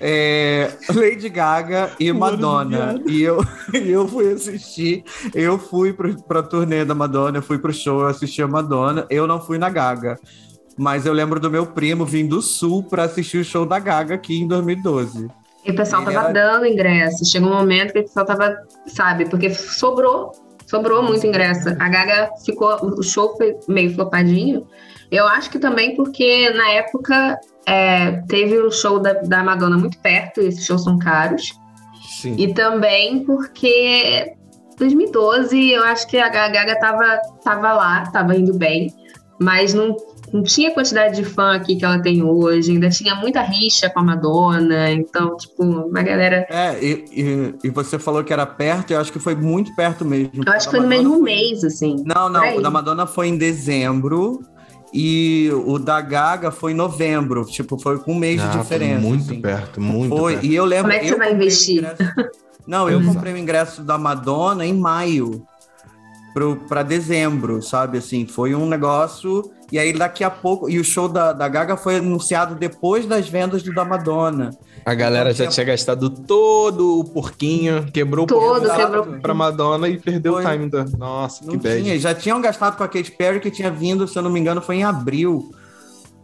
é, 0.00 0.72
Lady 0.92 1.28
Gaga 1.28 1.92
e 2.00 2.12
Madonna. 2.12 3.00
E 3.06 3.22
eu, 3.22 3.38
eu 3.72 4.08
fui 4.08 4.32
assistir, 4.32 5.04
eu 5.32 5.60
fui 5.60 5.92
pro, 5.92 6.20
pra 6.24 6.42
turnê 6.42 6.84
da 6.84 6.92
Madonna, 6.92 7.38
eu 7.38 7.42
fui 7.42 7.58
pro 7.58 7.72
show, 7.72 8.00
eu 8.00 8.08
assisti 8.08 8.42
a 8.42 8.48
Madonna, 8.48 9.06
eu 9.08 9.28
não 9.28 9.40
fui 9.40 9.58
na 9.58 9.70
Gaga. 9.70 10.18
Mas 10.76 11.06
eu 11.06 11.12
lembro 11.12 11.38
do 11.38 11.48
meu 11.48 11.66
primo 11.66 12.04
vindo 12.04 12.34
do 12.34 12.42
sul 12.42 12.82
para 12.82 13.04
assistir 13.04 13.38
o 13.38 13.44
show 13.44 13.64
da 13.64 13.78
Gaga 13.78 14.16
aqui 14.16 14.40
em 14.40 14.48
2012. 14.48 15.28
E 15.66 15.70
o 15.72 15.74
pessoal 15.74 16.02
Ele 16.02 16.12
tava 16.12 16.32
dando 16.32 16.66
ingresso. 16.66 17.24
Chegou 17.24 17.50
um 17.50 17.56
momento 17.56 17.92
que 17.92 17.98
o 17.98 18.02
pessoal 18.04 18.24
tava, 18.24 18.56
sabe, 18.86 19.28
porque 19.28 19.50
sobrou, 19.52 20.32
sobrou 20.66 21.02
muito 21.02 21.26
ingresso. 21.26 21.70
A 21.70 21.88
Gaga 21.88 22.30
ficou, 22.44 22.76
o 22.82 23.02
show 23.02 23.36
foi 23.36 23.56
meio 23.68 23.92
flopadinho. 23.92 24.66
Eu 25.10 25.26
acho 25.26 25.50
que 25.50 25.58
também 25.58 25.96
porque 25.96 26.50
na 26.50 26.70
época 26.70 27.38
é, 27.66 28.22
teve 28.28 28.58
o 28.58 28.70
show 28.70 29.00
da, 29.00 29.14
da 29.14 29.42
Madonna 29.42 29.76
muito 29.76 29.98
perto, 29.98 30.40
e 30.40 30.46
esses 30.46 30.64
shows 30.64 30.84
são 30.84 30.98
caros. 30.98 31.52
Sim. 32.20 32.36
E 32.38 32.54
também 32.54 33.24
porque 33.24 34.34
2012 34.78 35.72
eu 35.72 35.82
acho 35.84 36.06
que 36.06 36.16
a 36.16 36.28
Gaga 36.28 36.78
tava, 36.78 37.20
tava 37.42 37.72
lá, 37.72 38.06
tava 38.10 38.36
indo 38.36 38.54
bem, 38.54 38.92
mas 39.40 39.74
não 39.74 39.96
não 40.32 40.42
tinha 40.42 40.70
a 40.70 40.74
quantidade 40.74 41.16
de 41.16 41.24
fã 41.24 41.54
aqui 41.54 41.76
que 41.76 41.84
ela 41.84 42.00
tem 42.00 42.22
hoje, 42.22 42.72
ainda 42.72 42.90
tinha 42.90 43.14
muita 43.14 43.42
rixa 43.42 43.88
com 43.88 44.00
a 44.00 44.02
Madonna, 44.02 44.90
então, 44.90 45.36
tipo, 45.36 45.62
uma 45.62 46.02
galera. 46.02 46.46
É, 46.50 46.78
e, 46.82 47.04
e, 47.12 47.54
e 47.64 47.70
você 47.70 47.98
falou 47.98 48.22
que 48.24 48.32
era 48.32 48.46
perto, 48.46 48.92
eu 48.92 49.00
acho 49.00 49.12
que 49.12 49.18
foi 49.18 49.34
muito 49.34 49.74
perto 49.74 50.04
mesmo. 50.04 50.42
Eu 50.44 50.52
acho 50.52 50.68
que 50.68 50.76
foi 50.76 50.80
no 50.80 50.88
mesmo 50.88 51.14
foi... 51.14 51.22
mês, 51.22 51.64
assim. 51.64 52.02
Não, 52.04 52.28
não, 52.28 52.56
o 52.56 52.62
da 52.62 52.70
Madonna 52.70 53.06
foi 53.06 53.28
em 53.28 53.36
dezembro. 53.36 54.40
E 54.94 55.50
o 55.66 55.78
da 55.78 56.00
Gaga 56.00 56.50
foi 56.50 56.72
em 56.72 56.74
novembro, 56.74 57.44
tipo, 57.44 57.78
foi 57.78 57.98
com 57.98 58.12
um 58.12 58.18
mês 58.18 58.40
ah, 58.40 58.46
de 58.46 58.58
diferença. 58.58 59.00
Muito 59.00 59.24
assim. 59.24 59.40
perto, 59.42 59.80
muito 59.80 60.16
foi. 60.16 60.32
perto. 60.34 60.46
E 60.46 60.54
eu 60.54 60.64
lembro. 60.64 60.90
Como 60.90 60.94
é 60.94 60.98
que 61.00 61.08
você 61.08 61.16
vai 61.16 61.34
investir? 61.34 61.84
Não, 62.66 62.88
eu 62.88 63.04
comprei 63.04 63.32
o 63.32 63.36
ingresso 63.36 63.82
da 63.82 63.98
Madonna 63.98 64.64
em 64.64 64.72
maio. 64.72 65.46
Para 66.68 66.82
dezembro, 66.82 67.62
sabe? 67.62 67.98
Assim, 67.98 68.26
foi 68.26 68.54
um 68.54 68.66
negócio. 68.66 69.50
E 69.72 69.78
aí, 69.78 69.92
daqui 69.92 70.22
a 70.22 70.30
pouco. 70.30 70.68
E 70.68 70.78
o 70.78 70.84
show 70.84 71.08
da, 71.08 71.32
da 71.32 71.48
Gaga 71.48 71.76
foi 71.76 71.96
anunciado 71.96 72.54
depois 72.54 73.06
das 73.06 73.28
vendas 73.28 73.62
do 73.62 73.74
da 73.74 73.84
Madonna. 73.84 74.50
A 74.84 74.94
galera 74.94 75.32
então, 75.32 75.46
já 75.46 75.50
tinha 75.50 75.66
gastado 75.66 76.10
todo 76.10 77.00
o 77.00 77.04
porquinho, 77.04 77.90
quebrou 77.92 78.26
todo, 78.26 78.68
o 78.68 78.76
quebrou 78.76 79.04
pra 79.20 79.34
Madonna 79.34 79.88
e 79.88 79.98
perdeu 79.98 80.34
foi. 80.34 80.42
o 80.42 80.46
timing 80.46 80.68
da. 80.68 80.84
Nossa, 80.84 81.44
não 81.44 81.52
que 81.52 81.58
bad. 81.58 81.82
Tinha, 81.82 81.98
já 81.98 82.14
tinham 82.14 82.40
gastado 82.40 82.76
com 82.76 82.84
a 82.84 82.88
Katy 82.88 83.10
Perry, 83.12 83.40
que 83.40 83.50
tinha 83.50 83.70
vindo, 83.70 84.06
se 84.06 84.16
eu 84.16 84.22
não 84.22 84.30
me 84.30 84.38
engano, 84.38 84.60
foi 84.60 84.76
em 84.76 84.84
abril. 84.84 85.50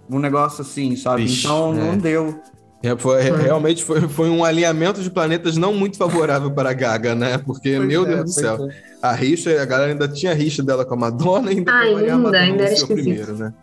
Um 0.08 0.18
negócio 0.18 0.62
assim, 0.62 0.94
sabe? 0.94 1.24
Então 1.24 1.72
é. 1.72 1.76
não 1.76 1.96
deu. 1.96 2.40
É, 2.82 2.96
foi, 2.96 3.22
realmente 3.22 3.84
foi, 3.84 4.00
foi 4.08 4.28
um 4.28 4.44
alinhamento 4.44 5.00
de 5.00 5.10
planetas 5.10 5.56
não 5.56 5.72
muito 5.72 5.96
favorável 5.96 6.50
para 6.50 6.70
a 6.70 6.72
Gaga, 6.72 7.14
né? 7.14 7.38
Porque, 7.38 7.76
pois 7.76 7.88
meu 7.88 8.04
é, 8.04 8.08
Deus 8.08 8.24
do 8.24 8.30
céu, 8.30 8.68
é. 8.68 8.74
a 9.00 9.12
rixa, 9.12 9.62
a 9.62 9.64
galera 9.64 9.92
ainda 9.92 10.08
tinha 10.08 10.34
rixa 10.34 10.62
dela 10.62 10.84
com 10.84 10.94
a 10.94 10.96
Madonna 10.96 11.52
e 11.52 11.58
ainda, 11.58 11.72
ainda, 11.72 12.38
ainda 12.38 12.64
era 12.64 12.72
esquisito. 12.72 12.94
primeiro, 12.94 13.36
né? 13.36 13.54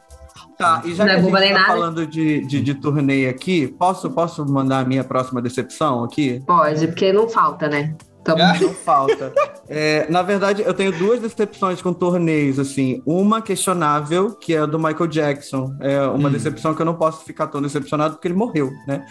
Tá, 0.57 0.81
e 0.83 0.93
já 0.93 1.05
não 1.05 1.31
que 1.31 1.37
a 1.37 1.41
gente 1.41 1.53
tá 1.53 1.65
falando 1.67 2.05
de, 2.05 2.45
de, 2.45 2.61
de 2.61 2.73
turnê 2.73 3.29
aqui, 3.29 3.67
posso, 3.67 4.09
posso 4.09 4.45
mandar 4.45 4.79
a 4.79 4.85
minha 4.85 5.05
próxima 5.05 5.41
decepção 5.41 6.03
aqui? 6.03 6.43
Pode, 6.45 6.85
porque 6.87 7.13
não 7.13 7.29
falta, 7.29 7.69
né? 7.69 7.95
Então... 8.21 8.37
Não 8.37 8.73
falta. 8.73 9.33
É, 9.67 10.05
na 10.09 10.21
verdade, 10.21 10.61
eu 10.61 10.73
tenho 10.73 10.91
duas 10.91 11.19
decepções 11.19 11.81
com 11.81 11.93
torneios, 11.93 12.59
assim. 12.59 13.01
Uma 13.05 13.41
questionável, 13.41 14.35
que 14.35 14.53
é 14.53 14.59
a 14.59 14.65
do 14.65 14.77
Michael 14.77 15.07
Jackson. 15.07 15.75
É 15.79 16.01
uma 16.01 16.27
hum. 16.27 16.31
decepção 16.31 16.75
que 16.75 16.81
eu 16.81 16.85
não 16.85 16.95
posso 16.95 17.23
ficar 17.23 17.47
tão 17.47 17.61
decepcionado 17.61 18.15
porque 18.15 18.27
ele 18.27 18.35
morreu, 18.35 18.71
né? 18.85 19.05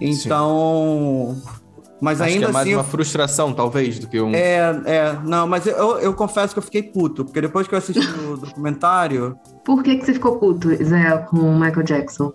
Então. 0.00 1.36
Sim. 1.36 1.64
Mas 2.00 2.20
Acho 2.20 2.34
ainda 2.34 2.46
que 2.46 2.50
é 2.50 2.52
mais 2.52 2.66
assim. 2.66 2.74
uma 2.74 2.84
frustração, 2.84 3.52
talvez, 3.52 3.98
do 3.98 4.06
que 4.06 4.20
um. 4.20 4.34
É, 4.34 4.58
é. 4.84 5.18
Não, 5.24 5.46
mas 5.46 5.66
eu, 5.66 5.98
eu 5.98 6.12
confesso 6.12 6.52
que 6.52 6.58
eu 6.58 6.62
fiquei 6.62 6.82
puto, 6.82 7.24
porque 7.24 7.40
depois 7.40 7.66
que 7.66 7.74
eu 7.74 7.78
assisti 7.78 8.06
o 8.20 8.36
documentário. 8.36 9.38
Por 9.64 9.82
que, 9.82 9.96
que 9.96 10.04
você 10.04 10.12
ficou 10.12 10.38
puto, 10.38 10.68
Zé, 10.84 11.16
com 11.30 11.38
o 11.38 11.58
Michael 11.58 11.82
Jackson? 11.82 12.32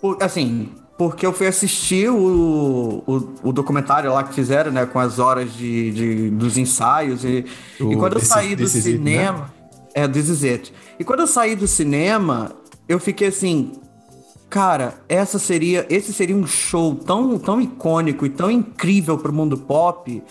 Por, 0.00 0.20
assim, 0.20 0.70
porque 1.02 1.26
eu 1.26 1.32
fui 1.32 1.48
assistir 1.48 2.08
o, 2.08 3.02
o, 3.04 3.34
o, 3.42 3.52
documentário 3.52 4.12
lá 4.12 4.22
que 4.22 4.32
fizeram, 4.32 4.70
né, 4.70 4.86
com 4.86 5.00
as 5.00 5.18
horas 5.18 5.52
de, 5.52 5.90
de 5.90 6.30
dos 6.30 6.56
ensaios. 6.56 7.24
E, 7.24 7.44
e 7.80 7.96
quando 7.96 8.14
eu 8.14 8.20
saí 8.20 8.54
do 8.54 8.68
cinema. 8.68 9.42
It, 9.42 9.52
né? 9.96 10.04
É, 10.04 10.08
This 10.08 10.28
Is 10.28 10.44
It. 10.44 10.72
E 10.98 11.04
quando 11.04 11.20
eu 11.20 11.26
saí 11.26 11.56
do 11.56 11.66
cinema, 11.66 12.52
eu 12.88 13.00
fiquei 13.00 13.28
assim. 13.28 13.72
Cara, 14.48 15.02
essa 15.08 15.38
seria, 15.38 15.84
esse 15.90 16.12
seria 16.12 16.36
um 16.36 16.46
show 16.46 16.94
tão, 16.94 17.36
tão 17.38 17.60
icônico 17.60 18.24
e 18.24 18.28
tão 18.28 18.50
incrível 18.50 19.18
pro 19.18 19.32
mundo 19.32 19.56
pop 19.56 20.22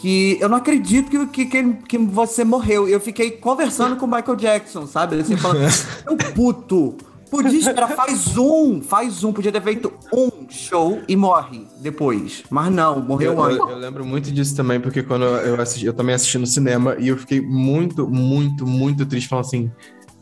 que 0.00 0.36
eu 0.40 0.48
não 0.48 0.56
acredito 0.56 1.26
que, 1.28 1.46
que, 1.46 1.74
que, 1.74 1.98
você 1.98 2.44
morreu. 2.44 2.88
Eu 2.88 2.98
fiquei 2.98 3.30
conversando 3.30 3.94
com 3.96 4.06
o 4.06 4.08
Michael 4.08 4.36
Jackson, 4.36 4.86
sabe? 4.86 5.20
Assim, 5.20 5.36
falando, 5.36 5.70
eu 6.06 6.16
puto. 6.32 6.96
Podia 7.32 7.58
esperar, 7.58 7.88
faz 7.88 8.36
um, 8.36 8.82
faz 8.82 9.24
um. 9.24 9.32
Podia 9.32 9.50
ter 9.50 9.62
feito 9.62 9.90
um 10.12 10.46
show 10.50 11.00
e 11.08 11.16
morre 11.16 11.66
depois. 11.80 12.42
Mas 12.50 12.70
não, 12.70 13.00
morreu 13.00 13.32
eu, 13.32 13.42
antes. 13.42 13.58
Eu, 13.58 13.70
eu, 13.70 13.78
lembro 13.78 14.04
muito 14.04 14.30
disso 14.30 14.54
também, 14.54 14.78
porque 14.78 15.02
quando 15.02 15.24
eu 15.24 15.58
assisti, 15.58 15.86
eu 15.86 15.94
também 15.94 16.14
assisti 16.14 16.36
no 16.36 16.46
cinema 16.46 16.94
e 16.98 17.08
eu 17.08 17.16
fiquei 17.16 17.40
muito, 17.40 18.06
muito, 18.06 18.66
muito 18.66 19.06
triste, 19.06 19.30
falando 19.30 19.46
assim: 19.46 19.72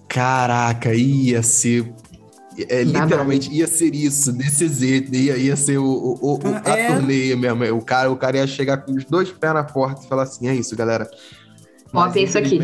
caraca, 0.09 0.94
ia 0.94 1.42
ser 1.42 1.92
é, 2.68 2.85
literalmente 2.85 3.53
ia 3.53 3.66
ser 3.66 3.92
isso, 3.92 4.33
desse 4.33 4.68
jeito, 4.68 5.12
ia, 5.12 5.37
ia 5.37 5.57
ser 5.57 5.79
o, 5.79 5.85
o, 5.85 6.35
o 6.37 6.40
a 6.64 6.79
é. 6.79 6.94
turnê 6.94 7.35
mesmo. 7.35 7.77
O 7.77 7.85
cara, 7.85 8.09
o 8.09 8.16
cara 8.16 8.37
ia 8.37 8.46
chegar 8.46 8.79
com 8.79 8.92
os 8.92 9.05
dois 9.05 9.33
pés 9.33 9.53
na 9.53 9.64
porta 9.64 10.05
e 10.05 10.09
falar 10.09 10.23
assim: 10.23 10.46
é 10.46 10.55
isso, 10.55 10.77
galera. 10.77 11.11
Ó, 11.92 12.09
tem 12.09 12.23
isso 12.23 12.38
aqui. 12.38 12.57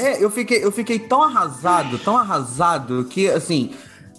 É, 0.00 0.22
eu 0.22 0.30
fiquei, 0.30 0.64
eu 0.64 0.72
fiquei 0.72 0.98
tão 0.98 1.22
arrasado, 1.22 1.98
tão 1.98 2.16
arrasado, 2.16 3.04
que 3.04 3.28
assim. 3.28 3.70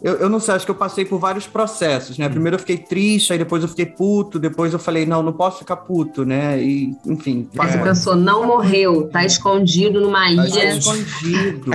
Eu, 0.03 0.15
eu 0.15 0.29
não 0.29 0.39
sei, 0.39 0.55
acho 0.55 0.65
que 0.65 0.71
eu 0.71 0.75
passei 0.75 1.05
por 1.05 1.19
vários 1.19 1.45
processos, 1.45 2.17
né? 2.17 2.27
Primeiro 2.27 2.55
eu 2.55 2.59
fiquei 2.59 2.79
triste, 2.79 3.33
aí 3.33 3.37
depois 3.37 3.61
eu 3.61 3.69
fiquei 3.69 3.85
puto, 3.85 4.39
depois 4.39 4.73
eu 4.73 4.79
falei, 4.79 5.05
não, 5.05 5.21
não 5.21 5.31
posso 5.31 5.59
ficar 5.59 5.75
puto, 5.75 6.25
né? 6.25 6.59
E, 6.59 6.95
enfim. 7.05 7.47
Aí 7.59 7.71
você 7.71 7.77
pensou, 7.77 8.15
não 8.15 8.47
morreu, 8.47 9.07
tá 9.09 9.23
escondido 9.23 10.01
numa 10.01 10.23
tá 10.23 10.31
ilha. 10.31 10.49
Tá 10.49 10.75
escondido. 10.75 11.71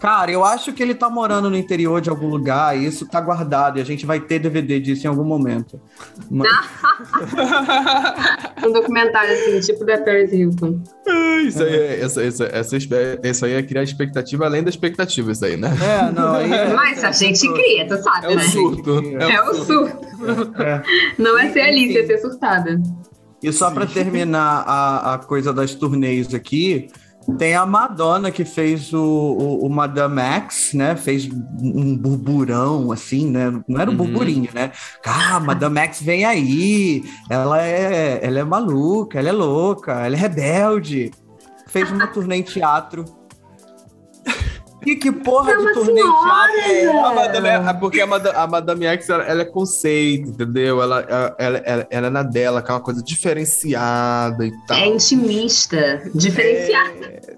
Cara, 0.00 0.30
eu 0.30 0.44
acho 0.44 0.72
que 0.72 0.82
ele 0.82 0.94
tá 0.94 1.08
morando 1.08 1.48
no 1.48 1.56
interior 1.56 2.00
de 2.00 2.10
algum 2.10 2.28
lugar 2.28 2.76
e 2.76 2.86
isso 2.86 3.06
tá 3.06 3.20
guardado 3.20 3.78
e 3.78 3.80
a 3.80 3.84
gente 3.84 4.04
vai 4.04 4.20
ter 4.20 4.38
DVD 4.38 4.78
disso 4.78 5.06
em 5.06 5.10
algum 5.10 5.24
momento. 5.24 5.80
Mas... 6.30 6.48
um 8.66 8.72
documentário 8.72 9.32
assim, 9.32 9.60
tipo 9.60 9.84
da 9.84 9.98
Paris 9.98 10.32
Hilton. 10.32 10.82
Isso 11.46 11.62
aí, 11.62 11.74
é, 11.74 12.00
essa, 12.00 12.22
essa, 12.22 12.44
essa, 12.44 12.76
isso 12.76 13.44
aí 13.44 13.54
é 13.54 13.62
criar 13.62 13.82
expectativa 13.82 14.44
além 14.44 14.62
da 14.62 14.70
expectativa, 14.70 15.32
isso 15.32 15.44
aí, 15.44 15.56
né? 15.56 15.70
É, 15.82 16.12
não. 16.12 16.34
Aí 16.34 16.52
é, 16.52 16.72
Mas 16.74 17.02
a 17.02 17.12
gente 17.12 17.48
cria, 17.52 17.86
tu 17.86 17.96
sabe, 18.02 18.32
é 18.32 18.36
né? 18.36 18.42
O 18.42 18.50
surto. 18.50 19.02
É, 19.18 19.32
é 19.32 19.42
o 19.42 19.54
surto. 19.54 20.06
É. 20.60 20.82
Não 21.18 21.38
é 21.38 21.50
ser 21.50 21.60
Alice, 21.60 21.98
é 21.98 22.06
ser 22.06 22.18
surtada. 22.18 22.80
E 23.42 23.52
só 23.52 23.70
para 23.70 23.86
terminar 23.86 24.64
a, 24.66 25.14
a 25.14 25.18
coisa 25.18 25.52
das 25.52 25.74
turnês 25.74 26.34
aqui, 26.34 26.88
tem 27.34 27.54
a 27.54 27.66
Madonna 27.66 28.30
que 28.30 28.44
fez 28.44 28.92
o, 28.92 29.02
o, 29.02 29.66
o, 29.66 29.70
Madame 29.70 30.20
X, 30.20 30.72
né? 30.74 30.94
Fez 30.94 31.28
um 31.60 31.96
burburão, 31.96 32.92
assim, 32.92 33.30
né? 33.30 33.50
Não 33.68 33.80
era 33.80 33.90
um 33.90 33.92
uhum. 33.92 33.98
burburinho, 33.98 34.50
né? 34.54 34.70
Ah, 35.04 35.40
Madame 35.40 35.80
X 35.80 36.02
vem 36.02 36.24
aí, 36.24 37.04
ela 37.28 37.62
é, 37.62 38.20
ela 38.22 38.38
é 38.38 38.44
maluca, 38.44 39.18
ela 39.18 39.28
é 39.28 39.32
louca, 39.32 39.92
ela 39.92 40.14
é 40.14 40.18
rebelde. 40.18 41.10
Fez 41.66 41.90
uma 41.90 42.06
turnê 42.06 42.36
em 42.36 42.42
teatro 42.42 43.04
que, 44.86 44.96
que 44.96 45.12
porra 45.12 45.52
é 45.52 45.56
de 45.56 45.72
turnê 45.72 46.00
teatro 46.00 46.60
é 46.60 46.86
a 46.86 47.14
Madame, 47.14 47.48
é, 47.48 47.72
Porque 47.74 48.00
a 48.00 48.06
Madame, 48.06 48.36
a 48.36 48.46
Madame 48.46 48.86
X, 48.86 49.08
ela, 49.08 49.24
ela, 49.24 49.42
é 49.42 49.44
conceito, 49.44 50.28
entendeu? 50.28 50.80
Ela, 50.80 51.00
ela, 51.00 51.36
ela, 51.38 51.86
ela, 51.90 52.06
é 52.06 52.10
na 52.10 52.22
dela, 52.22 52.62
que 52.62 52.70
é 52.70 52.74
uma 52.74 52.80
coisa 52.80 53.02
diferenciada 53.02 54.46
e 54.46 54.52
tal. 54.66 54.76
É 54.76 54.86
intimista, 54.86 56.02
diferenciada. 56.14 57.06
É... 57.06 57.36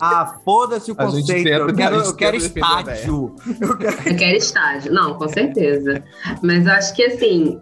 Ah, 0.00 0.38
foda-se 0.44 0.90
o 0.90 0.96
conceito. 0.96 1.46
Eu 1.46 1.74
quero, 1.74 1.96
eu 1.96 2.16
quero 2.16 2.36
estádio. 2.36 3.36
Eu 3.60 3.76
quero... 3.76 4.08
eu 4.08 4.16
quero 4.16 4.36
estádio. 4.36 4.92
Não, 4.92 5.14
com 5.14 5.28
certeza. 5.28 6.02
Mas 6.42 6.66
eu 6.66 6.72
acho 6.72 6.94
que 6.94 7.04
assim, 7.04 7.60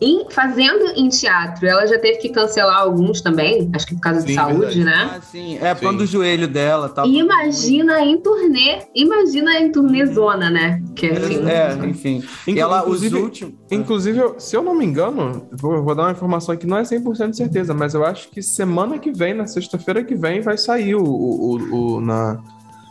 em, 0.00 0.30
fazendo 0.30 0.92
em 0.94 1.08
teatro, 1.08 1.66
ela 1.66 1.84
já 1.84 1.98
teve 1.98 2.18
que 2.18 2.28
cancelar 2.28 2.78
alguns 2.82 3.20
também, 3.20 3.68
acho 3.74 3.84
que 3.84 3.94
por 3.96 4.00
causa 4.00 4.20
sim, 4.20 4.28
de 4.28 4.34
saúde, 4.34 4.60
verdade. 4.60 4.84
né? 4.84 5.10
Ah, 5.16 5.20
sim, 5.20 5.58
é 5.60 5.74
quando 5.74 6.02
o 6.02 6.06
joelho 6.06 6.46
dela 6.46 6.88
tá. 6.88 7.04
Imagina 7.04 8.00
em 8.00 8.16
turnê, 8.20 8.78
imagina 8.94 9.58
em 9.58 9.72
turnê 9.72 10.06
zona, 10.06 10.50
né? 10.50 10.80
Que 10.94 11.06
é, 11.06 11.16
assim, 11.16 11.48
é 11.48 11.86
enfim. 11.88 12.22
E 12.46 12.60
ela, 12.60 12.80
inclusive, 12.80 13.16
os 13.16 13.22
últimos. 13.22 13.54
Inclusive, 13.72 14.20
se 14.38 14.56
eu 14.56 14.62
não 14.62 14.72
me 14.72 14.84
engano, 14.84 15.48
vou, 15.52 15.82
vou 15.82 15.94
dar 15.96 16.04
uma 16.04 16.12
informação 16.12 16.54
aqui, 16.54 16.64
não 16.64 16.78
é 16.78 16.82
100% 16.82 17.30
de 17.30 17.36
certeza, 17.36 17.74
mas 17.74 17.92
eu 17.92 18.04
acho 18.04 18.28
que 18.28 18.40
semana 18.40 19.00
que 19.00 19.10
vem, 19.10 19.34
na 19.34 19.48
sexta-feira 19.48 20.04
que 20.04 20.14
vem, 20.14 20.40
vai 20.40 20.56
sair 20.56 20.94
o, 20.94 21.02
o, 21.02 21.56
o, 21.56 21.96
o 21.96 22.00
na. 22.00 22.40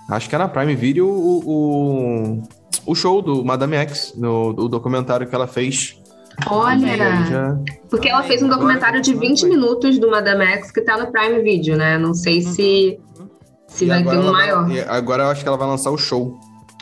Acho 0.09 0.27
que 0.27 0.35
é 0.35 0.37
na 0.37 0.47
Prime 0.47 0.75
Video 0.75 1.07
o, 1.07 1.41
o, 1.45 2.43
o 2.85 2.95
show 2.95 3.21
do 3.21 3.45
Madame 3.45 3.77
X, 3.77 4.13
no, 4.17 4.49
o 4.49 4.67
documentário 4.67 5.27
que 5.27 5.35
ela 5.35 5.47
fez 5.47 5.96
Olha, 6.45 7.59
porque 7.89 8.07
ela 8.09 8.23
fez 8.23 8.43
um 8.43 8.47
documentário 8.47 9.01
de 9.01 9.13
20 9.13 9.47
minutos 9.47 9.97
do 9.97 10.09
Madame 10.09 10.45
X 10.45 10.71
que 10.71 10.81
tá 10.81 10.97
no 10.97 11.11
Prime 11.11 11.41
Video, 11.41 11.75
né? 11.75 11.97
Não 11.97 12.13
sei 12.13 12.41
se, 12.41 12.99
se 13.67 13.85
vai 13.85 14.03
ter 14.03 14.17
um 14.17 14.31
maior. 14.31 14.67
Vai, 14.67 14.81
agora 14.81 15.23
eu 15.23 15.27
acho 15.29 15.41
que 15.41 15.47
ela 15.47 15.57
vai 15.57 15.67
lançar 15.67 15.89
o 15.89 15.97
show. 15.97 16.39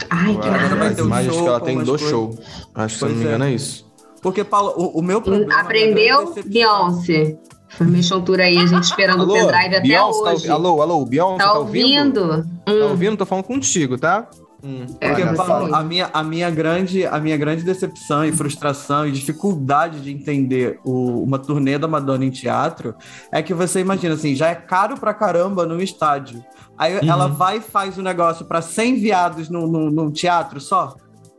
Ai, 0.09 0.37
que 0.37 0.49
maravilha. 0.49 0.87
As 0.87 0.97
imagens 0.99 1.35
que 1.35 1.47
ela 1.47 1.59
tem 1.59 1.77
do 1.83 1.97
show. 1.97 2.37
Acho 2.75 2.95
que, 2.95 2.99
se 2.99 3.05
não 3.05 3.15
me 3.15 3.23
engano, 3.23 3.45
é, 3.45 3.51
é 3.51 3.53
isso. 3.53 3.85
Porque, 4.21 4.43
Paulo, 4.43 4.73
o, 4.75 4.99
o 4.99 5.01
meu 5.01 5.21
problema... 5.21 5.61
Aprendeu, 5.61 6.33
Beyoncé. 6.45 7.37
Formation 7.69 8.21
Tour 8.21 8.39
aí, 8.39 8.57
a 8.57 8.65
gente 8.65 8.83
esperando 8.83 9.21
alô, 9.21 9.33
o 9.33 9.35
pendrive 9.35 9.75
até 9.75 9.81
Beyoncé 9.81 10.23
tá 10.23 10.31
hoje. 10.31 10.47
Tá, 10.47 10.53
alô, 10.53 10.81
alô, 10.81 11.05
Beyoncé, 11.05 11.37
tá, 11.37 11.51
tá 11.51 11.59
ouvindo? 11.59 12.21
ouvindo? 12.21 12.47
Hum. 12.67 12.79
Tá 12.79 12.85
ouvindo? 12.85 13.17
Tô 13.17 13.25
falando 13.25 13.45
contigo, 13.45 13.97
tá? 13.97 14.27
Hum, 14.65 14.87
é, 14.99 15.09
porque, 15.09 15.35
Paulo, 15.35 15.75
a, 15.75 15.83
minha, 15.83 16.09
a, 16.11 16.23
minha 16.23 16.49
grande, 16.49 17.05
a 17.05 17.19
minha 17.19 17.37
grande 17.37 17.63
decepção 17.63 18.25
e 18.25 18.31
frustração 18.31 19.07
e 19.07 19.11
dificuldade 19.11 20.01
de 20.01 20.11
entender 20.11 20.79
o, 20.83 21.21
uma 21.21 21.37
turnê 21.37 21.77
da 21.77 21.87
Madonna 21.87 22.25
em 22.25 22.31
teatro 22.31 22.95
é 23.31 23.43
que 23.43 23.53
você 23.53 23.79
imagina 23.79 24.15
assim, 24.15 24.33
já 24.33 24.47
é 24.47 24.55
caro 24.55 24.99
pra 24.99 25.13
caramba 25.13 25.67
num 25.67 25.79
estádio. 25.79 26.43
Aí 26.75 26.95
uhum. 26.95 27.07
ela 27.07 27.27
vai 27.27 27.57
e 27.57 27.61
faz 27.61 27.95
o 27.95 28.01
um 28.01 28.03
negócio 28.03 28.43
para 28.47 28.59
100 28.59 28.95
viados 28.95 29.49
num, 29.49 29.67
no 29.67 29.91
no 29.91 30.11
teatro 30.11 30.59
só. 30.59 30.95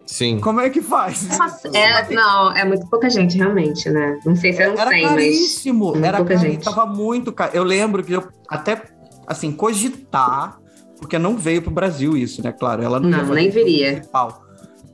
Sim. 0.07 0.39
Como 0.39 0.61
é 0.61 0.71
que 0.71 0.81
faz? 0.81 1.29
é, 1.75 2.15
não, 2.15 2.57
é 2.57 2.65
muito 2.65 2.89
pouca 2.89 3.11
gente, 3.11 3.37
realmente, 3.37 3.91
né? 3.91 4.21
Não 4.25 4.37
sei 4.37 4.53
se 4.53 4.63
é 4.63 4.71
um 4.71 4.79
Era 4.79 4.91
100, 4.91 5.03
caríssimo. 5.03 5.93
mas... 5.95 6.05
Era 6.05 6.17
pouca 6.19 6.37
gente. 6.37 6.65
Tava 6.65 6.87
muito 6.87 7.33
caro. 7.33 7.51
Eu 7.53 7.65
lembro 7.65 8.05
que 8.05 8.13
eu 8.13 8.29
até, 8.49 8.81
assim, 9.27 9.51
cogitar 9.51 10.61
porque 11.01 11.19
não 11.19 11.37
veio 11.37 11.63
para 11.63 11.71
o 11.71 11.75
Brasil 11.75 12.17
isso, 12.17 12.43
né? 12.43 12.53
Claro, 12.53 12.83
ela 12.83 12.99
não, 12.99 13.11
não 13.11 13.35
nem 13.35 13.51
viria. 13.51 14.03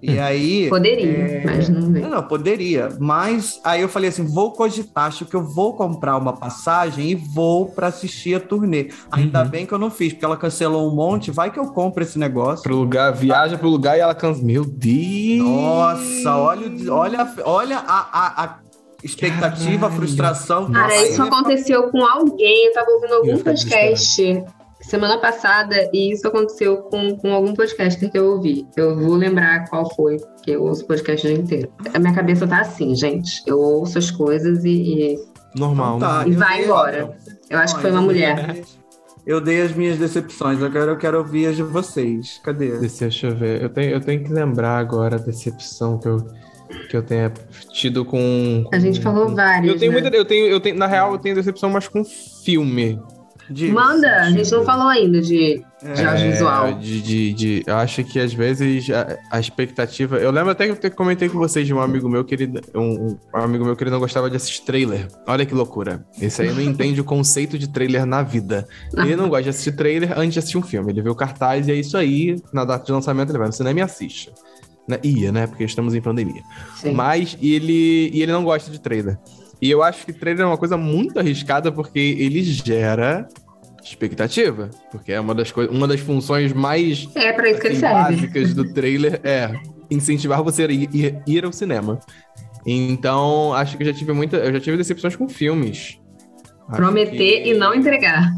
E 0.02 0.18
aí. 0.18 0.68
Poderia, 0.68 1.06
é... 1.06 1.44
mas 1.44 1.68
não 1.68 1.92
veio. 1.92 2.08
Não, 2.08 2.22
poderia. 2.24 2.88
Mas 2.98 3.60
aí 3.62 3.82
eu 3.82 3.88
falei 3.88 4.08
assim: 4.08 4.26
vou 4.26 4.50
cogitar, 4.50 5.04
acho 5.04 5.24
que 5.24 5.36
eu 5.36 5.44
vou 5.44 5.76
comprar 5.76 6.16
uma 6.16 6.32
passagem 6.32 7.10
e 7.10 7.14
vou 7.14 7.66
para 7.66 7.86
assistir 7.86 8.34
a 8.34 8.40
turnê. 8.40 8.90
Ainda 9.12 9.44
uhum. 9.44 9.48
bem 9.48 9.64
que 9.64 9.72
eu 9.72 9.78
não 9.78 9.90
fiz, 9.90 10.12
porque 10.12 10.24
ela 10.24 10.36
cancelou 10.36 10.90
um 10.90 10.94
monte. 10.94 11.30
Vai 11.30 11.52
que 11.52 11.58
eu 11.58 11.66
compro 11.66 12.02
esse 12.02 12.18
negócio. 12.18 12.64
Pro 12.64 12.74
lugar, 12.74 13.12
viaja 13.12 13.56
pro 13.56 13.68
lugar 13.68 13.96
e 13.96 14.00
ela 14.00 14.14
cancela. 14.14 14.44
Meu 14.44 14.64
Deus! 14.64 15.46
Nossa, 15.46 16.36
olha, 16.36 16.92
olha, 16.92 17.34
olha 17.44 17.78
a, 17.78 17.98
a, 18.12 18.44
a 18.44 18.58
expectativa, 19.04 19.82
Caralho. 19.82 19.96
frustração. 20.00 20.72
Cara, 20.72 21.00
isso 21.06 21.22
aconteceu 21.22 21.90
com 21.90 22.04
alguém. 22.04 22.66
Eu 22.66 22.72
tava 22.72 22.90
ouvindo 22.90 23.14
algum 23.14 23.38
podcast 23.38 24.44
semana 24.82 25.18
passada 25.18 25.88
e 25.92 26.12
isso 26.12 26.26
aconteceu 26.26 26.78
com, 26.82 27.16
com 27.16 27.32
algum 27.32 27.54
podcaster 27.54 28.10
que 28.10 28.18
eu 28.18 28.32
ouvi. 28.32 28.66
Eu 28.76 28.98
vou 28.98 29.14
lembrar 29.14 29.68
qual 29.68 29.92
foi, 29.94 30.18
porque 30.18 30.52
eu 30.52 30.62
ouço 30.62 30.86
podcast 30.86 31.26
o 31.26 31.30
dia 31.30 31.38
inteiro. 31.38 31.72
A 31.92 31.98
minha 31.98 32.14
cabeça 32.14 32.46
tá 32.46 32.60
assim, 32.60 32.94
gente. 32.94 33.42
Eu 33.46 33.58
ouço 33.58 33.98
as 33.98 34.10
coisas 34.10 34.64
e. 34.64 34.70
e... 34.70 35.18
Normal, 35.54 35.96
então 35.96 36.08
tá, 36.08 36.26
E 36.26 36.32
vai 36.32 36.64
embora. 36.64 37.16
Eu 37.48 37.58
acho 37.58 37.74
que 37.76 37.82
foi 37.82 37.90
uma 37.90 38.02
mulher. 38.02 38.62
Eu 39.24 39.40
dei 39.40 39.62
as 39.62 39.72
minhas 39.72 39.98
decepções, 39.98 40.60
agora 40.60 40.90
eu 40.90 40.98
quero 40.98 41.18
ouvir 41.18 41.46
as 41.46 41.54
de 41.54 41.62
vocês. 41.62 42.40
Cadê? 42.42 42.76
Deixa 42.78 43.28
eu 43.28 43.36
ver. 43.36 43.62
Eu 43.62 43.68
tenho, 43.68 43.90
eu 43.92 44.00
tenho 44.00 44.24
que 44.24 44.32
lembrar 44.32 44.78
agora 44.78 45.14
a 45.14 45.18
decepção 45.18 45.98
que 45.98 46.08
eu 46.08 46.26
que 46.88 46.96
eu 46.96 47.02
tenha 47.02 47.32
tido 47.72 48.04
com. 48.04 48.64
com... 48.64 48.74
A 48.74 48.78
gente 48.78 49.00
falou 49.00 49.34
várias. 49.34 49.72
Eu 49.72 49.78
tenho 49.78 49.92
né? 49.92 50.00
muita. 50.00 50.16
Eu 50.16 50.24
tenho, 50.24 50.46
eu 50.46 50.60
tenho, 50.60 50.76
na 50.76 50.86
real, 50.86 51.12
eu 51.12 51.18
tenho 51.18 51.34
decepção 51.34 51.70
mais 51.70 51.88
com 51.88 52.04
filme. 52.04 53.00
Manda, 53.72 54.22
a 54.22 54.30
gente 54.30 54.50
não 54.50 54.64
falou 54.64 54.88
ainda 54.88 55.20
de, 55.20 55.62
de 55.82 56.00
é, 56.00 56.04
audiovisual. 56.04 56.74
De, 56.74 57.02
de, 57.02 57.32
de, 57.32 57.62
eu 57.66 57.76
acho 57.76 58.04
que 58.04 58.18
às 58.18 58.32
vezes 58.32 58.88
a, 58.90 59.18
a, 59.30 59.40
expectativa. 59.40 60.16
Eu 60.16 60.30
lembro 60.30 60.50
até 60.50 60.72
que 60.74 60.86
eu 60.86 60.90
comentei 60.92 61.28
com 61.28 61.38
vocês 61.38 61.66
de 61.66 61.74
um 61.74 61.80
amigo 61.80 62.08
meu 62.08 62.24
que 62.24 62.34
ele. 62.34 62.60
Um, 62.74 63.08
um, 63.08 63.18
amigo 63.32 63.64
meu 63.64 63.76
que 63.76 63.82
ele 63.82 63.90
não 63.90 63.98
gostava 63.98 64.30
de 64.30 64.36
assistir 64.36 64.64
trailer. 64.64 65.08
Olha 65.26 65.44
que 65.44 65.54
loucura. 65.54 66.04
Esse 66.20 66.42
aí 66.42 66.52
não 66.52 66.62
entende 66.62 67.00
o 67.00 67.04
conceito 67.04 67.58
de 67.58 67.68
trailer 67.68 68.06
na 68.06 68.22
vida. 68.22 68.66
Ele 68.96 69.16
não 69.16 69.28
gosta 69.28 69.44
de 69.44 69.48
assistir 69.50 69.72
trailer 69.72 70.18
antes 70.18 70.34
de 70.34 70.38
assistir 70.38 70.58
um 70.58 70.62
filme. 70.62 70.92
Ele 70.92 71.02
vê 71.02 71.10
o 71.10 71.14
cartaz 71.14 71.68
e 71.68 71.72
é 71.72 71.74
isso 71.74 71.96
aí. 71.96 72.36
Na 72.52 72.64
data 72.64 72.84
de 72.84 72.92
lançamento 72.92 73.30
ele 73.30 73.38
vai 73.38 73.48
no 73.48 73.52
cinema 73.52 73.80
e 73.80 73.82
assiste. 73.82 74.32
Né? 74.88 74.98
Ia, 75.02 75.32
né? 75.32 75.46
Porque 75.46 75.64
estamos 75.64 75.94
em 75.94 76.00
pandemia. 76.00 76.42
Sim. 76.76 76.92
Mas 76.92 77.36
ele, 77.40 78.10
e 78.12 78.22
ele 78.22 78.32
não 78.32 78.44
gosta 78.44 78.70
de 78.70 78.80
trailer. 78.80 79.18
E 79.62 79.70
eu 79.70 79.80
acho 79.80 80.04
que 80.04 80.12
trailer 80.12 80.42
é 80.42 80.46
uma 80.46 80.58
coisa 80.58 80.76
muito 80.76 81.20
arriscada 81.20 81.70
porque 81.70 82.00
ele 82.00 82.42
gera 82.42 83.28
expectativa, 83.80 84.68
porque 84.90 85.12
é 85.12 85.20
uma 85.20 85.36
das 85.36 85.52
coisas, 85.52 85.72
uma 85.74 85.86
das 85.86 86.00
funções 86.00 86.52
mais 86.52 87.08
é 87.14 87.32
para 87.32 87.48
isso 87.48 87.58
assim, 87.58 87.60
que 87.60 87.66
ele 87.68 87.86
assim, 87.86 87.94
básicas 87.94 88.54
do 88.54 88.74
trailer 88.74 89.20
é 89.22 89.52
incentivar 89.88 90.42
você 90.42 90.64
a 90.64 90.70
ir, 90.70 91.22
ir, 91.24 91.44
ao 91.44 91.52
cinema. 91.52 92.00
Então, 92.66 93.54
acho 93.54 93.76
que 93.76 93.84
eu 93.84 93.86
já 93.86 93.92
tive 93.92 94.12
muita, 94.12 94.36
eu 94.38 94.52
já 94.52 94.58
tive 94.60 94.76
decepções 94.76 95.14
com 95.14 95.28
filmes. 95.28 96.00
Prometer 96.74 97.42
que... 97.42 97.50
e 97.50 97.54
não 97.54 97.72
entregar. 97.72 98.34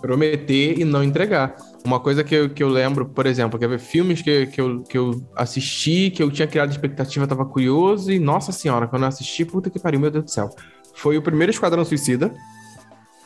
Prometer 0.00 0.80
e 0.80 0.84
não 0.84 1.02
entregar. 1.02 1.54
Uma 1.86 2.00
coisa 2.00 2.24
que 2.24 2.34
eu, 2.34 2.50
que 2.50 2.62
eu 2.62 2.68
lembro, 2.68 3.06
por 3.06 3.26
exemplo, 3.26 3.58
quer 3.58 3.68
ver 3.68 3.78
filmes 3.78 4.20
que, 4.20 4.46
que, 4.46 4.60
eu, 4.60 4.82
que 4.82 4.98
eu 4.98 5.24
assisti, 5.36 6.10
que 6.10 6.20
eu 6.20 6.28
tinha 6.32 6.48
criado 6.48 6.72
expectativa, 6.72 7.28
tava 7.28 7.44
curioso, 7.46 8.10
e 8.10 8.18
nossa 8.18 8.50
senhora, 8.50 8.88
quando 8.88 9.02
eu 9.02 9.08
assisti, 9.08 9.44
puta 9.44 9.70
que 9.70 9.78
pariu, 9.78 10.00
meu 10.00 10.10
Deus 10.10 10.24
do 10.24 10.30
céu. 10.30 10.50
Foi 10.96 11.16
o 11.16 11.22
primeiro 11.22 11.52
Esquadrão 11.52 11.84
Suicida. 11.84 12.34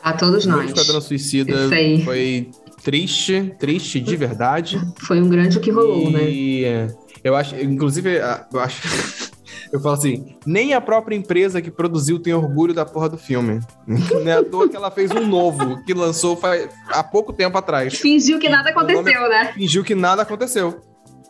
A 0.03 0.13
todos 0.13 0.45
nós. 0.45 0.65
O 0.65 0.73
Esquadrão 0.75 1.01
Suicida 1.01 1.69
foi 2.05 2.51
triste, 2.83 3.55
triste 3.57 3.99
de 3.99 4.15
verdade. 4.15 4.79
Foi 4.99 5.19
um 5.19 5.27
grande 5.27 5.57
o 5.57 5.61
que 5.61 5.71
rolou, 5.71 6.11
e, 6.11 6.61
né? 6.61 6.87
Eu 7.23 7.35
acho, 7.35 7.55
inclusive, 7.55 8.19
eu 8.53 8.59
acho. 8.59 8.81
Eu 9.71 9.79
falo 9.79 9.95
assim, 9.95 10.35
nem 10.45 10.73
a 10.73 10.81
própria 10.81 11.15
empresa 11.15 11.61
que 11.61 11.71
produziu 11.71 12.19
tem 12.19 12.33
orgulho 12.33 12.73
da 12.73 12.85
porra 12.85 13.07
do 13.07 13.17
filme. 13.17 13.59
Não 13.87 14.27
é 14.27 14.33
à 14.33 14.43
toa 14.43 14.67
que 14.67 14.75
ela 14.75 14.91
fez 14.91 15.11
um 15.11 15.25
novo, 15.25 15.83
que 15.85 15.93
lançou 15.93 16.35
faz, 16.35 16.69
há 16.89 17.03
pouco 17.03 17.31
tempo 17.31 17.57
atrás. 17.57 17.97
Fingiu 17.97 18.39
que 18.39 18.49
nada 18.49 18.69
aconteceu, 18.69 19.29
né? 19.29 19.53
Fingiu 19.53 19.83
que 19.83 19.95
nada 19.95 20.21
aconteceu. 20.23 20.81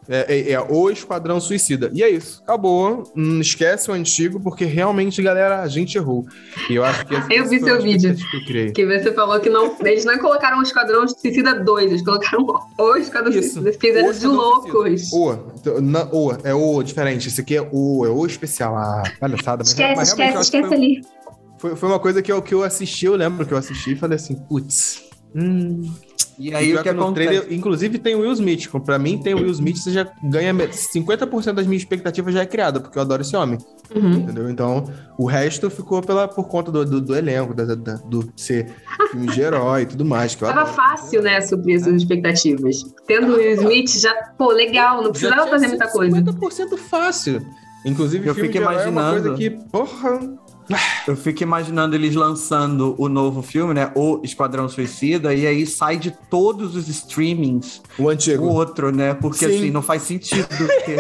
É, 0.09 0.25
é, 0.27 0.51
é, 0.53 0.59
o 0.59 0.89
Esquadrão 0.89 1.39
Suicida. 1.39 1.89
E 1.93 2.01
é 2.03 2.09
isso. 2.09 2.41
Acabou. 2.43 3.11
Não 3.15 3.39
esquece 3.39 3.89
o 3.91 3.93
antigo, 3.93 4.39
porque 4.39 4.65
realmente, 4.65 5.21
galera, 5.21 5.61
a 5.61 5.67
gente 5.67 5.97
errou. 5.97 6.25
E 6.69 6.75
eu 6.75 6.83
acho 6.83 7.05
que. 7.05 7.13
eu 7.33 7.47
vi 7.47 7.59
seu 7.59 7.81
vídeo. 7.81 8.15
Que, 8.45 8.71
que, 8.71 8.85
você 8.85 9.13
falou 9.13 9.39
que 9.39 9.49
não, 9.49 9.75
eles 9.81 10.03
não 10.03 10.17
colocaram 10.17 10.59
o 10.59 10.63
Esquadrão 10.63 11.07
Suicida 11.07 11.59
2, 11.59 11.91
eles 11.91 12.01
colocaram 12.03 12.45
o 12.77 12.95
Esquadrão 12.95 13.31
isso. 13.31 13.53
Suicida. 13.53 13.73
Fizeram 13.79 14.09
o 14.09 14.13
de 14.13 14.27
loucos. 14.27 15.13
O, 15.13 15.33
na, 15.81 16.03
o, 16.11 16.31
é 16.43 16.53
o 16.53 16.81
diferente. 16.81 17.27
Esse 17.27 17.41
aqui 17.41 17.55
é 17.55 17.61
o, 17.71 18.05
é 18.05 18.09
o 18.09 18.25
especial. 18.25 18.75
Ah, 18.75 19.03
palhaçada. 19.19 19.63
Esquece, 19.63 19.95
mas, 19.95 20.09
esquece, 20.09 20.39
esquece 20.39 20.67
foi, 20.67 20.77
ali. 20.77 21.01
Foi, 21.57 21.75
foi 21.75 21.89
uma 21.89 21.99
coisa 21.99 22.21
que 22.23 22.31
eu, 22.31 22.41
que 22.41 22.55
eu 22.55 22.63
assisti, 22.63 23.05
eu 23.05 23.15
lembro 23.15 23.45
que 23.45 23.53
eu 23.53 23.57
assisti 23.57 23.91
e 23.91 23.95
falei 23.95 24.15
assim, 24.15 24.35
putz. 24.35 25.10
Hum, 25.33 25.89
e 26.41 26.55
aí 26.55 26.75
o 26.75 26.81
que 26.81 26.89
acontece? 26.89 27.27
Trailer, 27.27 27.53
inclusive 27.53 27.99
tem 27.99 28.15
o 28.15 28.21
Will 28.21 28.31
Smith. 28.33 28.67
Pra 28.83 28.97
mim 28.97 29.19
tem 29.19 29.35
o 29.35 29.37
Will 29.37 29.51
Smith, 29.51 29.77
você 29.77 29.91
já 29.91 30.07
ganha 30.23 30.53
50% 30.53 31.53
das 31.53 31.67
minhas 31.67 31.83
expectativas 31.83 32.33
já 32.33 32.41
é 32.41 32.45
criada, 32.45 32.79
porque 32.79 32.97
eu 32.97 33.01
adoro 33.01 33.21
esse 33.21 33.35
homem. 33.35 33.59
Uhum. 33.93 34.13
Entendeu? 34.13 34.49
Então, 34.49 34.85
o 35.19 35.25
resto 35.25 35.69
ficou 35.69 36.01
pela, 36.01 36.27
por 36.27 36.47
conta 36.47 36.71
do, 36.71 36.83
do, 36.83 37.01
do 37.01 37.15
elenco, 37.15 37.53
da, 37.53 37.75
da, 37.75 37.93
do 37.95 38.31
ser 38.35 38.73
filme 39.11 39.27
de 39.27 39.39
herói 39.39 39.83
e 39.83 39.85
tudo 39.85 40.03
mais. 40.03 40.33
Que 40.33 40.41
Tava 40.41 40.65
fácil, 40.65 41.21
né, 41.21 41.41
suprir 41.41 41.75
essas 41.75 41.93
expectativas. 41.93 42.77
Tendo 43.05 43.33
o 43.33 43.35
Will 43.35 43.51
Smith, 43.53 43.99
já, 43.99 44.13
pô, 44.35 44.51
legal, 44.51 45.03
não 45.03 45.11
precisava 45.11 45.47
fazer 45.47 45.67
muita 45.67 45.87
coisa. 45.89 46.21
50% 46.21 46.77
fácil. 46.77 47.45
Inclusive, 47.85 48.27
eu 48.27 48.35
fico 48.35 48.57
imaginando. 48.57 48.99
É 48.99 49.01
uma 49.01 49.11
coisa 49.11 49.33
que, 49.35 49.49
porra, 49.49 50.19
eu 51.07 51.15
fico 51.15 51.43
imaginando 51.43 51.95
eles 51.95 52.15
lançando 52.15 52.95
o 52.97 53.07
novo 53.09 53.41
filme, 53.41 53.73
né? 53.73 53.91
O 53.95 54.19
Esquadrão 54.23 54.67
Suicida, 54.69 55.33
e 55.33 55.45
aí 55.47 55.65
sai 55.65 55.97
de 55.97 56.11
todos 56.11 56.75
os 56.75 56.87
streamings 56.87 57.81
o 57.97 58.09
antigo. 58.09 58.45
O 58.45 58.53
outro, 58.53 58.91
né? 58.91 59.13
Porque 59.13 59.47
Sim. 59.47 59.55
assim, 59.55 59.71
não 59.71 59.81
faz 59.81 60.03
sentido 60.03 60.47
ter 60.85 60.99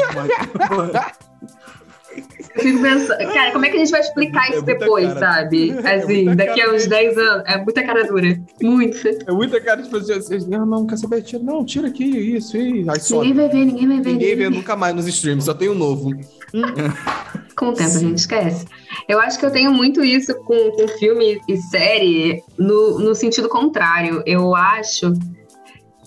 Eu 2.55 2.61
fico 2.61 2.81
pensando, 2.81 3.33
cara, 3.33 3.51
como 3.51 3.65
é 3.65 3.69
que 3.69 3.77
a 3.77 3.79
gente 3.79 3.91
vai 3.91 4.01
explicar 4.01 4.47
é 4.47 4.55
isso 4.55 4.61
depois, 4.63 5.13
cara. 5.13 5.19
sabe? 5.19 5.71
É 5.71 5.95
assim, 5.95 6.29
é 6.29 6.35
daqui 6.35 6.61
a 6.61 6.73
uns 6.73 6.85
10 6.85 7.17
anos. 7.17 7.43
É 7.47 7.57
muita 7.57 7.83
cara 7.83 8.03
dura. 8.03 8.41
Muito. 8.61 9.07
É 9.07 9.31
muita 9.31 9.61
cara 9.61 9.81
de 9.81 9.89
fazer 9.89 10.15
assim, 10.15 10.39
não, 10.49 10.65
não, 10.65 10.85
quer 10.85 10.97
saber? 10.97 11.21
Tira, 11.21 11.41
não, 11.41 11.63
tira 11.63 11.87
aqui, 11.87 12.03
isso, 12.03 12.57
e 12.57 12.85
aí 12.89 12.97
Ninguém 13.11 13.33
vai 13.33 13.49
ver, 13.49 13.65
ninguém 13.65 13.87
vai 13.87 14.01
ver. 14.01 14.11
Ninguém 14.11 14.35
vê 14.35 14.49
nunca 14.49 14.75
mais 14.75 14.93
nos 14.93 15.07
streams, 15.07 15.45
só 15.45 15.53
tem 15.53 15.69
o 15.69 15.71
um 15.71 15.75
novo. 15.75 16.11
Com 17.61 17.69
o 17.69 17.73
tempo 17.73 17.91
Sim. 17.91 17.97
a 17.97 17.99
gente 17.99 18.17
esquece. 18.17 18.65
Eu 19.07 19.19
acho 19.19 19.37
que 19.37 19.45
eu 19.45 19.51
tenho 19.51 19.71
muito 19.71 20.03
isso 20.03 20.33
com, 20.45 20.71
com 20.71 20.87
filme 20.97 21.39
e 21.47 21.57
série 21.57 22.43
no, 22.57 22.97
no 22.97 23.13
sentido 23.13 23.47
contrário. 23.47 24.23
Eu 24.25 24.55
acho 24.55 25.13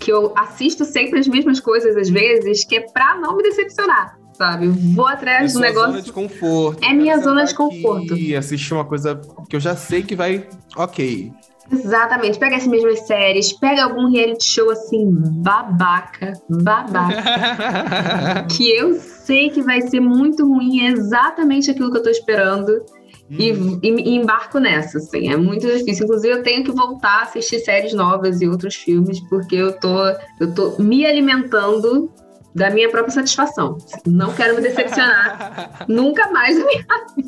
que 0.00 0.10
eu 0.10 0.32
assisto 0.36 0.84
sempre 0.84 1.20
as 1.20 1.28
mesmas 1.28 1.60
coisas 1.60 1.96
às 1.96 2.10
vezes, 2.10 2.64
que 2.64 2.74
é 2.74 2.80
pra 2.80 3.16
não 3.18 3.36
me 3.36 3.44
decepcionar 3.44 4.18
sabe? 4.32 4.66
Vou 4.66 5.06
atrás 5.06 5.52
é 5.52 5.54
do 5.54 5.60
negócio. 5.60 5.90
zona 5.92 6.02
de 6.02 6.12
conforto. 6.12 6.84
É 6.84 6.92
minha 6.92 7.16
zona 7.20 7.44
de 7.44 7.54
conforto. 7.54 8.16
E 8.16 8.34
assistir 8.34 8.74
uma 8.74 8.84
coisa 8.84 9.20
que 9.48 9.54
eu 9.54 9.60
já 9.60 9.76
sei 9.76 10.02
que 10.02 10.16
vai 10.16 10.48
ok. 10.76 11.32
Exatamente. 11.70 12.38
Pega 12.38 12.56
as 12.56 12.66
mesmas 12.66 13.00
séries, 13.06 13.52
pega 13.52 13.84
algum 13.84 14.10
reality 14.10 14.44
show 14.44 14.70
assim, 14.70 15.10
babaca, 15.42 16.32
babaca. 16.48 18.46
que 18.54 18.70
eu 18.70 18.94
sei 18.94 19.50
que 19.50 19.62
vai 19.62 19.80
ser 19.82 20.00
muito 20.00 20.46
ruim, 20.46 20.86
é 20.86 20.90
exatamente 20.90 21.70
aquilo 21.70 21.90
que 21.90 21.98
eu 21.98 22.02
tô 22.02 22.10
esperando. 22.10 22.84
E, 23.30 23.52
uhum. 23.52 23.80
e, 23.82 23.88
e, 23.88 24.16
embarco 24.16 24.58
nessa, 24.58 24.98
assim, 24.98 25.32
é 25.32 25.36
muito 25.36 25.66
difícil. 25.66 26.04
Inclusive, 26.04 26.34
eu 26.34 26.42
tenho 26.42 26.62
que 26.62 26.70
voltar 26.70 27.20
a 27.20 27.22
assistir 27.22 27.58
séries 27.60 27.94
novas 27.94 28.42
e 28.42 28.48
outros 28.48 28.74
filmes, 28.74 29.18
porque 29.28 29.56
eu 29.56 29.72
tô, 29.78 29.96
eu 30.38 30.54
tô 30.54 30.76
me 30.78 31.06
alimentando 31.06 32.12
da 32.54 32.70
minha 32.70 32.88
própria 32.88 33.12
satisfação. 33.12 33.76
Não 34.06 34.32
quero 34.32 34.54
me 34.54 34.62
decepcionar 34.62 35.84
nunca 35.88 36.30
mais 36.30 36.56
na 36.56 36.64
minha 36.64 36.84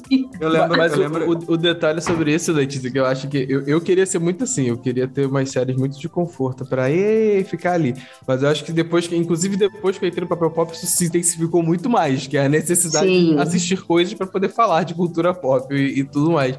vida. 0.08 0.38
Eu 0.40 0.48
lembro, 0.48 0.76
mas 0.76 0.92
eu 0.92 0.98
lembro... 0.98 1.28
O, 1.28 1.52
o, 1.54 1.56
detalhe 1.56 2.00
sobre 2.00 2.32
isso, 2.32 2.52
Letícia, 2.52 2.90
que 2.90 2.98
eu 2.98 3.04
acho 3.04 3.26
que 3.28 3.44
eu, 3.48 3.62
eu 3.66 3.80
queria 3.80 4.06
ser 4.06 4.20
muito 4.20 4.44
assim, 4.44 4.68
eu 4.68 4.78
queria 4.78 5.08
ter 5.08 5.26
umas 5.26 5.50
séries 5.50 5.76
muito 5.76 5.98
de 5.98 6.08
conforto 6.08 6.64
pra 6.64 6.90
e, 6.90 7.42
ficar 7.44 7.72
ali. 7.72 7.94
Mas 8.26 8.42
eu 8.42 8.48
acho 8.48 8.64
que 8.64 8.72
depois, 8.72 9.08
que, 9.08 9.16
inclusive 9.16 9.56
depois 9.56 9.98
que 9.98 10.04
eu 10.04 10.08
entrei 10.08 10.22
no 10.22 10.28
papel 10.28 10.50
pop, 10.50 10.72
isso 10.72 10.86
se 10.86 11.06
intensificou 11.06 11.62
muito 11.62 11.90
mais, 11.90 12.26
que 12.26 12.36
é 12.36 12.44
a 12.44 12.48
necessidade 12.48 13.06
Sim. 13.06 13.34
de 13.34 13.40
assistir 13.40 13.82
coisas 13.82 14.14
para 14.14 14.26
poder 14.26 14.48
falar 14.50 14.84
de 14.84 14.94
cultura 14.94 15.34
pop 15.34 15.74
e, 15.74 16.00
e 16.00 16.04
tudo 16.04 16.32
mais. 16.32 16.58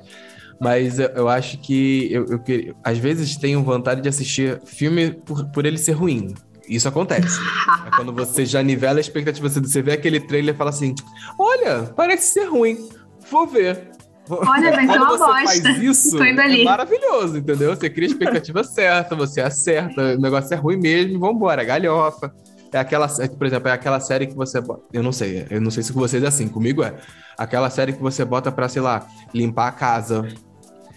Mas 0.60 1.00
eu, 1.00 1.08
eu, 1.10 1.30
acho 1.30 1.60
que 1.60 2.12
eu, 2.12 2.26
eu, 2.26 2.76
às 2.84 2.98
vezes 2.98 3.38
tenho 3.38 3.64
vontade 3.64 4.02
de 4.02 4.10
assistir 4.10 4.60
filme 4.66 5.12
por, 5.12 5.46
por 5.52 5.66
ele 5.66 5.78
ser 5.78 5.92
ruim. 5.92 6.34
Isso 6.68 6.88
acontece. 6.88 7.40
é 7.86 7.96
quando 7.96 8.12
você 8.12 8.46
já 8.46 8.62
nivela 8.62 9.00
a 9.00 9.02
expectativa, 9.02 9.48
você 9.48 9.82
vê 9.82 9.94
aquele 9.94 10.20
trailer 10.20 10.54
e 10.54 10.58
fala 10.58 10.70
assim: 10.70 10.94
Olha, 11.40 11.84
parece 11.96 12.34
ser 12.34 12.46
ruim, 12.46 12.90
vou 13.32 13.48
ver. 13.48 13.92
Olha, 14.30 14.72
vai 14.72 14.86
ser 14.88 14.98
uma 14.98 15.18
bosta. 15.18 15.26
Faz 15.26 15.64
isso, 15.82 16.22
é 16.22 16.64
maravilhoso, 16.64 17.38
entendeu? 17.38 17.76
Você 17.76 17.90
cria 17.90 18.08
a 18.08 18.12
expectativa 18.12 18.64
certa, 18.66 19.16
você 19.16 19.42
acerta, 19.42 20.16
o 20.16 20.20
negócio 20.20 20.54
é 20.54 20.58
ruim 20.58 20.78
mesmo, 20.78 21.20
vambora, 21.20 21.64
galhofa. 21.64 22.34
É 22.72 22.80
aquela, 22.80 23.08
por 23.08 23.48
exemplo, 23.48 23.70
é 23.70 23.72
aquela 23.72 24.00
série 24.00 24.28
que 24.28 24.36
você 24.36 24.60
bota. 24.60 24.84
Eu 24.92 25.02
não 25.02 25.12
sei, 25.12 25.48
eu 25.50 25.62
não 25.62 25.72
sei 25.72 25.84
se 25.84 25.94
com 25.94 26.00
vocês 26.00 26.22
é 26.22 26.28
assim, 26.28 26.48
comigo 26.48 26.84
é. 26.84 26.96
Aquela 27.38 27.70
série 27.70 27.94
que 27.94 28.02
você 28.02 28.26
bota 28.26 28.52
pra, 28.52 28.68
sei 28.68 28.82
lá, 28.82 29.08
limpar 29.34 29.68
a 29.68 29.72
casa. 29.72 30.28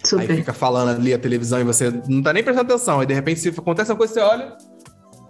Super. 0.03 0.29
Aí 0.29 0.37
fica 0.37 0.51
falando 0.51 0.89
ali 0.89 1.13
a 1.13 1.17
televisão 1.17 1.59
e 1.61 1.63
você 1.63 1.89
não 2.07 2.21
tá 2.21 2.33
nem 2.33 2.43
prestando 2.43 2.73
atenção. 2.73 2.99
Aí 2.99 3.05
de 3.05 3.13
repente, 3.13 3.39
se 3.39 3.49
acontece 3.49 3.91
uma 3.91 3.97
coisa, 3.97 4.13
você 4.13 4.19
olha. 4.19 4.57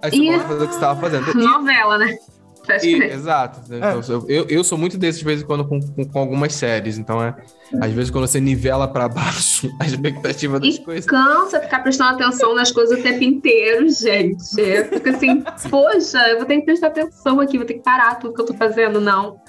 Aí 0.02 0.12
você 0.12 0.18
e... 0.18 0.39
fazer 0.39 0.64
o 0.64 0.68
que 0.68 0.74
você 0.74 0.80
tava 0.80 0.99
fazendo. 0.99 1.34
Novela, 1.34 1.97
né? 1.97 2.18
E, 2.84 3.04
exato. 3.04 3.60
É. 3.74 3.78
Então, 3.78 4.26
eu, 4.28 4.45
eu 4.47 4.64
sou 4.64 4.78
muito 4.78 4.97
desses 4.97 5.20
de 5.20 5.26
vez 5.26 5.41
em 5.41 5.45
quando 5.45 5.66
com, 5.66 5.80
com, 5.80 6.06
com, 6.06 6.20
algumas 6.20 6.54
séries. 6.54 6.97
Então, 6.97 7.22
é, 7.22 7.36
às 7.82 7.91
vezes, 7.91 8.12
quando 8.12 8.28
você 8.28 8.39
nivela 8.39 8.88
para 8.88 9.10
baixo 9.10 9.70
a 9.80 9.86
expectativa 9.86 10.60
das 10.60 10.76
e 10.76 10.84
coisas. 10.84 11.06
Cansa 11.06 11.60
ficar 11.60 11.80
prestando 11.80 12.12
atenção 12.12 12.56
nas 12.56 12.72
coisas 12.72 12.99
o 12.99 13.04
tempo 13.04 13.24
inteiro, 13.24 13.89
gente. 13.89 14.43
Eu 14.58 14.86
fico 14.86 15.10
assim, 15.10 15.43
poxa, 15.70 16.20
eu 16.30 16.38
vou 16.38 16.45
ter 16.45 16.60
que 16.60 16.66
prestar 16.66 16.88
atenção 16.88 17.39
aqui, 17.39 17.58
vou 17.58 17.66
ter 17.66 17.76
que 17.76 17.84
parar 17.84 18.16
tudo 18.16 18.34
que 18.34 18.41
eu 18.41 18.45
tô 18.45 18.54
fazendo. 18.54 19.02
Não. 19.02 19.39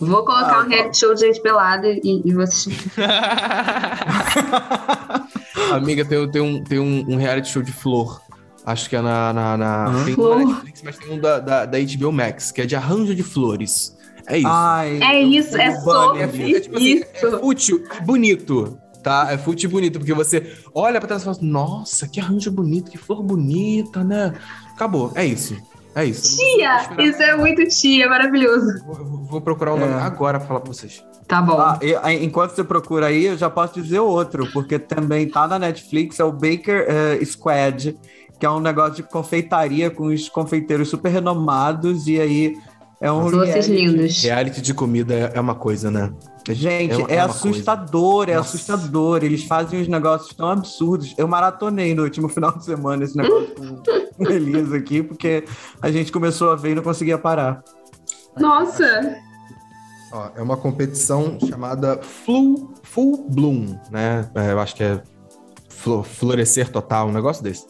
Vou 0.00 0.24
colocar 0.24 0.60
ah, 0.60 0.64
um 0.64 0.68
reality 0.68 0.98
show 0.98 1.14
de 1.14 1.20
gente 1.20 1.40
pelada 1.40 1.86
e, 1.88 2.22
e 2.24 2.32
vou 2.32 2.42
assistir. 2.42 2.76
Amiga, 5.72 6.04
tem, 6.04 6.30
tem, 6.30 6.42
um, 6.42 6.62
tem 6.62 6.80
um, 6.80 7.04
um 7.08 7.16
reality 7.16 7.48
show 7.48 7.62
de 7.62 7.72
flor. 7.72 8.20
Acho 8.64 8.88
que 8.88 8.96
é 8.96 9.02
na. 9.02 9.32
na, 9.32 9.56
na... 9.56 9.88
Uhum. 9.90 10.04
Tem 10.04 10.14
um 10.18 10.48
Netflix, 10.48 10.82
mas 10.82 10.98
tem 10.98 11.12
um 11.12 11.20
da, 11.20 11.38
da, 11.38 11.66
da 11.66 11.78
HBO 11.78 12.12
Max, 12.12 12.50
que 12.50 12.62
é 12.62 12.66
de 12.66 12.74
arranjo 12.74 13.14
de 13.14 13.22
flores. 13.22 13.96
É 14.26 14.38
isso. 14.38 14.48
Ai, 14.48 15.02
é 15.02 15.22
isso, 15.22 15.56
é 15.56 15.74
sobre 15.80 16.20
é, 16.20 16.24
é, 16.24 16.60
tipo 16.60 16.76
assim, 16.76 16.84
isso. 16.84 17.26
é 17.26 17.38
fútil 17.38 17.84
e 17.94 18.02
bonito, 18.02 18.78
tá? 19.02 19.28
É 19.30 19.36
fútil 19.36 19.68
e 19.68 19.72
bonito, 19.72 19.98
porque 19.98 20.14
você 20.14 20.56
olha 20.74 20.98
pra 20.98 21.08
trás 21.08 21.22
e 21.22 21.24
fala 21.26 21.36
nossa, 21.42 22.08
que 22.08 22.18
arranjo 22.18 22.50
bonito, 22.50 22.90
que 22.90 22.96
flor 22.96 23.22
bonita, 23.22 24.02
né? 24.02 24.32
Acabou, 24.72 25.12
é 25.14 25.26
isso. 25.26 25.54
É 25.94 26.04
isso. 26.04 26.36
Tia! 26.36 26.90
Isso 26.98 27.22
é 27.22 27.36
muito 27.36 27.64
tia, 27.68 28.08
maravilhoso. 28.08 28.84
Vou, 28.84 29.24
vou 29.26 29.40
procurar 29.40 29.74
o 29.74 29.78
nome 29.78 29.92
é. 29.92 29.96
agora 29.96 30.38
pra 30.38 30.48
falar 30.48 30.60
pra 30.60 30.72
vocês. 30.72 31.04
Tá 31.28 31.40
bom. 31.40 31.58
Ah, 31.58 31.78
e, 31.80 32.24
enquanto 32.24 32.50
você 32.50 32.64
procura 32.64 33.06
aí, 33.06 33.26
eu 33.26 33.36
já 33.36 33.48
posso 33.48 33.80
dizer 33.80 34.00
outro, 34.00 34.50
porque 34.52 34.78
também 34.78 35.28
tá 35.28 35.46
na 35.46 35.58
Netflix, 35.58 36.18
é 36.18 36.24
o 36.24 36.32
Baker 36.32 36.86
uh, 36.88 37.24
Squad, 37.24 37.96
que 38.38 38.46
é 38.46 38.50
um 38.50 38.60
negócio 38.60 38.96
de 38.96 39.02
confeitaria 39.04 39.90
com 39.90 40.06
os 40.06 40.28
confeiteiros 40.28 40.88
super 40.88 41.10
renomados, 41.10 42.06
e 42.06 42.20
aí 42.20 42.56
é 43.00 43.10
um 43.10 43.26
reality, 43.26 43.70
lindos. 43.70 44.22
reality 44.22 44.62
de 44.62 44.72
comida 44.72 45.14
é 45.34 45.40
uma 45.40 45.54
coisa, 45.54 45.90
né? 45.90 46.12
Gente, 46.48 47.02
é, 47.02 47.14
é, 47.14 47.16
é 47.16 47.20
assustador, 47.20 48.28
é 48.28 48.34
Nossa. 48.36 48.56
assustador. 48.56 49.24
Eles 49.24 49.44
fazem 49.44 49.80
uns 49.80 49.88
negócios 49.88 50.34
tão 50.34 50.48
absurdos. 50.48 51.14
Eu 51.16 51.26
maratonei 51.26 51.94
no 51.94 52.02
último 52.02 52.28
final 52.32 52.56
de 52.56 52.64
semana 52.64 53.04
esse 53.04 53.16
negócio 53.16 53.54
com 54.16 54.24
Elisa 54.30 54.76
aqui, 54.76 55.02
porque 55.02 55.44
a 55.80 55.90
gente 55.90 56.12
começou 56.12 56.50
a 56.50 56.56
ver 56.56 56.72
e 56.72 56.74
não 56.74 56.82
conseguia 56.82 57.18
parar. 57.18 57.62
Nossa! 58.38 59.16
Ó, 60.12 60.30
é 60.36 60.42
uma 60.42 60.56
competição 60.56 61.38
chamada 61.40 62.00
Full, 62.02 62.74
Full 62.82 63.28
Bloom, 63.30 63.78
né? 63.90 64.30
É, 64.34 64.52
eu 64.52 64.60
acho 64.60 64.76
que 64.76 64.84
é 64.84 65.02
florescer 66.04 66.70
total, 66.70 67.08
um 67.08 67.12
negócio 67.12 67.42
desse. 67.42 67.66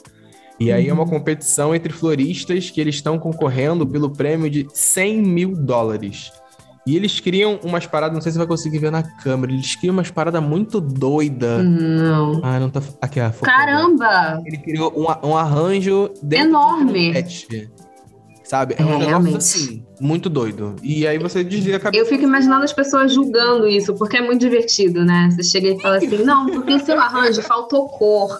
E 0.58 0.70
aí 0.70 0.88
é 0.88 0.92
uma 0.92 1.02
uhum. 1.02 1.08
competição 1.08 1.74
entre 1.74 1.92
floristas 1.92 2.70
que 2.70 2.80
eles 2.80 2.96
estão 2.96 3.18
concorrendo 3.18 3.86
pelo 3.86 4.10
prêmio 4.10 4.48
de 4.48 4.66
100 4.72 5.22
mil 5.22 5.52
dólares. 5.54 6.30
E 6.86 6.96
eles 6.96 7.18
criam 7.18 7.58
umas 7.64 7.86
paradas, 7.86 8.14
não 8.14 8.20
sei 8.20 8.30
se 8.30 8.34
você 8.34 8.40
vai 8.40 8.46
conseguir 8.46 8.78
ver 8.78 8.92
na 8.92 9.02
câmera, 9.02 9.52
eles 9.52 9.74
criam 9.74 9.94
umas 9.94 10.10
paradas 10.10 10.42
muito 10.42 10.80
doidas. 10.80 11.64
Não. 11.64 12.40
Ah, 12.42 12.60
não 12.60 12.68
tá. 12.68 12.82
Aqui, 13.00 13.20
ah, 13.20 13.32
Caramba! 13.42 14.42
Ele 14.44 14.58
criou 14.58 14.92
um, 14.94 15.28
um 15.28 15.36
arranjo 15.36 16.10
enorme. 16.30 17.12
De 17.22 17.70
sabe? 18.44 18.74
É, 18.78 18.82
é 18.82 18.84
um 18.84 18.88
negócio 18.90 19.08
realmente. 19.08 19.36
assim, 19.38 19.84
muito 19.98 20.28
doido. 20.28 20.76
E 20.82 21.06
aí 21.06 21.18
você 21.18 21.42
desliga 21.42 21.78
a 21.78 21.80
cabeça. 21.80 22.02
Eu 22.02 22.06
fico 22.06 22.22
imaginando 22.22 22.62
as 22.62 22.72
pessoas 22.72 23.12
julgando 23.12 23.66
isso, 23.66 23.94
porque 23.94 24.18
é 24.18 24.20
muito 24.20 24.40
divertido, 24.40 25.04
né? 25.04 25.30
Você 25.32 25.42
chega 25.42 25.68
e 25.68 25.80
fala 25.80 25.96
assim: 25.96 26.22
não, 26.22 26.46
porque 26.46 26.74
o 26.74 26.84
seu 26.84 27.00
arranjo 27.00 27.42
faltou 27.42 27.88
cor 27.88 28.38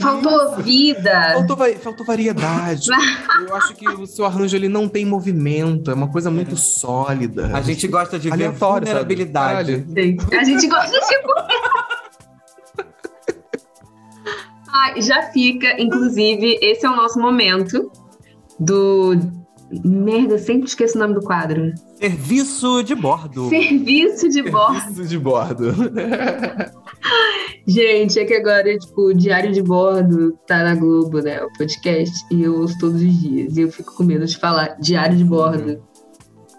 Faltou 0.00 0.56
vida. 0.56 1.32
Faltou, 1.34 1.56
faltou 1.80 2.06
variedade. 2.06 2.88
Eu 3.48 3.54
acho 3.56 3.74
que 3.74 3.88
o 3.88 4.06
seu 4.06 4.24
arranjo 4.24 4.56
ele 4.56 4.68
não 4.68 4.88
tem 4.88 5.04
movimento, 5.04 5.90
é 5.90 5.94
uma 5.94 6.08
coisa 6.08 6.30
muito 6.30 6.56
sólida. 6.56 7.50
A 7.52 7.60
gente 7.60 7.86
gosta 7.88 8.18
de 8.18 8.30
ver 8.30 8.50
vulnerabilidade. 8.50 9.84
A 10.32 10.44
gente 10.44 10.66
gosta 10.66 10.98
de 11.00 11.14
Ah, 14.76 14.92
já 15.00 15.22
fica, 15.30 15.80
inclusive, 15.80 16.58
esse 16.60 16.84
é 16.84 16.90
o 16.90 16.96
nosso 16.96 17.18
momento 17.20 17.92
do. 18.58 19.14
Merda, 19.84 20.38
sempre 20.38 20.66
esqueço 20.66 20.96
o 20.96 21.00
nome 21.00 21.14
do 21.14 21.20
quadro. 21.20 21.72
Serviço 21.98 22.82
de 22.82 22.94
bordo. 22.94 23.48
Serviço 23.48 24.28
de 24.28 24.42
bordo. 24.42 24.80
Serviço 24.80 25.08
de 25.08 25.18
bordo. 25.18 25.74
Gente, 27.66 28.18
é 28.18 28.24
que 28.24 28.34
agora, 28.34 28.76
tipo, 28.76 29.08
o 29.08 29.14
Diário 29.14 29.50
de 29.50 29.62
Bordo 29.62 30.38
tá 30.46 30.62
na 30.62 30.74
Globo, 30.74 31.20
né? 31.20 31.42
O 31.42 31.50
podcast, 31.56 32.14
e 32.30 32.42
eu 32.42 32.60
ouço 32.60 32.78
todos 32.78 33.00
os 33.00 33.20
dias. 33.20 33.56
E 33.56 33.62
eu 33.62 33.72
fico 33.72 33.94
com 33.94 34.04
medo 34.04 34.26
de 34.26 34.36
falar 34.36 34.76
Diário 34.78 35.16
de 35.16 35.24
Bordo. 35.24 35.82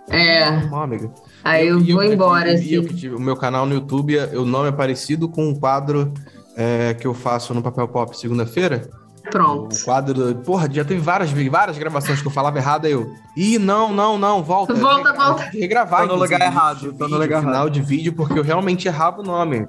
É. 0.10 0.50
Uma 0.50 0.84
amiga. 0.84 1.12
Aí 1.44 1.68
eu, 1.68 1.80
eu 1.80 1.96
vou 1.96 2.04
eu 2.04 2.14
embora, 2.14 2.54
assim. 2.54 2.82
Tive, 2.88 3.16
o 3.16 3.20
meu 3.20 3.36
canal 3.36 3.68
no 3.68 3.76
YouTube, 3.76 4.18
o 4.36 4.46
nome 4.46 4.70
é 4.70 4.72
parecido 4.72 5.30
com 5.30 5.48
um 5.48 5.54
quadro 5.54 6.12
é, 6.56 6.96
que 6.96 7.06
eu 7.06 7.14
faço 7.14 7.54
no 7.54 7.62
Papel 7.62 7.88
Pop 7.88 8.18
segunda-feira. 8.18 8.90
Pronto. 9.36 9.76
O 9.76 9.84
quadro. 9.84 10.36
Porra, 10.36 10.70
já 10.72 10.86
teve 10.86 11.02
várias, 11.02 11.30
várias 11.30 11.78
gravações 11.78 12.22
que 12.22 12.28
eu 12.28 12.32
falava 12.32 12.58
errado, 12.58 12.86
aí 12.86 12.94
eu. 12.94 13.14
Ih, 13.36 13.60
não, 13.60 13.92
não, 13.92 14.18
não, 14.18 14.42
volta. 14.42 14.74
Volta, 14.86 15.12
volta. 15.12 15.44
Regravar. 15.52 16.08
Tô 16.08 16.14
no 16.14 16.22
lugar 16.22 16.40
errado. 16.40 16.94
Tô 16.94 17.08
no 17.10 17.18
lugar 17.18 17.42
final 17.42 17.70
de 17.70 17.82
vídeo, 17.82 18.14
porque 18.14 18.40
eu 18.40 18.44
realmente 18.44 18.88
errava 18.88 19.20
o 19.20 19.24
nome. 19.24 19.68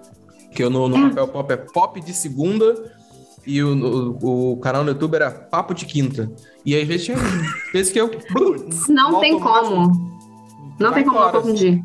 Que 0.52 0.62
eu 0.62 0.70
no, 0.70 0.88
no 0.88 1.08
papel 1.08 1.28
pop 1.28 1.52
é 1.52 1.56
pop 1.56 2.00
de 2.00 2.14
segunda 2.14 2.74
e 3.44 3.60
o, 3.60 4.16
o, 4.22 4.52
o, 4.52 4.56
canal 4.58 4.84
no 4.84 4.90
YouTube 4.90 5.16
era 5.16 5.32
papo 5.32 5.74
de 5.74 5.84
quinta. 5.84 6.30
E 6.64 6.74
aí, 6.74 6.82
às 6.82 6.88
vezes 6.88 7.06
tinha 7.06 7.18
vezes 7.72 7.92
que 7.92 8.00
eu. 8.00 8.08
Não 8.88 9.18
tem 9.18 9.40
como. 9.40 10.16
Não 10.78 10.92
tem 10.92 11.04
como 11.04 11.18
confundir. 11.32 11.82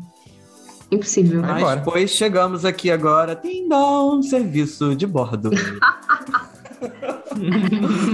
Impossível. 0.88 1.40
Mas 1.40 1.58
embora. 1.58 1.80
depois 1.80 2.10
chegamos 2.12 2.64
aqui 2.64 2.92
agora. 2.92 3.34
Tem 3.34 3.66
um 3.72 4.22
serviço 4.22 4.94
de 4.94 5.04
bordo. 5.04 5.50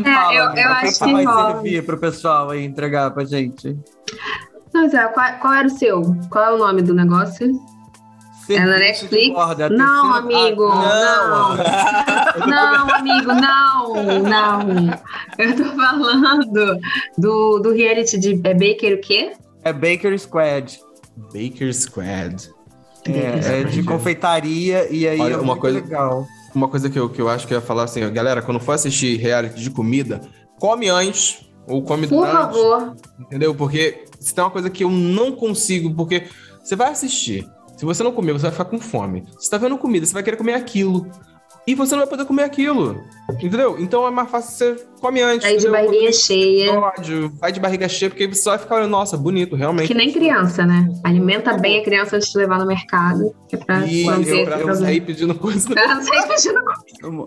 é, 0.04 0.38
eu, 0.38 0.44
eu 0.44 0.68
acho 0.72 0.98
que 0.98 1.12
vai 1.12 1.24
servir 1.24 1.84
para 1.84 1.94
o 1.94 1.98
pessoal 1.98 2.50
aí 2.50 2.64
entregar 2.64 3.10
pra 3.10 3.24
gente. 3.24 3.76
Mas 4.72 4.94
é, 4.94 5.06
qual, 5.08 5.32
qual 5.40 5.54
era 5.54 5.66
o 5.66 5.70
seu? 5.70 6.02
Qual 6.30 6.44
é 6.44 6.52
o 6.52 6.58
nome 6.58 6.82
do 6.82 6.94
negócio? 6.94 7.50
É 8.48 8.60
na 8.60 8.78
Netflix? 8.78 9.34
Borda, 9.34 9.68
não, 9.68 10.14
amigo, 10.14 10.68
não. 10.68 11.56
Não. 11.56 12.46
não, 12.46 12.94
amigo, 12.94 13.32
não, 13.34 14.22
não. 14.22 15.00
Eu 15.36 15.54
tô 15.54 15.64
falando 15.76 16.80
do, 17.18 17.58
do 17.58 17.72
reality 17.72 18.18
de 18.18 18.40
é 18.44 18.54
Baker 18.54 18.94
o 18.94 19.00
quê? 19.00 19.32
É 19.62 19.72
Baker 19.72 20.18
Squad. 20.18 20.80
Baker 21.16 21.74
Squad. 21.74 22.50
É, 23.06 23.60
é 23.60 23.64
de 23.64 23.82
confeitaria 23.82 24.88
e 24.90 25.06
aí 25.06 25.20
Olha, 25.20 25.34
é 25.34 25.36
uma 25.36 25.56
coisa 25.56 25.80
legal. 25.80 26.26
Uma 26.58 26.68
coisa 26.68 26.90
que 26.90 26.98
eu, 26.98 27.08
que 27.08 27.20
eu 27.22 27.28
acho 27.28 27.46
que 27.46 27.54
eu 27.54 27.58
ia 27.58 27.64
falar 27.64 27.84
assim, 27.84 28.00
galera, 28.12 28.42
quando 28.42 28.58
for 28.58 28.72
assistir 28.72 29.16
reality 29.16 29.60
de 29.60 29.70
comida, 29.70 30.20
come 30.58 30.88
antes 30.88 31.48
ou 31.68 31.84
come 31.84 32.08
Por 32.08 32.26
favor. 32.26 32.96
Entendeu? 33.20 33.54
Porque 33.54 34.04
se 34.18 34.34
tem 34.34 34.42
uma 34.42 34.50
coisa 34.50 34.68
que 34.68 34.82
eu 34.82 34.90
não 34.90 35.30
consigo, 35.30 35.94
porque 35.94 36.26
você 36.60 36.74
vai 36.74 36.90
assistir, 36.90 37.48
se 37.76 37.84
você 37.84 38.02
não 38.02 38.10
comer, 38.10 38.32
você 38.32 38.42
vai 38.42 38.50
ficar 38.50 38.64
com 38.64 38.80
fome. 38.80 39.24
Você 39.38 39.48
tá 39.48 39.56
vendo 39.56 39.78
comida, 39.78 40.04
você 40.04 40.12
vai 40.12 40.24
querer 40.24 40.36
comer 40.36 40.54
aquilo. 40.54 41.08
E 41.68 41.74
você 41.74 41.94
não 41.94 41.98
vai 41.98 42.08
poder 42.08 42.24
comer 42.24 42.44
aquilo. 42.44 42.98
Entendeu? 43.30 43.76
Então 43.78 44.06
é 44.06 44.10
mais 44.10 44.30
fácil 44.30 44.74
você 44.74 44.86
come 45.02 45.20
antes. 45.20 45.46
Vai 45.46 45.58
de 45.58 45.68
barriga 45.68 46.12
cheia. 46.14 46.72
Ódio, 46.72 47.30
vai 47.38 47.52
de 47.52 47.60
barriga 47.60 47.86
cheia, 47.86 48.08
porque 48.08 48.26
você 48.26 48.48
vai 48.48 48.58
ficar, 48.58 48.86
nossa, 48.86 49.18
bonito, 49.18 49.54
realmente. 49.54 49.86
Que 49.86 49.92
nem 49.92 50.10
criança, 50.10 50.64
né? 50.64 50.88
Alimenta 51.04 51.58
bem 51.58 51.80
a 51.80 51.84
criança 51.84 52.16
antes 52.16 52.32
de 52.32 52.38
levar 52.38 52.58
no 52.58 52.64
mercado. 52.66 53.34
Que 53.50 53.56
é 53.56 53.58
pra 53.58 53.86
e 53.86 54.02
manter 54.02 54.48
eu, 54.48 54.58
eu 54.66 54.74
sair 54.76 55.02
pedindo 55.04 55.34
coisa. 55.34 55.68
Eu 55.68 56.02
sair 56.02 56.26
pedindo 56.26 56.64
coisa. 56.64 57.24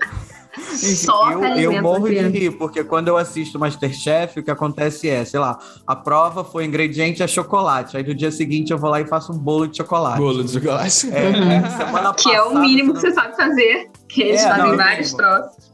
Só 0.76 1.32
eu, 1.32 1.44
eu 1.44 1.82
morro 1.82 2.10
de 2.10 2.20
rir, 2.20 2.52
porque 2.52 2.84
quando 2.84 3.08
eu 3.08 3.18
assisto 3.18 3.58
Masterchef, 3.58 4.40
o 4.40 4.44
que 4.44 4.52
acontece 4.52 5.10
é, 5.10 5.24
sei 5.24 5.40
lá, 5.40 5.58
a 5.88 5.96
prova 5.96 6.44
foi 6.44 6.66
ingrediente 6.66 7.24
é 7.24 7.28
chocolate. 7.28 7.96
Aí 7.96 8.04
no 8.04 8.14
dia 8.14 8.32
seguinte 8.32 8.72
eu 8.72 8.78
vou 8.78 8.90
lá 8.90 9.00
e 9.00 9.08
faço 9.08 9.32
um 9.32 9.38
bolo 9.38 9.68
de 9.68 9.78
chocolate. 9.78 10.20
Bolo 10.20 10.44
de 10.44 10.52
chocolate. 10.52 11.10
É, 11.12 11.28
uhum. 11.28 11.78
semana 11.78 12.14
que 12.14 12.32
é 12.32 12.42
o 12.44 12.60
mínimo 12.60 12.94
que 12.94 13.00
você 13.00 13.14
sabe 13.14 13.36
fazer. 13.36 13.90
Que 14.10 14.24
eles 14.24 14.42
é, 14.42 14.48
fazem 14.48 14.72
não, 14.72 14.78
vários 14.78 15.14
troços. 15.14 15.72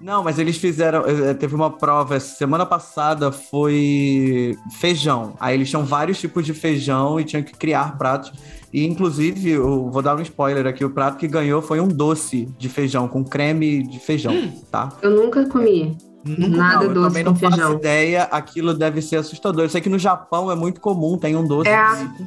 Não, 0.00 0.22
mas 0.22 0.38
eles 0.38 0.56
fizeram. 0.56 1.04
Eh, 1.06 1.34
teve 1.34 1.54
uma 1.54 1.70
prova 1.70 2.20
semana 2.20 2.64
passada, 2.64 3.32
foi 3.32 4.56
feijão. 4.78 5.34
Aí 5.40 5.54
eles 5.54 5.68
tinham 5.68 5.84
vários 5.84 6.20
tipos 6.20 6.46
de 6.46 6.54
feijão 6.54 7.18
e 7.18 7.24
tinham 7.24 7.42
que 7.42 7.52
criar 7.52 7.98
pratos. 7.98 8.32
E, 8.72 8.84
inclusive, 8.86 9.50
eu 9.50 9.90
vou 9.90 10.02
dar 10.02 10.16
um 10.16 10.20
spoiler 10.20 10.66
aqui: 10.66 10.84
o 10.84 10.90
prato 10.90 11.16
que 11.16 11.26
ganhou 11.26 11.62
foi 11.62 11.80
um 11.80 11.88
doce 11.88 12.48
de 12.58 12.68
feijão, 12.68 13.08
com 13.08 13.24
creme 13.24 13.82
de 13.82 13.98
feijão, 13.98 14.34
tá? 14.70 14.90
Eu 15.02 15.10
nunca 15.10 15.46
comi. 15.46 15.96
Nunca, 16.24 16.56
Nada 16.56 16.86
não, 16.86 16.94
doce 16.94 16.98
eu 16.98 17.02
também 17.08 17.24
não 17.24 17.34
feijão. 17.34 17.58
faço 17.58 17.78
ideia, 17.78 18.24
aquilo 18.24 18.74
deve 18.74 19.00
ser 19.00 19.16
assustador. 19.16 19.64
Eu 19.64 19.68
sei 19.70 19.80
que 19.80 19.88
no 19.88 19.98
Japão 19.98 20.50
é 20.50 20.54
muito 20.54 20.80
comum, 20.80 21.16
tem 21.16 21.36
um 21.36 21.46
doce 21.46 21.70
é, 21.70 21.78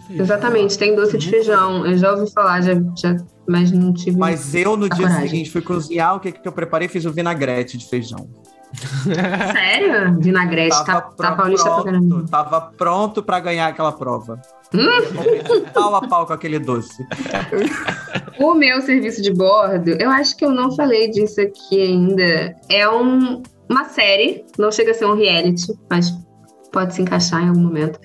de 0.09 0.21
Exatamente, 0.21 0.77
tem 0.77 0.95
doce 0.95 1.17
de 1.17 1.29
feijão. 1.29 1.85
Eu 1.85 1.97
já 1.97 2.13
ouvi 2.13 2.31
falar, 2.31 2.61
já, 2.61 2.73
já, 2.97 3.17
mas 3.47 3.71
não 3.71 3.93
tive. 3.93 4.17
Mas 4.17 4.55
eu, 4.55 4.75
no 4.77 4.89
dia 4.89 5.05
coragem. 5.05 5.29
seguinte, 5.29 5.51
fui 5.51 5.61
cozinhar, 5.61 6.15
o 6.15 6.19
que, 6.19 6.31
que 6.31 6.47
eu 6.47 6.51
preparei? 6.51 6.87
Fiz 6.87 7.05
o 7.05 7.11
vinagrete 7.11 7.77
de 7.77 7.85
feijão. 7.87 8.27
Sério? 9.51 10.19
Vinagrete, 10.19 10.85
tava 10.85 11.01
tá, 11.01 11.11
tá 11.17 11.31
paulista 11.35 11.69
pronto, 11.69 12.25
pra 12.27 12.43
Tava 12.43 12.61
pronto 12.77 13.23
pra 13.23 13.39
ganhar 13.39 13.67
aquela 13.67 13.91
prova. 13.91 14.41
Hum? 14.73 15.63
pau 15.73 15.95
a 15.95 16.07
pau 16.07 16.25
com 16.25 16.33
aquele 16.33 16.59
doce. 16.59 17.05
O 18.39 18.53
meu 18.53 18.81
serviço 18.81 19.21
de 19.21 19.33
bordo, 19.33 19.91
eu 19.99 20.09
acho 20.09 20.35
que 20.37 20.45
eu 20.45 20.51
não 20.51 20.75
falei 20.75 21.09
disso 21.09 21.41
aqui 21.41 21.81
ainda. 21.81 22.55
É 22.69 22.89
um, 22.89 23.43
uma 23.69 23.85
série, 23.85 24.45
não 24.57 24.71
chega 24.71 24.91
a 24.91 24.93
ser 24.93 25.05
um 25.05 25.15
reality, 25.15 25.73
mas 25.89 26.11
pode 26.71 26.95
se 26.95 27.01
encaixar 27.01 27.43
em 27.43 27.49
algum 27.49 27.61
momento. 27.61 27.99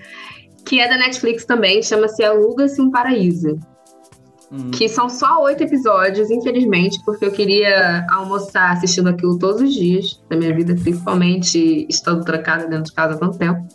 Que 0.64 0.80
é 0.80 0.88
da 0.88 0.98
Netflix 0.98 1.44
também, 1.44 1.82
chama-se 1.82 2.24
Aluga-se 2.24 2.80
um 2.80 2.90
Paraíso. 2.90 3.56
Hum. 4.50 4.70
Que 4.70 4.88
são 4.88 5.08
só 5.08 5.42
oito 5.42 5.64
episódios, 5.64 6.30
infelizmente, 6.30 7.00
porque 7.04 7.24
eu 7.24 7.32
queria 7.32 8.06
almoçar 8.10 8.72
assistindo 8.72 9.08
aquilo 9.08 9.38
todos 9.38 9.60
os 9.60 9.74
dias 9.74 10.22
da 10.30 10.36
minha 10.36 10.54
vida, 10.54 10.74
principalmente 10.74 11.86
estando 11.88 12.24
trancada 12.24 12.66
dentro 12.68 12.84
de 12.84 12.92
casa 12.92 13.14
há 13.14 13.18
tanto 13.18 13.38
tempo. 13.38 13.66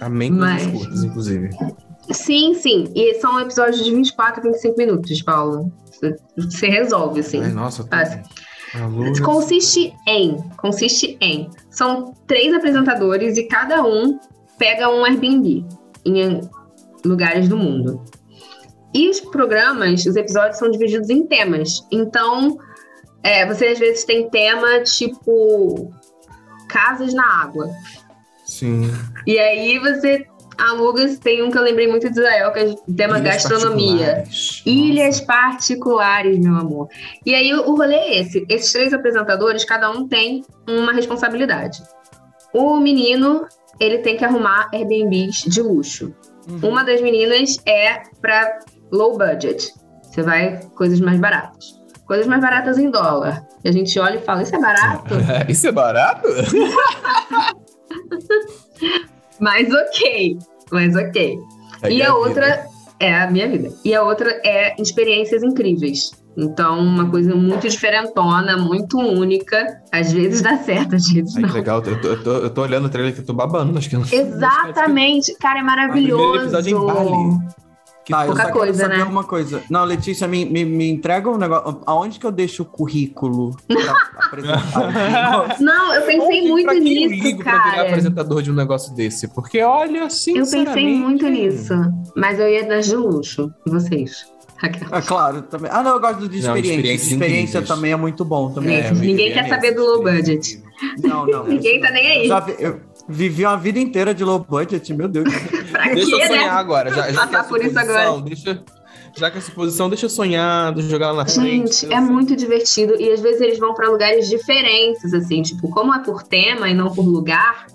Amém 0.00 0.30
Mas... 0.30 0.66
curtas, 0.66 1.04
inclusive. 1.04 1.50
Sim, 2.10 2.54
sim. 2.54 2.90
E 2.94 3.14
são 3.20 3.38
episódios 3.38 3.84
de 3.84 3.94
24 3.94 4.40
a 4.40 4.42
25 4.42 4.76
minutos, 4.76 5.22
Paulo. 5.22 5.72
Você 6.36 6.68
resolve, 6.68 7.20
assim. 7.20 7.42
Ai, 7.42 7.52
nossa, 7.52 7.84
tá. 7.84 8.22
Consiste 9.24 9.92
em, 10.06 10.36
consiste 10.56 11.18
em, 11.20 11.50
são 11.70 12.14
três 12.26 12.54
apresentadores 12.54 13.36
e 13.36 13.44
cada 13.44 13.82
um 13.82 14.18
pega 14.56 14.88
um 14.88 15.04
Airbnb 15.04 15.66
em 16.04 16.40
lugares 17.04 17.48
do 17.48 17.56
mundo. 17.56 18.04
E 18.92 19.08
os 19.08 19.20
programas, 19.20 20.04
os 20.04 20.16
episódios 20.16 20.58
são 20.58 20.70
divididos 20.70 21.10
em 21.10 21.26
temas. 21.26 21.86
Então, 21.90 22.58
é, 23.22 23.46
você 23.46 23.68
às 23.68 23.78
vezes 23.78 24.04
tem 24.04 24.28
tema 24.28 24.82
tipo 24.82 25.92
casas 26.68 27.12
na 27.14 27.42
água. 27.42 27.70
Sim. 28.44 28.90
E 29.26 29.38
aí 29.38 29.78
você 29.78 30.26
alugas, 30.60 31.18
tem 31.18 31.42
um 31.42 31.50
que 31.50 31.58
eu 31.58 31.62
lembrei 31.62 31.88
muito 31.88 32.10
de 32.10 32.18
Israel, 32.18 32.52
que 32.52 32.58
é 32.58 32.64
o 32.64 32.94
tema 32.94 33.18
Ilhas 33.18 33.34
gastronomia. 33.34 34.06
Particulares. 34.06 34.62
Ilhas 34.66 35.20
particulares, 35.20 36.38
meu 36.38 36.54
amor. 36.54 36.88
E 37.24 37.34
aí 37.34 37.54
o 37.54 37.74
rolê 37.74 37.94
é 37.94 38.20
esse. 38.20 38.44
Esses 38.48 38.72
três 38.72 38.92
apresentadores, 38.92 39.64
cada 39.64 39.90
um 39.90 40.06
tem 40.06 40.44
uma 40.68 40.92
responsabilidade. 40.92 41.82
O 42.52 42.76
menino, 42.78 43.46
ele 43.78 43.98
tem 43.98 44.16
que 44.16 44.24
arrumar 44.24 44.68
Airbnbs 44.72 45.44
de 45.46 45.62
luxo. 45.62 46.14
Uhum. 46.48 46.70
Uma 46.70 46.84
das 46.84 47.00
meninas 47.00 47.58
é 47.64 48.02
para 48.20 48.58
low 48.92 49.16
budget. 49.16 49.72
Você 50.02 50.22
vai 50.22 50.60
coisas 50.74 51.00
mais 51.00 51.20
baratas. 51.20 51.78
Coisas 52.06 52.26
mais 52.26 52.40
baratas 52.40 52.78
em 52.78 52.90
dólar. 52.90 53.46
E 53.64 53.68
a 53.68 53.72
gente 53.72 53.98
olha 53.98 54.16
e 54.16 54.20
fala, 54.20 54.42
isso 54.42 54.56
é 54.56 54.60
barato? 54.60 55.14
isso 55.48 55.68
é 55.68 55.72
barato? 55.72 56.28
mas 59.38 59.68
ok. 59.72 60.38
Mas 60.72 60.96
ok. 60.96 61.38
É 61.82 61.90
e 61.90 62.02
a 62.02 62.14
outra 62.14 62.46
vida. 62.46 62.64
é 62.98 63.14
a 63.14 63.30
minha 63.30 63.48
vida. 63.48 63.70
E 63.84 63.94
a 63.94 64.02
outra 64.02 64.30
é 64.44 64.74
experiências 64.80 65.42
incríveis. 65.42 66.10
Então, 66.36 66.78
uma 66.78 67.10
coisa 67.10 67.34
muito 67.34 67.68
diferentona, 67.68 68.56
muito 68.56 68.98
única. 68.98 69.80
Às 69.92 70.12
vezes 70.12 70.42
dá 70.42 70.56
certo, 70.58 70.94
às 70.96 71.06
vezes 71.08 71.36
Ai, 71.36 71.42
não. 71.42 71.52
legal, 71.52 71.82
eu 71.84 72.00
tô, 72.00 72.08
eu, 72.08 72.22
tô, 72.22 72.30
eu 72.38 72.50
tô 72.50 72.62
olhando 72.62 72.86
o 72.86 72.88
trailer 72.88 73.12
que 73.12 73.20
eu 73.20 73.26
tô 73.26 73.34
babando. 73.34 73.76
Acho 73.78 73.90
que 73.90 73.96
não... 73.96 74.04
Exatamente, 74.10 75.36
cara, 75.38 75.60
é 75.60 75.62
maravilhoso. 75.62 76.42
episódio 76.42 76.76
em 76.76 76.86
Bali. 76.86 77.38
Que 78.04 78.14
ah, 78.14 78.24
pouca 78.24 78.50
coisa, 78.50 78.88
né? 78.88 79.04
Uma 79.04 79.24
coisa. 79.24 79.62
Não, 79.68 79.84
Letícia, 79.84 80.26
me, 80.26 80.44
me, 80.44 80.64
me 80.64 80.90
entrega 80.90 81.28
um 81.28 81.36
negócio. 81.36 81.82
Aonde 81.86 82.18
que 82.18 82.26
eu 82.26 82.32
deixo 82.32 82.62
o 82.62 82.66
currículo 82.66 83.54
Não, 85.60 85.94
eu 85.94 86.02
pensei 86.02 86.48
muito 86.48 86.72
nisso, 86.74 87.14
eu 87.14 87.22
ligo 87.22 87.44
cara. 87.44 87.60
Pra 87.60 87.70
virar 87.70 87.82
apresentador 87.82 88.42
de 88.42 88.50
um 88.50 88.54
negócio 88.54 88.94
desse, 88.94 89.28
porque 89.28 89.60
olha, 89.62 90.04
assim. 90.04 90.38
Eu 90.38 90.46
pensei 90.46 90.94
muito 90.94 91.28
nisso, 91.28 91.74
mas 92.16 92.38
eu 92.38 92.48
ia 92.48 92.66
das 92.66 92.86
de 92.86 92.96
luxo. 92.96 93.52
E 93.66 93.70
vocês? 93.70 94.26
Ah, 94.90 95.00
claro, 95.00 95.42
também. 95.42 95.70
Ah, 95.72 95.82
não, 95.82 95.92
eu 95.92 96.00
gosto 96.00 96.28
de 96.28 96.38
experiência. 96.38 96.50
Não, 96.50 96.56
experiência, 96.58 97.14
experiência 97.14 97.62
também 97.62 97.92
é 97.92 97.96
muito 97.96 98.24
bom 98.24 98.50
também. 98.50 98.76
É, 98.76 98.92
ninguém 98.92 99.32
quer 99.32 99.48
saber 99.48 99.72
do 99.72 99.82
low 99.82 100.02
budget. 100.02 100.62
Não, 101.02 101.26
não. 101.26 101.44
ninguém 101.48 101.80
tá 101.80 101.90
nem 101.90 102.06
aí. 102.06 102.28
Eu, 102.28 102.38
eu, 102.58 102.80
Vivi 103.10 103.44
uma 103.44 103.56
vida 103.56 103.80
inteira 103.80 104.14
de 104.14 104.22
low 104.22 104.38
budget, 104.38 104.94
meu 104.94 105.08
Deus. 105.08 105.28
Pra 105.84 105.94
deixa 105.94 106.16
quê, 106.16 106.22
eu 106.22 106.26
sonhar 106.26 106.44
né? 106.44 106.50
agora. 106.50 106.90
Já, 106.92 107.10
já 107.10 107.26
Passar 107.26 107.48
por 107.48 107.64
isso 107.64 107.78
agora. 107.78 108.22
Deixa, 108.22 108.62
já 109.16 109.30
que 109.30 109.38
essa 109.38 109.52
posição, 109.52 109.88
deixa 109.88 110.06
eu 110.06 110.10
sonhar, 110.10 110.72
deixa 110.72 110.86
eu 110.86 110.90
jogar 110.90 111.12
lá 111.12 111.24
na 111.24 111.26
frente. 111.26 111.82
Gente, 111.82 111.92
é 111.92 112.00
muito 112.00 112.36
divertido. 112.36 112.94
E 112.98 113.10
às 113.10 113.20
vezes 113.20 113.40
eles 113.40 113.58
vão 113.58 113.74
para 113.74 113.88
lugares 113.88 114.28
diferentes, 114.28 115.12
assim. 115.12 115.42
Tipo, 115.42 115.68
como 115.70 115.94
é 115.94 116.02
por 116.02 116.22
tema 116.22 116.68
e 116.68 116.74
não 116.74 116.92
por 116.92 117.04
lugar, 117.04 117.66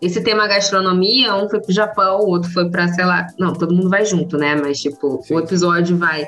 esse 0.00 0.22
tema 0.22 0.46
gastronomia, 0.46 1.34
um 1.34 1.48
foi 1.48 1.60
pro 1.60 1.72
Japão, 1.72 2.20
o 2.20 2.28
outro 2.28 2.50
foi 2.52 2.70
para 2.70 2.88
sei 2.88 3.04
lá. 3.04 3.26
Não, 3.38 3.52
todo 3.52 3.74
mundo 3.74 3.90
vai 3.90 4.04
junto, 4.04 4.36
né? 4.36 4.56
Mas, 4.56 4.80
tipo, 4.80 5.20
Sim. 5.22 5.34
o 5.34 5.38
episódio 5.40 5.96
vai 5.96 6.26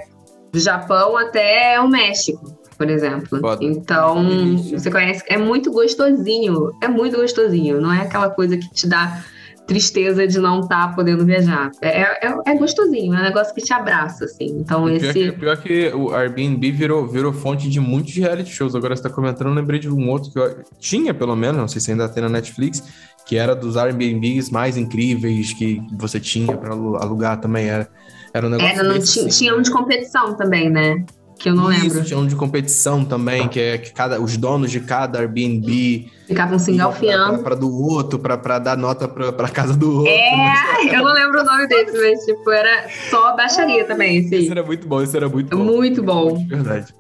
do 0.52 0.58
Japão 0.58 1.16
até 1.16 1.80
o 1.80 1.88
México 1.88 2.60
por 2.80 2.88
exemplo. 2.88 3.38
Foda. 3.40 3.62
Então, 3.62 4.56
você 4.72 4.90
conhece, 4.90 5.22
é 5.28 5.36
muito 5.36 5.70
gostosinho, 5.70 6.72
é 6.82 6.88
muito 6.88 7.18
gostosinho, 7.18 7.78
não 7.78 7.92
é 7.92 8.00
aquela 8.00 8.30
coisa 8.30 8.56
que 8.56 8.70
te 8.70 8.88
dá 8.88 9.22
tristeza 9.70 10.26
de 10.26 10.40
não 10.40 10.62
estar 10.62 10.88
tá 10.88 10.94
podendo 10.94 11.24
viajar. 11.24 11.70
É, 11.80 12.26
é, 12.26 12.36
é, 12.44 12.54
gostosinho, 12.56 13.14
é 13.14 13.20
um 13.20 13.22
negócio 13.22 13.54
que 13.54 13.60
te 13.60 13.72
abraça, 13.72 14.24
assim. 14.24 14.46
Então, 14.46 14.88
e 14.88 14.96
esse. 14.96 15.12
Pior 15.12 15.32
que, 15.32 15.38
pior 15.38 15.56
que 15.58 15.88
o 15.94 16.12
Airbnb 16.12 16.72
virou, 16.72 17.06
virou 17.06 17.32
fonte 17.32 17.70
de 17.70 17.78
muitos 17.78 18.12
reality 18.16 18.50
shows. 18.50 18.74
Agora 18.74 18.96
você 18.96 19.02
tá 19.04 19.08
comentando, 19.08 19.46
eu 19.46 19.54
lembrei 19.54 19.78
de 19.78 19.88
um 19.88 20.08
outro 20.08 20.32
que 20.32 20.38
eu 20.40 20.64
tinha, 20.80 21.14
pelo 21.14 21.36
menos, 21.36 21.56
não 21.56 21.68
sei 21.68 21.80
se 21.80 21.92
ainda 21.92 22.08
tem 22.08 22.20
na 22.20 22.28
Netflix, 22.28 22.82
que 23.24 23.36
era 23.36 23.54
dos 23.54 23.76
Airbnbs 23.76 24.50
mais 24.50 24.76
incríveis 24.76 25.52
que 25.52 25.80
você 25.92 26.18
tinha 26.18 26.56
para 26.56 26.72
alugar 26.72 27.40
também. 27.40 27.68
Era, 27.68 27.88
era 28.34 28.48
um 28.48 28.50
negócio. 28.50 28.74
Era, 28.74 28.82
não, 28.82 28.96
assim, 28.96 29.28
tinha 29.28 29.56
um 29.56 29.62
de 29.62 29.70
competição 29.70 30.34
também, 30.34 30.68
né? 30.68 31.04
Que 31.41 31.49
eu 31.49 31.55
não 31.55 31.72
Isso, 31.72 31.82
lembro. 31.84 32.05
tinha 32.05 32.18
um 32.18 32.26
de 32.26 32.36
competição 32.36 33.03
também, 33.03 33.49
que 33.49 33.59
é 33.59 33.78
que 33.78 33.95
cada, 33.95 34.20
os 34.20 34.36
donos 34.36 34.70
de 34.70 34.78
cada 34.78 35.20
Airbnb 35.20 36.07
ficavam 36.26 36.59
se 36.59 36.70
engalfiando. 36.70 37.43
Para 37.43 37.57
do 37.57 37.74
outro, 37.74 38.18
para 38.18 38.59
dar 38.59 38.76
nota 38.76 39.09
para 39.09 39.49
casa 39.49 39.74
do 39.74 40.01
outro. 40.01 40.12
É, 40.12 40.84
eu 40.95 41.03
não 41.03 41.14
lembro 41.14 41.41
o 41.41 41.45
nome 41.45 41.66
desse, 41.66 41.99
mas 41.99 42.24
tipo, 42.26 42.51
era 42.51 42.86
só 43.09 43.34
baixaria 43.34 43.86
também. 43.86 44.18
Esse, 44.18 44.34
esse 44.34 44.51
era 44.51 44.62
muito 44.62 44.86
bom, 44.86 45.03
esse 45.03 45.16
era 45.16 45.30
muito 45.30 45.57
bom. 45.57 45.64
Muito 45.64 46.03
bom. 46.03 46.47
Verdade. 46.47 46.95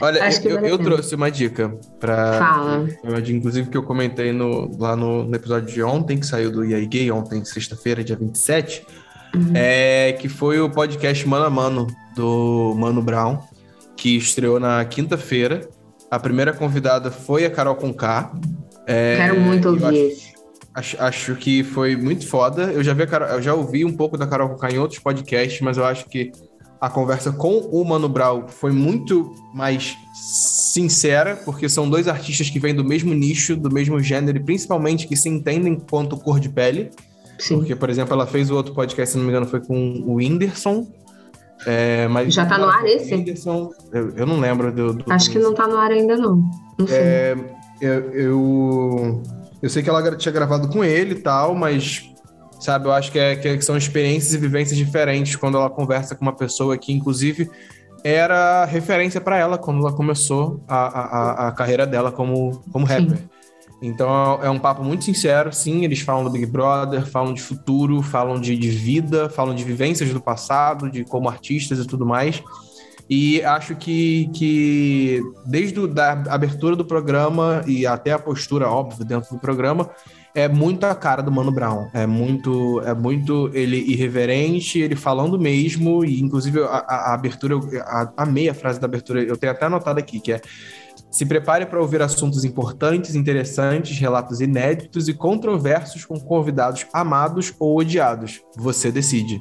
Olha, 0.00 0.18
eu, 0.42 0.60
eu, 0.60 0.78
trouxe 0.78 1.14
uma 1.14 1.30
dica 1.30 1.76
para. 2.00 2.38
Fala. 2.38 2.86
Inclusive, 3.28 3.68
que 3.68 3.76
eu 3.76 3.82
comentei 3.82 4.32
no, 4.32 4.74
lá 4.78 4.96
no, 4.96 5.24
no, 5.24 5.36
episódio 5.36 5.72
de 5.72 5.82
ontem, 5.82 6.18
que 6.18 6.24
saiu 6.24 6.50
do 6.50 6.64
EA 6.64 6.82
Gay, 6.86 7.10
ontem, 7.10 7.44
sexta-feira, 7.44 8.02
dia 8.02 8.16
27. 8.16 8.82
Uhum. 9.34 9.52
É, 9.52 10.12
que 10.14 10.28
foi 10.28 10.58
o 10.58 10.70
podcast 10.70 11.28
Mano 11.28 11.44
a 11.44 11.50
Mano 11.50 11.86
do 12.16 12.74
Mano 12.78 13.02
Brown 13.02 13.38
que 14.04 14.18
estreou 14.18 14.60
na 14.60 14.84
quinta-feira. 14.84 15.66
A 16.10 16.18
primeira 16.18 16.52
convidada 16.52 17.10
foi 17.10 17.46
a 17.46 17.50
Carol 17.50 17.74
Conká. 17.74 18.30
É, 18.86 19.16
Quero 19.16 19.40
muito 19.40 19.66
ouvir 19.70 19.86
acho, 19.88 20.34
acho, 20.74 21.02
acho, 21.02 21.36
que 21.36 21.64
foi 21.64 21.96
muito 21.96 22.28
foda. 22.28 22.64
Eu 22.64 22.84
já, 22.84 22.92
vi 22.92 23.06
Carol, 23.06 23.28
eu 23.28 23.40
já 23.40 23.54
ouvi 23.54 23.82
um 23.82 23.96
pouco 23.96 24.18
da 24.18 24.26
Carol 24.26 24.50
Conká 24.50 24.70
em 24.70 24.78
outros 24.78 25.00
podcasts, 25.00 25.58
mas 25.62 25.78
eu 25.78 25.86
acho 25.86 26.06
que 26.10 26.32
a 26.78 26.90
conversa 26.90 27.32
com 27.32 27.60
o 27.60 27.82
Mano 27.82 28.06
Brown 28.06 28.46
foi 28.46 28.72
muito 28.72 29.32
mais 29.54 29.96
sincera, 30.12 31.36
porque 31.42 31.66
são 31.66 31.88
dois 31.88 32.06
artistas 32.06 32.50
que 32.50 32.58
vêm 32.58 32.74
do 32.74 32.84
mesmo 32.84 33.14
nicho, 33.14 33.56
do 33.56 33.72
mesmo 33.72 33.98
gênero, 34.00 34.36
e 34.36 34.44
principalmente 34.44 35.08
que 35.08 35.16
se 35.16 35.30
entendem 35.30 35.76
quanto 35.76 36.18
cor 36.18 36.38
de 36.38 36.50
pele. 36.50 36.90
Sim. 37.38 37.56
Porque, 37.56 37.74
por 37.74 37.88
exemplo, 37.88 38.12
ela 38.12 38.26
fez 38.26 38.50
o 38.50 38.54
outro 38.54 38.74
podcast, 38.74 39.12
se 39.12 39.16
não 39.16 39.24
me 39.24 39.30
engano, 39.30 39.46
foi 39.46 39.60
com 39.60 40.02
o 40.06 40.16
Whindersson, 40.16 40.86
é, 41.66 42.08
mas 42.08 42.34
Já 42.34 42.46
tá 42.46 42.58
no 42.58 42.68
ar 42.68 42.84
esse? 42.86 43.12
eu, 43.92 44.10
eu, 44.16 44.26
não 44.26 44.38
lembro 44.38 44.72
do. 44.72 44.94
do 44.94 45.12
Acho 45.12 45.30
que 45.30 45.38
não 45.38 45.54
tá 45.54 45.66
no 45.66 45.76
ar 45.76 45.90
ainda, 45.90 46.16
não. 46.16 46.42
Não 46.78 46.86
sei. 46.86 46.98
É, 46.98 47.36
eu, 47.80 48.10
eu, 48.12 49.22
eu, 49.62 49.70
sei 49.70 49.82
que 49.82 49.88
ela 49.88 50.16
tinha 50.16 50.32
gravado 50.32 50.68
com 50.68 50.84
ele 50.84 51.14
e 51.14 51.20
tal, 51.20 51.54
mas. 51.54 52.10
Sabe, 52.60 52.86
eu 52.86 52.92
acho 52.92 53.12
que, 53.12 53.18
é, 53.18 53.36
que 53.36 53.60
são 53.60 53.76
experiências 53.76 54.32
e 54.32 54.38
vivências 54.38 54.78
diferentes 54.78 55.36
quando 55.36 55.58
ela 55.58 55.68
conversa 55.68 56.14
com 56.14 56.22
uma 56.22 56.32
pessoa 56.32 56.78
que, 56.78 56.92
inclusive, 56.92 57.50
era 58.02 58.64
referência 58.64 59.20
para 59.20 59.36
ela 59.36 59.58
quando 59.58 59.80
ela 59.80 59.92
começou 59.92 60.62
a, 60.66 60.76
a, 60.76 61.48
a 61.48 61.52
carreira 61.52 61.86
dela 61.86 62.10
como, 62.10 62.62
como 62.72 62.86
rapper. 62.86 63.18
Sim. 63.18 63.28
Então 63.82 64.42
é 64.42 64.48
um 64.48 64.58
papo 64.58 64.82
muito 64.82 65.04
sincero, 65.04 65.52
sim. 65.52 65.84
Eles 65.84 66.00
falam 66.00 66.24
do 66.24 66.30
Big 66.30 66.46
Brother, 66.46 67.06
falam 67.06 67.34
de 67.34 67.42
futuro, 67.42 68.02
falam 68.02 68.40
de, 68.40 68.56
de 68.56 68.70
vida, 68.70 69.28
falam 69.28 69.54
de 69.54 69.64
vivências 69.64 70.12
do 70.12 70.20
passado, 70.20 70.90
de 70.90 71.04
como 71.04 71.28
artistas 71.28 71.78
e 71.78 71.86
tudo 71.86 72.06
mais. 72.06 72.42
E 73.08 73.42
acho 73.42 73.76
que, 73.76 74.30
que 74.32 75.22
desde 75.44 75.78
a 75.78 75.86
da 75.86 76.12
abertura 76.30 76.74
do 76.74 76.84
programa 76.84 77.62
e 77.66 77.86
até 77.86 78.12
a 78.12 78.18
postura, 78.18 78.68
óbvio, 78.68 79.04
dentro 79.04 79.34
do 79.34 79.40
programa, 79.40 79.90
é 80.34 80.48
muito 80.48 80.84
a 80.84 80.94
cara 80.94 81.22
do 81.22 81.30
Mano 81.30 81.52
Brown. 81.52 81.88
É 81.92 82.06
muito, 82.06 82.80
é 82.80 82.94
muito 82.94 83.50
ele 83.52 83.76
irreverente, 83.76 84.80
ele 84.80 84.96
falando 84.96 85.38
mesmo, 85.38 86.04
e 86.04 86.20
inclusive 86.20 86.62
a, 86.62 86.66
a, 86.66 86.94
a 87.10 87.14
abertura, 87.14 87.56
a, 87.82 88.12
a 88.16 88.26
meia 88.26 88.54
frase 88.54 88.80
da 88.80 88.86
abertura, 88.86 89.22
eu 89.22 89.36
tenho 89.36 89.52
até 89.52 89.66
anotado 89.66 90.00
aqui, 90.00 90.18
que 90.18 90.32
é 90.32 90.40
se 91.14 91.24
prepare 91.24 91.64
para 91.64 91.80
ouvir 91.80 92.02
assuntos 92.02 92.44
importantes, 92.44 93.14
interessantes, 93.14 93.96
relatos 94.00 94.40
inéditos 94.40 95.08
e 95.08 95.14
controversos 95.14 96.04
com 96.04 96.18
convidados 96.18 96.86
amados 96.92 97.54
ou 97.60 97.78
odiados. 97.78 98.42
Você 98.56 98.90
decide. 98.90 99.40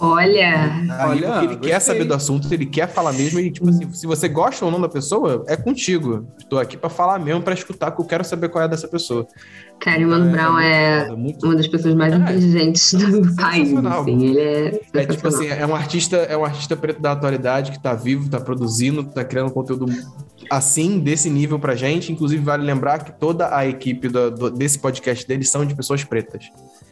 Olha, 0.00 0.72
Aí, 0.90 1.08
Olha 1.08 1.38
ele 1.38 1.46
gostei. 1.54 1.70
quer 1.70 1.80
saber 1.80 2.04
do 2.04 2.14
assunto, 2.14 2.52
ele 2.52 2.66
quer 2.66 2.88
falar 2.88 3.12
mesmo. 3.12 3.40
E, 3.40 3.50
tipo 3.50 3.68
assim, 3.68 3.92
se 3.92 4.06
você 4.06 4.28
gosta 4.28 4.64
ou 4.64 4.70
não 4.70 4.80
da 4.80 4.88
pessoa, 4.88 5.44
é 5.48 5.56
contigo. 5.56 6.26
Estou 6.38 6.58
aqui 6.58 6.76
para 6.76 6.88
falar 6.88 7.18
mesmo, 7.18 7.42
para 7.42 7.54
escutar, 7.54 7.90
que 7.90 8.00
eu 8.00 8.04
quero 8.04 8.24
saber 8.24 8.48
qual 8.48 8.64
é 8.64 8.68
dessa 8.68 8.86
pessoa. 8.86 9.26
Cara, 9.80 10.04
o 10.04 10.08
Mano 10.08 10.28
é, 10.28 10.32
Brown 10.32 10.58
é, 10.58 11.08
é 11.08 11.16
muito... 11.16 11.44
uma 11.44 11.56
das 11.56 11.66
pessoas 11.66 11.94
mais 11.94 12.12
é, 12.12 12.16
inteligentes 12.16 12.92
do 12.94 13.36
país. 13.36 13.72
Assim, 13.76 14.24
ele 14.24 14.40
é, 14.40 14.80
é 14.94 15.06
tipo 15.06 15.28
assim, 15.28 15.48
é 15.48 15.66
um 15.66 15.74
artista, 15.74 16.16
é 16.16 16.36
um 16.36 16.44
artista 16.44 16.76
preto 16.76 17.00
da 17.00 17.12
atualidade 17.12 17.70
que 17.72 17.76
está 17.76 17.94
vivo, 17.94 18.26
está 18.26 18.40
produzindo, 18.40 19.00
está 19.00 19.24
criando 19.24 19.50
conteúdo 19.50 19.86
assim, 20.50 20.98
desse 20.98 21.28
nível 21.28 21.58
pra 21.58 21.74
gente. 21.74 22.12
Inclusive, 22.12 22.42
vale 22.42 22.64
lembrar 22.64 23.04
que 23.04 23.12
toda 23.12 23.54
a 23.56 23.66
equipe 23.66 24.08
do, 24.08 24.30
do, 24.30 24.50
desse 24.50 24.78
podcast 24.78 25.26
dele 25.26 25.44
são 25.44 25.64
de 25.64 25.74
pessoas 25.74 26.02
pretas. 26.04 26.50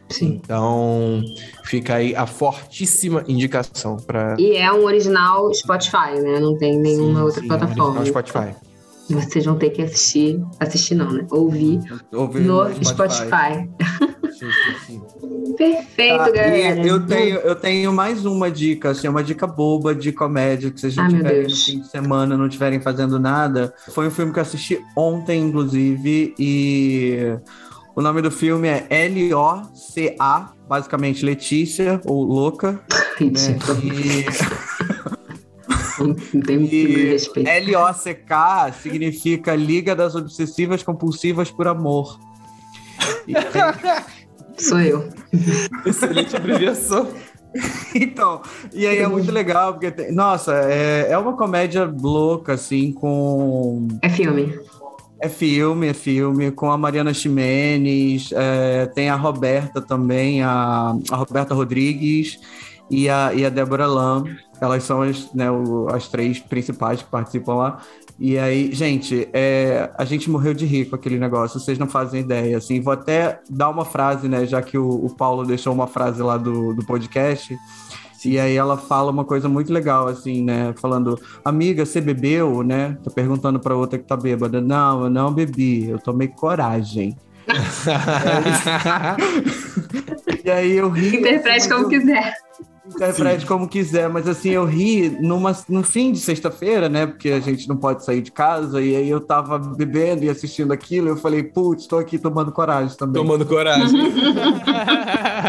Sim. 0.09 0.41
Então, 0.43 1.23
fica 1.65 1.97
aí 1.97 2.15
a 2.15 2.27
fortíssima 2.27 3.25
indicação 3.27 3.97
para. 3.97 4.37
E 4.39 4.57
é 4.57 4.73
um 4.73 4.85
original 4.85 5.53
Spotify, 5.53 6.21
né? 6.23 6.39
Não 6.39 6.57
tem 6.57 6.79
nenhuma 6.79 7.19
sim, 7.19 7.25
outra 7.25 7.41
sim, 7.41 7.49
plataforma. 7.49 7.99
É 7.99 8.03
um 8.03 8.07
Spotify. 8.07 8.55
Vocês 9.09 9.45
vão 9.45 9.57
ter 9.57 9.71
que 9.71 9.83
assistir, 9.83 10.41
assistir 10.59 10.97
não, 10.97 11.13
né? 11.13 11.27
Ouvir, 11.31 11.81
Ouvir 12.13 12.41
no, 12.41 12.69
no 12.69 12.85
Spotify. 12.85 13.27
Spotify. 13.27 13.71
Perfeito, 15.57 16.19
tá, 16.19 16.31
galera. 16.31 16.87
Eu 16.87 17.07
tenho, 17.07 17.37
eu 17.39 17.55
tenho 17.55 17.93
mais 17.93 18.27
uma 18.27 18.51
dica, 18.51 18.91
assim, 18.91 19.09
uma 19.09 19.25
dica 19.25 19.47
boba 19.47 19.95
de 19.95 20.13
comédia 20.13 20.71
que 20.71 20.81
vocês 20.81 20.95
não 20.95 21.05
ah, 21.05 21.09
tiverem 21.09 21.43
no 21.45 21.57
fim 21.57 21.81
de 21.81 21.89
semana, 21.89 22.37
não 22.37 22.47
estiverem 22.47 22.81
fazendo 22.81 23.19
nada. 23.19 23.73
Foi 23.89 24.07
um 24.07 24.11
filme 24.11 24.33
que 24.33 24.39
eu 24.39 24.43
assisti 24.43 24.85
ontem, 24.95 25.41
inclusive, 25.41 26.35
e 26.39 27.39
o 27.97 28.03
nome 28.03 28.21
do 28.21 28.31
filme 28.31 28.69
é 28.69 28.87
L-O-C-A, 28.91 30.53
basicamente 30.69 31.25
Letícia, 31.25 31.99
ou 32.05 32.23
Louca. 32.23 32.79
né? 37.43 37.49
E... 37.49 37.49
L-O-C-K 37.49 38.73
significa 38.83 39.55
Liga 39.55 39.97
das 39.97 40.15
Obsessivas 40.15 40.83
Compulsivas 40.83 41.51
por 41.51 41.67
Amor. 41.67 42.21
Sou 44.59 44.81
eu. 44.81 45.09
Excelente 45.87 46.37
abreviação. 46.37 47.09
então, 47.95 48.43
e 48.75 48.87
aí 48.87 48.99
é 48.99 49.09
muito 49.09 49.33
legal, 49.33 49.73
porque, 49.73 49.91
tem, 49.91 50.13
nossa, 50.13 50.55
é, 50.71 51.11
é 51.11 51.17
uma 51.17 51.35
comédia 51.35 51.85
louca, 51.85 52.53
assim, 52.53 52.93
com. 52.93 53.89
É 54.03 54.11
filme. 54.11 54.59
É 55.19 55.29
filme, 55.29 55.89
é 55.89 55.95
filme, 55.95 56.51
com 56.51 56.71
a 56.71 56.77
Mariana 56.77 57.15
Ximenes, 57.15 58.31
é, 58.33 58.87
tem 58.87 59.09
a 59.09 59.17
Roberta 59.17 59.81
também, 59.81 60.43
a, 60.43 60.95
a 61.11 61.17
Roberta 61.17 61.55
Rodrigues 61.55 62.39
e 62.91 63.09
a, 63.09 63.33
e 63.33 63.45
a 63.45 63.49
Débora 63.49 63.87
Lam. 63.87 64.25
Elas 64.61 64.85
são 64.85 65.03
as, 65.03 65.33
né, 65.33 65.51
o, 65.51 65.89
as 65.89 66.09
três 66.09 66.39
principais 66.39 67.03
que 67.03 67.11
participam 67.11 67.55
lá. 67.55 67.79
E 68.19 68.39
aí, 68.39 68.73
gente, 68.73 69.29
é, 69.33 69.91
a 69.97 70.05
gente 70.05 70.31
morreu 70.31 70.55
de 70.55 70.65
rir 70.65 70.87
com 70.87 70.97
aquele 70.97 71.19
negócio, 71.19 71.61
vocês 71.61 71.79
não 71.79 71.87
fazem 71.87 72.21
ideia. 72.21 72.57
Assim, 72.57 72.81
vou 72.81 72.93
até 72.93 73.41
dar 73.51 73.69
uma 73.69 73.85
frase, 73.85 74.29
né? 74.29 74.47
Já 74.47 74.63
que 74.63 74.79
o, 74.79 74.89
o 74.89 75.15
Paulo 75.15 75.45
deixou 75.45 75.73
uma 75.73 75.87
frase 75.87 76.23
lá 76.23 76.39
do, 76.39 76.73
do 76.73 76.85
podcast. 76.87 77.57
E 78.25 78.39
aí 78.39 78.57
ela 78.57 78.77
fala 78.77 79.11
uma 79.11 79.25
coisa 79.25 79.49
muito 79.49 79.73
legal, 79.73 80.09
assim, 80.09 80.43
né? 80.43 80.75
Falando, 80.81 81.21
amiga, 81.45 81.85
você 81.85 82.01
bebeu, 82.01 82.63
né? 82.63 82.97
Tô 83.03 83.11
perguntando 83.11 83.61
pra 83.61 83.77
outra 83.77 83.99
que 83.99 84.05
tá 84.05 84.17
bêbada. 84.17 84.61
Não, 84.61 85.05
eu 85.05 85.11
não 85.11 85.33
bebi, 85.33 85.89
eu 85.89 85.99
tomei 85.99 86.29
coragem. 86.29 87.17
e 90.45 90.51
aí 90.51 90.73
eu 90.73 90.91
ri. 90.91 91.17
Interprete 91.17 91.69
como 91.69 91.89
quiser. 91.89 92.35
Interprete 92.89 93.41
Sim. 93.41 93.47
como 93.47 93.69
quiser, 93.69 94.09
mas 94.09 94.29
assim, 94.29 94.51
eu 94.51 94.65
ri 94.65 95.11
numa, 95.21 95.57
no 95.69 95.83
fim 95.83 96.13
de 96.13 96.21
sexta-feira, 96.21 96.89
né? 96.89 97.07
Porque 97.07 97.31
a 97.31 97.41
gente 97.41 97.69
não 97.69 97.77
pode 97.77 98.05
sair 98.05 98.23
de 98.23 98.31
casa, 98.31 98.81
e 98.81 98.95
aí 98.95 99.09
eu 99.09 99.21
tava 99.21 99.59
bebendo 99.59 100.25
e 100.25 100.31
assistindo 100.31 100.73
aquilo, 100.73 101.09
e 101.09 101.11
eu 101.11 101.17
falei, 101.17 101.43
putz, 101.43 101.87
tô 101.87 101.99
aqui 101.99 102.19
tomando 102.19 102.53
coragem 102.53 102.97
também. 102.97 103.23
Tomando 103.23 103.45
coragem. 103.45 104.01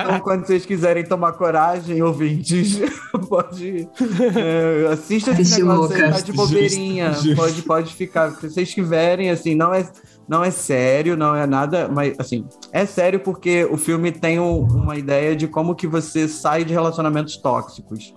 então, 0.02 0.20
quando 0.22 0.46
vocês 0.46 0.66
quiserem 0.66 1.04
tomar 1.04 1.34
coragem, 1.34 2.02
ouvintes, 2.02 2.80
pode. 3.30 3.88
É, 4.36 4.92
assista 4.92 5.32
esse 5.32 5.62
negócio 5.62 5.96
aí, 5.96 6.12
tá 6.12 6.22
de 6.22 6.34
bobeirinha. 6.34 7.10
Justo, 7.14 7.24
justo. 7.28 7.36
Pode, 7.36 7.62
pode 7.64 7.94
ficar. 7.94 8.32
Se 8.32 8.50
vocês 8.50 8.70
tiverem, 8.70 9.30
assim, 9.30 9.56
não 9.56 9.74
é 9.74 9.88
não 10.28 10.44
é 10.44 10.52
sério, 10.52 11.16
não 11.16 11.36
é 11.36 11.46
nada, 11.46 11.88
mas 11.88 12.20
assim, 12.20 12.46
é 12.72 12.86
sério 12.86 13.20
porque 13.20 13.66
o 13.66 13.78
filme 13.78 14.12
tem 14.12 14.40
um, 14.40 14.62
uma 14.62 14.98
ideia 14.98 15.36
de 15.36 15.48
como 15.48 15.76
que 15.76 15.88
você 15.88 16.28
sai 16.28 16.66
de 16.66 16.74
relacionamentos 16.74 17.38
tóxicos. 17.38 18.14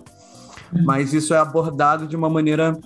Mas 0.85 1.13
isso 1.13 1.33
é 1.33 1.37
abordado 1.37 2.07
de 2.07 2.15
uma 2.15 2.29
maneira 2.29 2.77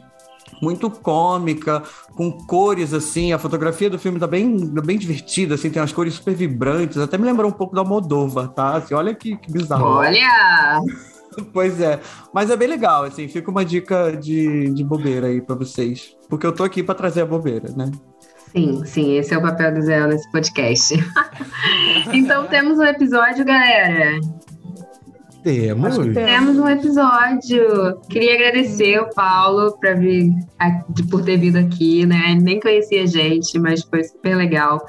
muito 0.62 0.90
cômica, 0.90 1.84
com 2.16 2.32
cores 2.32 2.94
assim, 2.94 3.34
a 3.34 3.40
fotografia 3.40 3.90
do 3.90 4.00
filme 4.00 4.20
tá 4.20 4.28
bem, 4.28 4.58
bem 4.84 4.98
divertida, 4.98 5.56
assim, 5.56 5.70
tem 5.70 5.82
umas 5.82 5.92
cores 5.92 6.16
super 6.16 6.34
vibrantes, 6.34 6.98
até 6.98 7.18
me 7.18 7.26
lembrou 7.26 7.50
um 7.50 7.54
pouco 7.54 7.76
da 7.76 7.84
Moldova, 7.84 8.48
tá? 8.48 8.76
Assim, 8.76 8.94
olha 8.94 9.14
que, 9.14 9.36
que 9.38 9.52
bizarro. 9.52 9.86
Olha! 9.86 10.80
Pois 11.52 11.82
é, 11.82 12.00
mas 12.34 12.50
é 12.50 12.56
bem 12.56 12.66
legal, 12.66 13.04
assim, 13.04 13.28
fica 13.28 13.52
uma 13.52 13.66
dica 13.66 14.16
de, 14.16 14.74
de 14.74 14.84
bobeira 14.86 15.28
aí 15.28 15.42
para 15.42 15.54
vocês, 15.54 16.16
porque 16.30 16.46
eu 16.48 16.54
tô 16.54 16.64
aqui 16.64 16.82
para 16.82 16.96
trazer 16.96 17.24
a 17.24 17.26
bobeira, 17.26 17.74
né? 17.76 17.92
Sim, 18.56 18.86
sim, 18.86 19.18
esse 19.18 19.34
é 19.34 19.38
o 19.38 19.42
papel 19.42 19.74
do 19.74 19.82
Zé 19.82 20.08
nesse 20.08 20.32
podcast. 20.32 20.96
então 22.14 22.48
temos 22.48 22.80
um 22.80 22.84
episódio, 22.84 23.44
galera. 23.44 24.22
Temos. 25.44 25.98
Temos 26.14 26.58
um 26.58 26.68
episódio. 26.70 28.00
Queria 28.10 28.34
agradecer 28.34 28.98
o 29.00 29.14
Paulo 29.14 29.78
pra 29.78 29.94
vir, 29.94 30.32
por 31.12 31.22
ter 31.22 31.36
vindo 31.36 31.58
aqui, 31.58 32.06
né? 32.06 32.38
Nem 32.42 32.60
conhecia 32.62 33.04
a 33.04 33.06
gente, 33.06 33.60
mas 33.60 33.84
foi 33.84 34.06
super 34.06 34.38
legal 34.38 34.84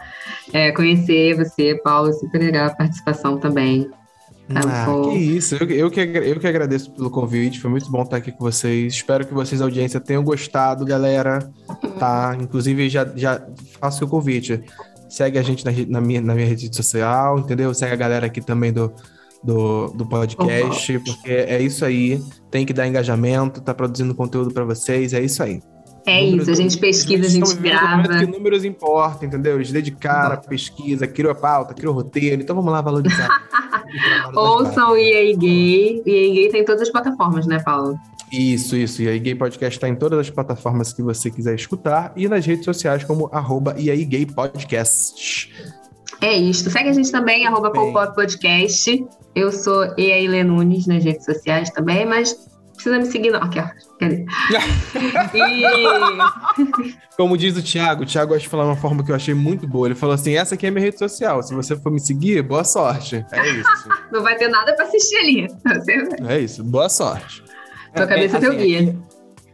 é, 0.52 0.70
conhecer 0.70 1.34
você, 1.34 1.74
Paulo. 1.82 2.12
Super 2.12 2.38
legal 2.38 2.68
a 2.68 2.74
participação 2.74 3.36
também. 3.36 3.90
Tá 4.52 4.60
ah, 4.60 5.10
que 5.10 5.18
isso. 5.18 5.56
Eu, 5.56 5.68
eu, 5.70 5.90
que, 5.90 6.00
eu 6.00 6.38
que 6.38 6.46
agradeço 6.46 6.90
pelo 6.92 7.10
convite. 7.10 7.60
Foi 7.60 7.70
muito 7.70 7.90
bom 7.90 8.02
estar 8.02 8.18
aqui 8.18 8.30
com 8.30 8.44
vocês. 8.44 8.94
Espero 8.94 9.26
que 9.26 9.34
vocês, 9.34 9.60
audiência, 9.60 9.98
tenham 9.98 10.22
gostado, 10.22 10.84
galera. 10.84 11.50
Tá? 11.98 12.36
Inclusive, 12.40 12.88
já, 12.88 13.04
já 13.16 13.44
faço 13.80 14.04
o 14.04 14.08
convite. 14.08 14.62
Segue 15.08 15.38
a 15.38 15.42
gente 15.42 15.64
na, 15.64 15.72
na, 15.88 16.00
minha, 16.00 16.20
na 16.20 16.34
minha 16.34 16.46
rede 16.46 16.74
social, 16.74 17.38
entendeu? 17.38 17.74
Segue 17.74 17.92
a 17.92 17.96
galera 17.96 18.26
aqui 18.26 18.40
também 18.40 18.72
do, 18.72 18.92
do, 19.42 19.88
do 19.88 20.06
podcast, 20.06 20.98
porque 21.00 21.30
é 21.30 21.60
isso 21.60 21.84
aí. 21.84 22.22
Tem 22.50 22.64
que 22.64 22.72
dar 22.72 22.86
engajamento, 22.86 23.60
tá 23.60 23.74
produzindo 23.74 24.14
conteúdo 24.14 24.52
para 24.52 24.64
vocês. 24.64 25.12
É 25.12 25.20
isso 25.20 25.42
aí. 25.42 25.60
É 26.06 26.20
números, 26.20 26.42
isso, 26.42 26.50
a 26.52 26.54
gente 26.54 26.78
pesquisa, 26.78 27.26
a 27.26 27.28
gente 27.28 27.54
grava. 27.56 28.18
que 28.20 28.26
números 28.26 28.64
importam, 28.64 29.26
entendeu? 29.26 29.56
Eles 29.56 29.72
dedicaram 29.72 30.34
a 30.34 30.36
pesquisa, 30.36 31.04
criou 31.04 31.32
a 31.32 31.34
pauta, 31.34 31.74
criou 31.74 31.92
o 31.92 31.96
roteiro, 31.96 32.40
então 32.40 32.54
vamos 32.54 32.70
lá 32.70 32.80
valorizar. 32.80 33.28
Ouçam 34.34 34.92
o 34.92 34.96
EA 34.96 35.36
Gay. 35.36 36.02
EA 36.06 36.34
Gay 36.34 36.48
tem 36.50 36.64
todas 36.64 36.82
as 36.82 36.90
plataformas, 36.90 37.46
né, 37.46 37.60
Paulo? 37.62 37.98
Isso, 38.32 38.76
isso. 38.76 39.02
E 39.02 39.08
aí 39.08 39.18
Gay 39.18 39.34
Podcast 39.34 39.76
está 39.76 39.88
em 39.88 39.94
todas 39.94 40.18
as 40.18 40.30
plataformas 40.30 40.92
que 40.92 41.02
você 41.02 41.30
quiser 41.30 41.54
escutar 41.54 42.12
e 42.16 42.28
nas 42.28 42.44
redes 42.44 42.64
sociais 42.64 43.04
como 43.04 43.28
arroba 43.32 43.74
e 43.78 43.90
aí 43.90 44.04
Gay 44.04 44.26
Podcast. 44.26 45.52
É 46.20 46.32
isso. 46.32 46.70
Segue 46.70 46.88
a 46.88 46.92
gente 46.92 47.10
também, 47.10 47.46
arroba 47.46 47.70
Podcast. 47.70 49.06
Eu 49.34 49.52
sou 49.52 49.84
E 49.98 50.26
Lenunes 50.26 50.86
nas 50.86 51.04
redes 51.04 51.24
sociais 51.24 51.70
também, 51.70 52.06
mas 52.06 52.34
precisa 52.76 52.98
me 52.98 53.06
seguir, 53.06 53.30
não. 53.30 53.42
Aqui, 53.42 53.58
ó. 53.58 53.66
e... 55.36 56.94
Como 57.16 57.36
diz 57.36 57.56
o 57.56 57.62
Thiago, 57.62 58.02
o 58.02 58.06
Thiago 58.06 58.34
acho 58.34 58.44
de 58.44 58.48
falar 58.48 58.64
uma 58.64 58.76
forma 58.76 59.04
que 59.04 59.10
eu 59.10 59.16
achei 59.16 59.34
muito 59.34 59.66
boa. 59.66 59.88
Ele 59.88 59.94
falou 59.94 60.14
assim: 60.14 60.36
essa 60.36 60.54
aqui 60.54 60.66
é 60.66 60.70
minha 60.70 60.84
rede 60.84 60.98
social. 60.98 61.42
Se 61.42 61.54
você 61.54 61.76
for 61.76 61.90
me 61.90 62.00
seguir, 62.00 62.42
boa 62.42 62.64
sorte. 62.64 63.24
É 63.32 63.48
isso. 63.48 63.88
não 64.12 64.22
vai 64.22 64.36
ter 64.36 64.48
nada 64.48 64.74
para 64.74 64.84
assistir 64.84 65.16
ali. 65.16 65.46
É 66.28 66.38
isso, 66.38 66.62
boa 66.62 66.88
sorte. 66.88 67.42
Tua 67.94 68.06
cabeça 68.06 68.36
é, 68.36 68.40
teu 68.40 68.52
assim, 68.52 68.60
guia. 68.60 68.80
Aqui, 68.80 68.98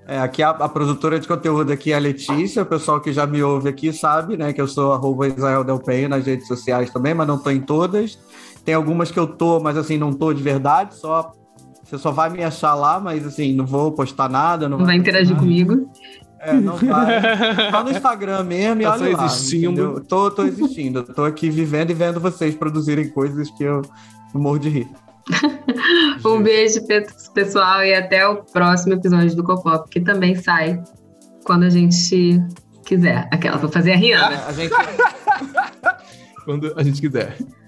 é, 0.06 0.18
aqui 0.18 0.42
a, 0.42 0.50
a, 0.50 0.68
produtora 0.68 1.20
de 1.20 1.28
conteúdo 1.28 1.72
aqui 1.72 1.92
é 1.92 1.94
a 1.94 1.98
Letícia, 1.98 2.62
o 2.62 2.66
pessoal 2.66 3.00
que 3.00 3.12
já 3.12 3.24
me 3.26 3.42
ouve 3.42 3.68
aqui 3.68 3.92
sabe, 3.92 4.36
né, 4.36 4.52
que 4.52 4.60
eu 4.60 4.66
sou 4.66 4.92
arroba 4.92 5.28
Israel 5.28 5.62
Del 5.62 5.78
Penha 5.78 6.08
nas 6.08 6.26
redes 6.26 6.48
sociais 6.48 6.90
também, 6.90 7.14
mas 7.14 7.26
não 7.28 7.38
tô 7.38 7.50
em 7.50 7.60
todas. 7.60 8.18
Tem 8.64 8.74
algumas 8.74 9.10
que 9.10 9.18
eu 9.18 9.26
tô, 9.26 9.60
mas 9.60 9.76
assim, 9.76 9.96
não 9.96 10.12
tô 10.12 10.32
de 10.32 10.42
verdade, 10.42 10.96
só 10.96 11.32
Você 11.92 11.98
só 11.98 12.10
vai 12.10 12.30
me 12.30 12.42
achar 12.42 12.74
lá, 12.74 12.98
mas 12.98 13.26
assim, 13.26 13.52
não 13.52 13.66
vou 13.66 13.92
postar 13.92 14.26
nada. 14.26 14.66
Não, 14.66 14.78
não 14.78 14.86
vai 14.86 14.96
interagir 14.96 15.36
comigo. 15.36 15.90
É, 16.40 16.54
não 16.54 16.74
vai. 16.78 17.70
Só 17.70 17.84
no 17.84 17.90
Instagram 17.90 18.44
mesmo 18.44 18.80
e 18.80 18.84
tá 18.84 18.92
olha 18.92 19.14
lá. 19.14 19.26
Existindo. 19.26 20.02
Tô, 20.08 20.30
tô 20.30 20.42
existindo. 20.44 21.02
Tô 21.02 21.22
aqui 21.22 21.50
vivendo 21.50 21.90
e 21.90 21.94
vendo 21.94 22.18
vocês 22.18 22.54
produzirem 22.54 23.10
coisas 23.10 23.50
que 23.50 23.64
eu 23.64 23.82
morro 24.32 24.58
de 24.58 24.70
rir. 24.70 24.88
um 26.24 26.42
beijo, 26.42 26.80
pessoal, 27.34 27.84
e 27.84 27.94
até 27.94 28.26
o 28.26 28.36
próximo 28.42 28.94
episódio 28.94 29.36
do 29.36 29.44
Copop, 29.44 29.86
que 29.90 30.00
também 30.00 30.34
sai 30.34 30.82
quando 31.44 31.64
a 31.64 31.70
gente 31.70 32.42
quiser. 32.86 33.28
Aquela, 33.30 33.58
vou 33.58 33.70
fazer 33.70 33.92
a 33.92 33.96
Rihanna. 33.96 34.46
A 34.46 34.52
gente... 34.54 34.72
quando 36.46 36.72
a 36.74 36.82
gente 36.82 37.02
quiser. 37.02 37.36